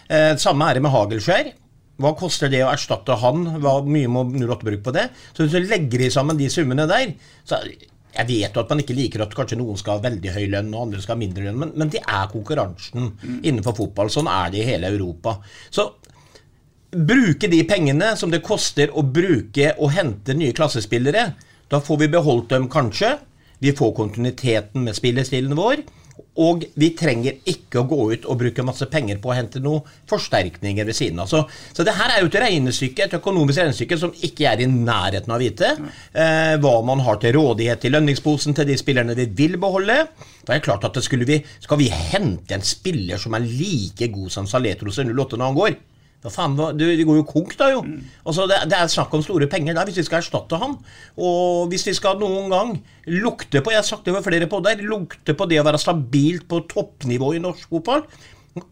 [0.07, 1.51] Eh, samme er det med Hagelskjær.
[1.97, 3.45] Hva koster det å erstatte han?
[3.61, 5.07] Hva mye må 08 bruke på det?
[5.33, 7.15] Så hvis du legger sammen de summene der
[7.47, 7.63] så
[8.17, 10.71] Jeg vet jo at man ikke liker at kanskje noen skal ha veldig høy lønn,
[10.73, 13.35] og andre skal ha mindre lønn, men, men det er konkurransen mm.
[13.43, 14.09] innenfor fotball.
[14.09, 15.35] Sånn er det i hele Europa.
[15.69, 15.85] Så
[16.91, 21.31] bruke de pengene som det koster å bruke og hente nye klassespillere.
[21.67, 23.17] Da får vi beholdt dem kanskje.
[23.59, 25.83] Vi får kontinuiteten med spillestilen vår.
[26.37, 29.85] Og vi trenger ikke å gå ut og bruke masse penger på å hente noen
[30.09, 31.29] forsterkninger ved siden av.
[31.29, 31.43] Så,
[31.73, 35.33] så det her er jo et regnestykke, et økonomisk regnestykke som ikke er i nærheten
[35.33, 35.73] av å vite.
[36.13, 39.97] Eh, hva man har til rådighet i lønningsposen til de spillerne vi vil beholde.
[40.45, 44.09] Da er det klart at det vi, Skal vi hente en spiller som er like
[44.13, 45.77] god som Saletros 08 når han går?
[46.25, 47.83] Hva faen, du, Det går jo konk, da, jo.
[47.85, 47.99] Mm.
[48.25, 50.73] Altså, det, det, er snakk om store penger der, hvis vi skal erstatte han.
[51.21, 52.73] Og hvis vi skal noen gang
[53.07, 55.81] lukte på Jeg har sagt det for flere på der, lukte på det å være
[55.81, 58.03] stabilt på toppnivå i norsk fotball.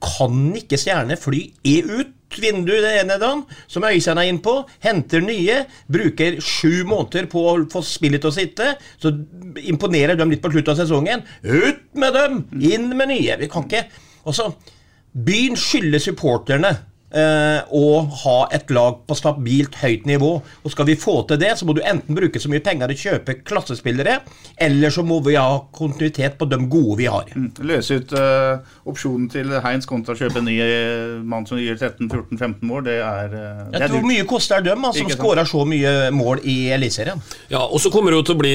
[0.02, 5.22] Kan ikke stjerner fly i ut vinduet det ene dagen, som Øystein er innpå, henter
[5.24, 9.14] nye, bruker sju måneder på å få spillet til å sitte, så
[9.62, 11.24] imponerer dem litt på slutten av sesongen.
[11.46, 12.42] Ut med dem!
[12.60, 13.38] Inn med nye!
[13.40, 13.86] Vi kan ikke
[14.26, 16.72] Altså, så Byen skylder supporterne
[17.16, 20.32] og ha et lag på stabilt høyt nivå.
[20.64, 22.98] Og Skal vi få til det, så må du enten bruke så mye penger til
[22.98, 24.18] å kjøpe klassespillere,
[24.62, 27.30] eller så må vi ha kontinuitet på de gode vi har.
[27.36, 27.50] Mm.
[27.70, 31.78] Løse ut uh, opsjonen til Heinz kontra å kjøpe en ny eh, mann som gir
[31.78, 35.64] 13-14-15 mål, det er, uh, det Jeg tror mye koster dem, altså, som skårer så
[35.70, 37.24] mye mål i Eliteserien.
[37.52, 38.54] Ja, og så kommer det jo til å bli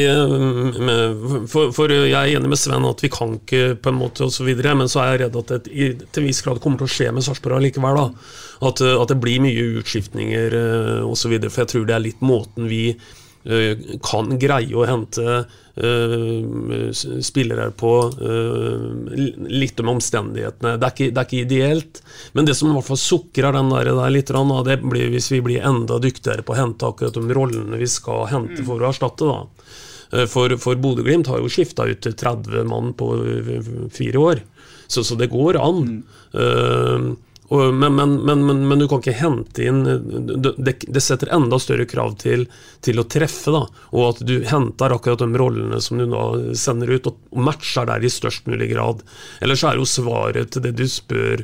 [1.51, 4.49] for, for, jeg er enig med Sven at vi kan ikke på en måte osv.,
[4.71, 7.11] men så er jeg redd at det til en viss grad kommer til å skje
[7.15, 7.99] med Sarpsborg likevel.
[8.01, 11.37] da at, at, det blir mye utskiftninger uh, osv.
[11.49, 15.41] For jeg tror det er litt måten vi eh, kan greie å hente
[15.81, 16.91] eh,
[17.25, 20.77] spillere på eh, litt om omstendighetene.
[20.77, 22.03] Det er, ikke, det er ikke ideelt,
[22.37, 24.33] men det som i hvert fall sukrer den der, der litt,
[24.69, 28.29] det blir hvis vi blir enda dyktigere på å hente akkurat de rollene vi skal
[28.33, 29.31] hente for å erstatte.
[29.31, 29.71] da.
[30.13, 34.45] Eh, For, for Bodø-Glimt har jo skifta ut til 30 mann på eh, fire år,
[34.91, 36.01] så, så det går an.
[36.35, 37.11] Eh,
[37.51, 41.59] og, men, men, men, men, men du kan ikke hente inn Det, det, setter enda
[41.59, 42.45] større krav til,
[42.85, 46.95] til å treffe, da, og at du henter akkurat de rollene som du da sender
[46.95, 49.03] ut, og, matcher der i størst mulig grad.
[49.43, 51.43] Ellers er jo svaret til det du spør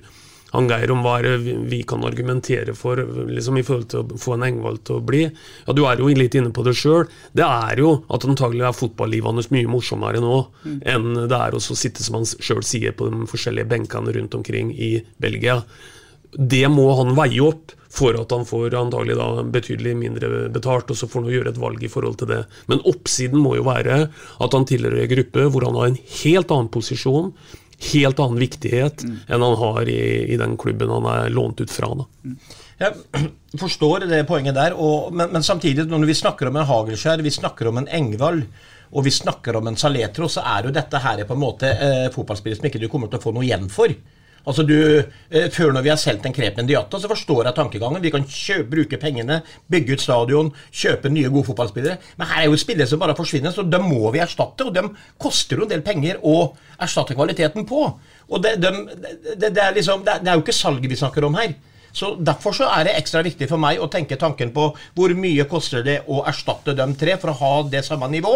[0.52, 1.16] han Geir om hva
[1.68, 5.24] vi kan argumentere for liksom i forhold til å få en Engvald til å bli.
[5.66, 7.10] Ja, Du er jo litt inne på det sjøl.
[7.36, 10.80] Det er jo at antagelig er fotballivet hans mye morsommere nå Mm.
[10.82, 14.72] enn det er å sitte, som han sjøl sier, på de forskjellige benkene rundt omkring
[14.72, 15.62] i Belgia.
[16.32, 20.98] Det må han veie opp for at han får antagelig da betydelig mindre betalt, og
[20.98, 22.42] så får han gjøre et valg i forhold til det.
[22.70, 26.52] Men oppsiden må jo være at han tilhører en gruppe hvor han har en helt
[26.52, 27.32] annen posisjon,
[27.92, 31.92] helt annen viktighet enn han har i, i den klubben han er lånt ut fra.
[31.96, 32.06] Da.
[32.80, 33.26] Jeg
[33.60, 37.32] forstår det poenget der, og, men, men samtidig, når vi snakker om en Hagelskjær, vi
[37.32, 38.44] snakker om en Engvald,
[38.96, 42.04] og vi snakker om en Saletro, så er jo dette her på en måte eh,
[42.14, 43.92] fotballspillere som ikke du kommer til å få noe igjen for.
[44.46, 44.76] Altså du,
[45.30, 48.02] eh, Før når vi har solgt en Krepen Diata, så forstår jeg tankegangen.
[48.02, 49.40] Vi kan kjøpe, bruke pengene,
[49.72, 51.98] bygge ut stadion, kjøpe nye, gode fotballspillere.
[52.20, 54.68] Men her er jo spillere som bare forsvinner, så dem må vi erstatte.
[54.68, 57.88] Og dem koster jo en del penger å erstatte kvaliteten på.
[58.30, 61.34] Og det, dem- det, det, er liksom, det, er, jo ikke salget vi snakker om
[61.38, 61.56] her.
[61.96, 65.46] Så Derfor så er det ekstra viktig for meg å tenke tanken på hvor mye
[65.50, 68.34] koster det å erstatte dem tre for å ha det samme nivå.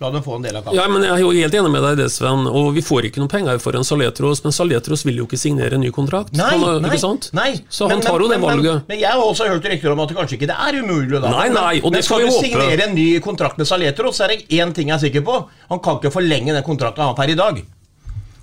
[0.00, 1.96] La dem få en del av Ja, men Jeg er jo helt enig med deg
[1.96, 2.44] i det, Sven.
[2.46, 5.74] Og vi får ikke noe penger for en Saletros, men Saletros vil jo ikke signere
[5.74, 6.30] en ny kontrakt.
[6.38, 7.30] Nei, han, nei, ikke sant?
[7.34, 7.48] nei.
[7.68, 8.86] Så han Men- tar jo det men- men- valget.
[8.88, 11.20] Men, jeg har også hørt rykter om at det kanskje ikke det er umulig.
[11.20, 11.30] Da.
[11.30, 14.24] Nei, nei, og det skal skal vi du signere en ny kontrakt med Saletros, så
[14.24, 15.48] er det én ting jeg er sikker på.
[15.68, 17.64] Han kan ikke forlenge den kontrakten han har per i dag.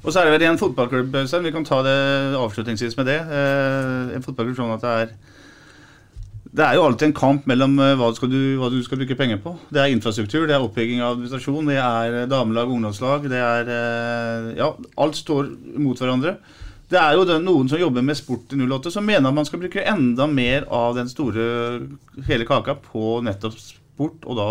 [0.04, 3.22] Og så er det vel en fotballklubb, Øystein, vi kan ta det avslutningsvis med det.
[3.22, 5.10] Eh, en fotballklubb sånn at det er
[6.56, 9.18] det er jo alltid en kamp mellom eh, hva skal, du, hva du skal bruke
[9.20, 9.56] penger på.
[9.76, 13.72] Det er infrastruktur, det er oppbygging av administrasjon, det er eh, damelag, ungdomslag, det er
[13.76, 14.70] eh, Ja,
[15.04, 15.50] alt står
[15.84, 16.38] mot hverandre.
[16.88, 19.60] Det er jo noen som jobber med sport i 08, som mener at man skal
[19.66, 21.48] bruke enda mer av den store
[22.28, 24.50] hele kaka på nettopp sport, og da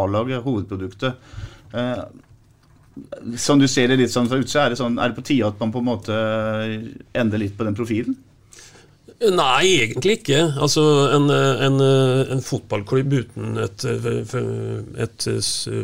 [0.00, 1.14] A-laget, hovedproduktet.
[3.38, 5.46] Som du ser det litt sånn fra utsida, er det, sånn, er det på tide
[5.46, 6.18] at man på en måte
[7.14, 8.18] ender litt på den profilen?
[9.20, 10.38] Nei, egentlig ikke.
[10.64, 10.82] Altså,
[11.12, 11.80] en, en,
[12.32, 13.84] en fotballklubb uten et,
[15.04, 15.26] et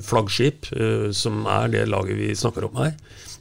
[0.07, 2.95] flaggskip, eh, som er det laget vi snakker om her,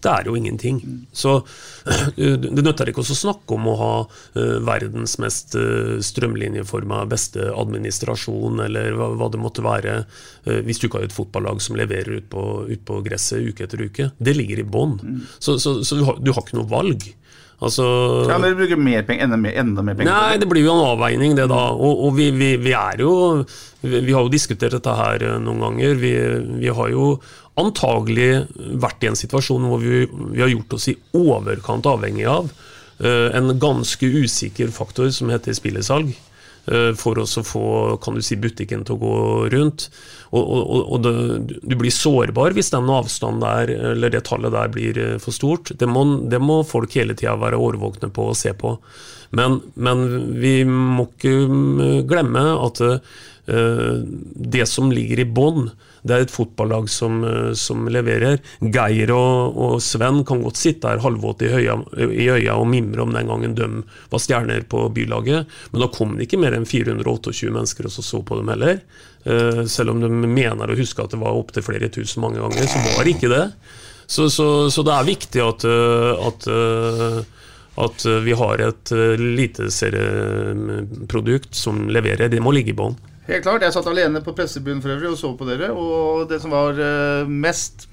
[0.05, 0.79] det er jo ingenting.
[1.15, 1.39] Så
[2.15, 3.91] det nytter ikke å snakke om å ha
[4.37, 9.97] eh, verdens mest eh, strømlinjeforma beste administrasjon, eller hva, hva det måtte være,
[10.45, 13.65] eh, hvis du ikke har et fotballag som leverer ut på, ut på gresset uke
[13.65, 14.11] etter uke.
[14.17, 14.97] Det ligger i bånn.
[15.39, 17.07] Så, så, så du, har, du har ikke noe valg.
[17.63, 17.85] Altså,
[18.27, 20.73] Ja, men dere bruker mer penger, enda mer, enda mer penger Nei, det blir jo
[20.73, 21.61] en avveining, det da.
[21.71, 23.13] Og, og vi, vi, vi er jo
[23.45, 25.95] vi, vi har jo diskutert dette her eh, noen ganger.
[26.01, 26.13] Vi,
[26.59, 27.13] vi har jo
[27.61, 28.45] antagelig
[28.83, 30.03] vært i en situasjon hvor vi,
[30.35, 35.55] vi har gjort oss i overkant avhengig av uh, en ganske usikker faktor som heter
[35.55, 36.11] spillesalg.
[36.67, 37.65] Eh, For å få
[38.03, 39.15] kan du si, butikken til å gå
[39.53, 39.89] rundt.
[40.35, 41.13] Og, og, og det,
[41.63, 45.73] du blir sårbar hvis den avstanden der, eller det tallet der blir eh, for stort.
[45.77, 48.75] Det må, det må folk hele tida være årvåkne på og se på.
[49.35, 50.05] Men, men
[50.39, 54.05] vi må ikke mm, glemme at eh,
[54.55, 55.69] det som ligger i bånn,
[56.05, 58.37] det er et fotballag som, eh, som leverer.
[58.61, 63.15] Geir og, og Sven kan godt sitte her halvvåte i, i øya og mimre om
[63.15, 63.69] den gangen de
[64.11, 68.21] var stjerner på bylaget, men da kom det ikke mer enn 428 mennesker og så,
[68.21, 68.83] på dem heller.
[69.25, 72.69] Eh, selv om de mener å huske at det var opptil flere tusen mange ganger,
[72.69, 73.45] så var det ikke det.
[74.05, 77.31] Så, så, så det er viktig at, eh, at
[77.75, 82.29] at vi har et lite serieprodukt som leverer.
[82.31, 82.95] Det må ligge i bånn.
[83.25, 83.63] Helt klart.
[83.65, 85.71] Jeg satt alene på pressebunnen for øvrig og så på dere.
[85.73, 87.87] Og det som var eh, mest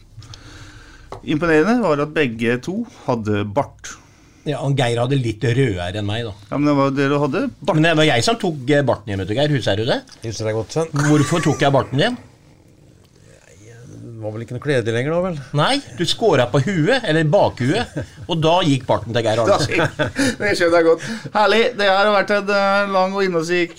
[1.22, 3.94] imponerende, var at begge to hadde bart.
[4.42, 6.32] Ja, og Geir hadde litt rødere enn meg, da.
[6.50, 7.76] Ja, Men det var dere hadde bart.
[7.78, 9.54] Men det var jeg som tok eh, barten din, vet du, Geir.
[9.56, 10.00] Husker du det?
[10.26, 10.78] Husker jeg godt.
[11.08, 12.20] Hvorfor tok jeg barten din?
[14.22, 15.38] Var vel ikke noe kledelig lenger da, vel?
[15.58, 17.96] Nei, du skåra på huet, eller bakhuet,
[18.30, 19.80] og da gikk barten til Geir Arnesen.
[20.38, 21.06] Det skjønner jeg godt.
[21.34, 21.62] Herlig.
[21.80, 23.74] Det her har vært en eh, lang og innholdsrik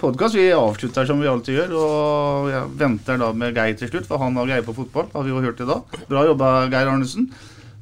[0.00, 0.38] podkast.
[0.38, 1.74] Vi avslutter som vi alltid gjør.
[1.80, 5.10] Og jeg venter da med Geir til slutt, for han har greie på fotball.
[5.16, 5.98] Har vi jo hørt i dag.
[6.12, 7.26] Bra jobba, Geir Arnesen.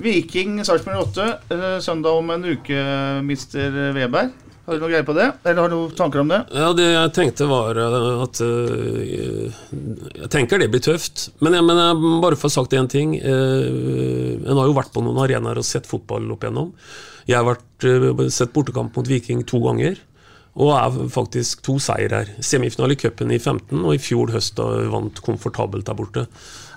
[0.03, 1.27] Viking Sarpsborg 8.
[1.53, 2.87] eh, Søndag om en uke,
[3.29, 4.33] mister Weberg.
[4.63, 5.25] Har du noe greie på det?
[5.43, 6.39] Eller har du noen tanker om det?
[6.55, 9.57] Ja, det jeg tenkte var eh, at eh,
[10.21, 11.25] Jeg tenker det blir tøft.
[11.43, 13.17] Men, jeg, men jeg, bare for å ha sagt én ting.
[13.19, 16.71] eh, En har jo vært på noen arenaer og sett fotball opp igjennom.
[17.27, 19.99] Jeg har vært, sett bortekamp mot Viking to ganger.
[20.63, 22.31] Og er faktisk to seier her.
[22.45, 26.27] Semifinale i cupen i 15, og i fjor høst da vant komfortabelt der borte.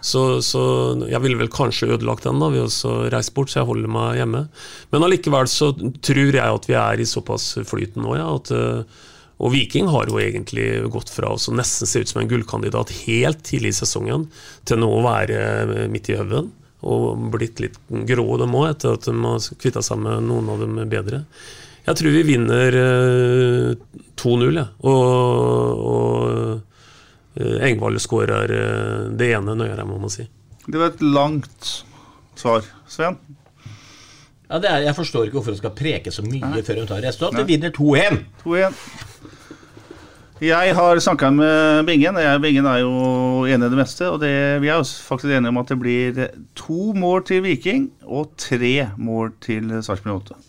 [0.06, 0.61] Så, så
[1.10, 4.19] jeg ville vel kanskje ødelagt den da ved å reise bort, så jeg holder meg
[4.19, 4.44] hjemme.
[4.94, 8.27] Men allikevel så tror jeg at vi er i såpass flyten nå, ja.
[8.38, 9.02] At, eh,
[9.36, 13.41] og Viking har jo egentlig gått fra å nesten se ut som en gullkandidat helt
[13.48, 14.30] tidlig i sesongen,
[14.64, 16.53] til nå å være midt i haugen.
[16.86, 20.61] Og blitt litt grå, dem òg, etter at de har kvitta seg med noen av
[20.61, 21.23] dem bedre.
[21.86, 23.73] Jeg tror vi vinner eh,
[24.22, 24.69] 2-0, jeg.
[24.86, 26.64] Og, og eh,
[27.36, 30.28] Engvald skårer eh, det ene nøyere, må man si.
[30.66, 31.72] Det var et langt
[32.40, 32.64] svar.
[32.88, 33.18] Sven?
[34.45, 37.03] Ja, det er, jeg forstår ikke hvorfor hun skal preke så mye før hun tar
[37.03, 37.38] resultat.
[37.40, 38.24] Det vinner 2-1.
[38.45, 38.80] 2-1.
[40.44, 44.10] Jeg har snakka med Bingen, og jeg Bingen er jo enig i det meste.
[44.12, 44.32] Og det,
[44.62, 46.20] vi er jo faktisk enige om at det blir
[46.60, 50.41] to mål til Viking og tre mål til Sarpsborg 8.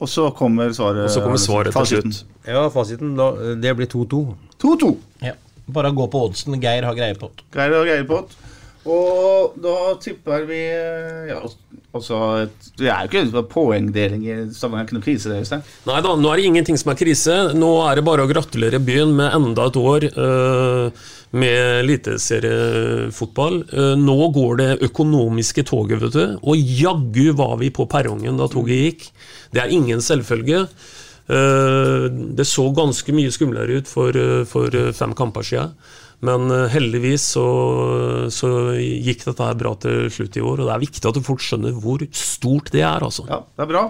[0.00, 1.04] Og så kommer svaret.
[1.04, 2.24] Og så kommer svaret til slutt.
[2.46, 4.20] Ja, fasiten da, det blir 2-2.
[4.62, 4.92] 2-2.
[5.24, 5.34] Ja.
[5.72, 6.60] Bare gå på oddsen.
[6.62, 7.44] Geir har greie på det.
[7.56, 8.46] Geir har greie på det.
[8.90, 10.60] Og da tipper vi
[11.28, 11.40] Ja,
[11.92, 15.62] altså et- Det er jo ikke poengdeling i Stavanger, ikke noe krise, det, Øystein.
[15.86, 17.36] Nei da, nå er det ingenting som er krise.
[17.54, 20.90] Nå er det bare å gratulere byen med enda et år uh,
[21.32, 23.60] med eliteseriefotball.
[23.70, 26.38] Eh, nå går det økonomiske toget, vet du.
[26.42, 29.10] Og jaggu var vi på perrongen da toget gikk.
[29.52, 30.64] Det er ingen selvfølge.
[31.30, 35.74] Eh, det så ganske mye skumlere ut for, eh, for eh, fem kamper siden.
[36.20, 37.44] Men heldigvis så,
[38.28, 41.22] så gikk dette her bra til slutt i år, og det er viktig at du
[41.24, 43.00] folk skjønner hvor stort det er.
[43.06, 43.24] altså.
[43.30, 43.86] Ja, det er bra.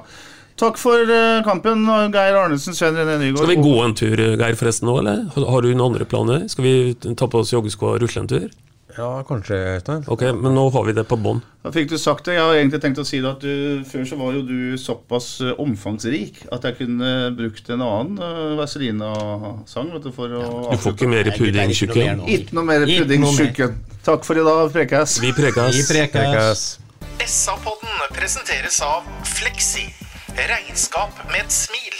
[0.60, 1.10] Takk for
[1.42, 1.82] kampen,
[2.14, 3.42] Geir Arnesen, Svein René Nygaard.
[3.42, 5.24] Skal vi gå en tur, Geir, forresten nå, eller?
[5.34, 6.46] Har du noen andre planer?
[6.52, 6.74] Skal vi
[7.18, 8.46] ta på oss joggesko og rusle en tur?
[8.96, 10.04] Ja, kanskje, Øystein.
[10.10, 11.42] Ok, men nå har vi det på bånn.
[11.64, 12.34] Da fikk du sagt det.
[12.38, 15.28] Jeg har egentlig tenkt å si det at du, før så var jo du såpass
[15.44, 20.80] eh, omfangsrik at jeg kunne brukt en annen uh, Vazelina-sang vet du, for å Du
[20.86, 22.24] får ikke mer puddingtjukken?
[22.26, 23.50] Ikke noe mer Ikke pudding, noe mer.
[23.50, 23.76] tjukken.
[24.06, 25.18] Takk for i dag, Prekes.
[25.20, 25.76] Vi prekes.
[25.76, 26.68] Vi prekes.
[27.20, 29.04] SA-podden presenteres av
[29.36, 29.90] Fleksi.
[30.40, 31.99] Regnskap med et smil.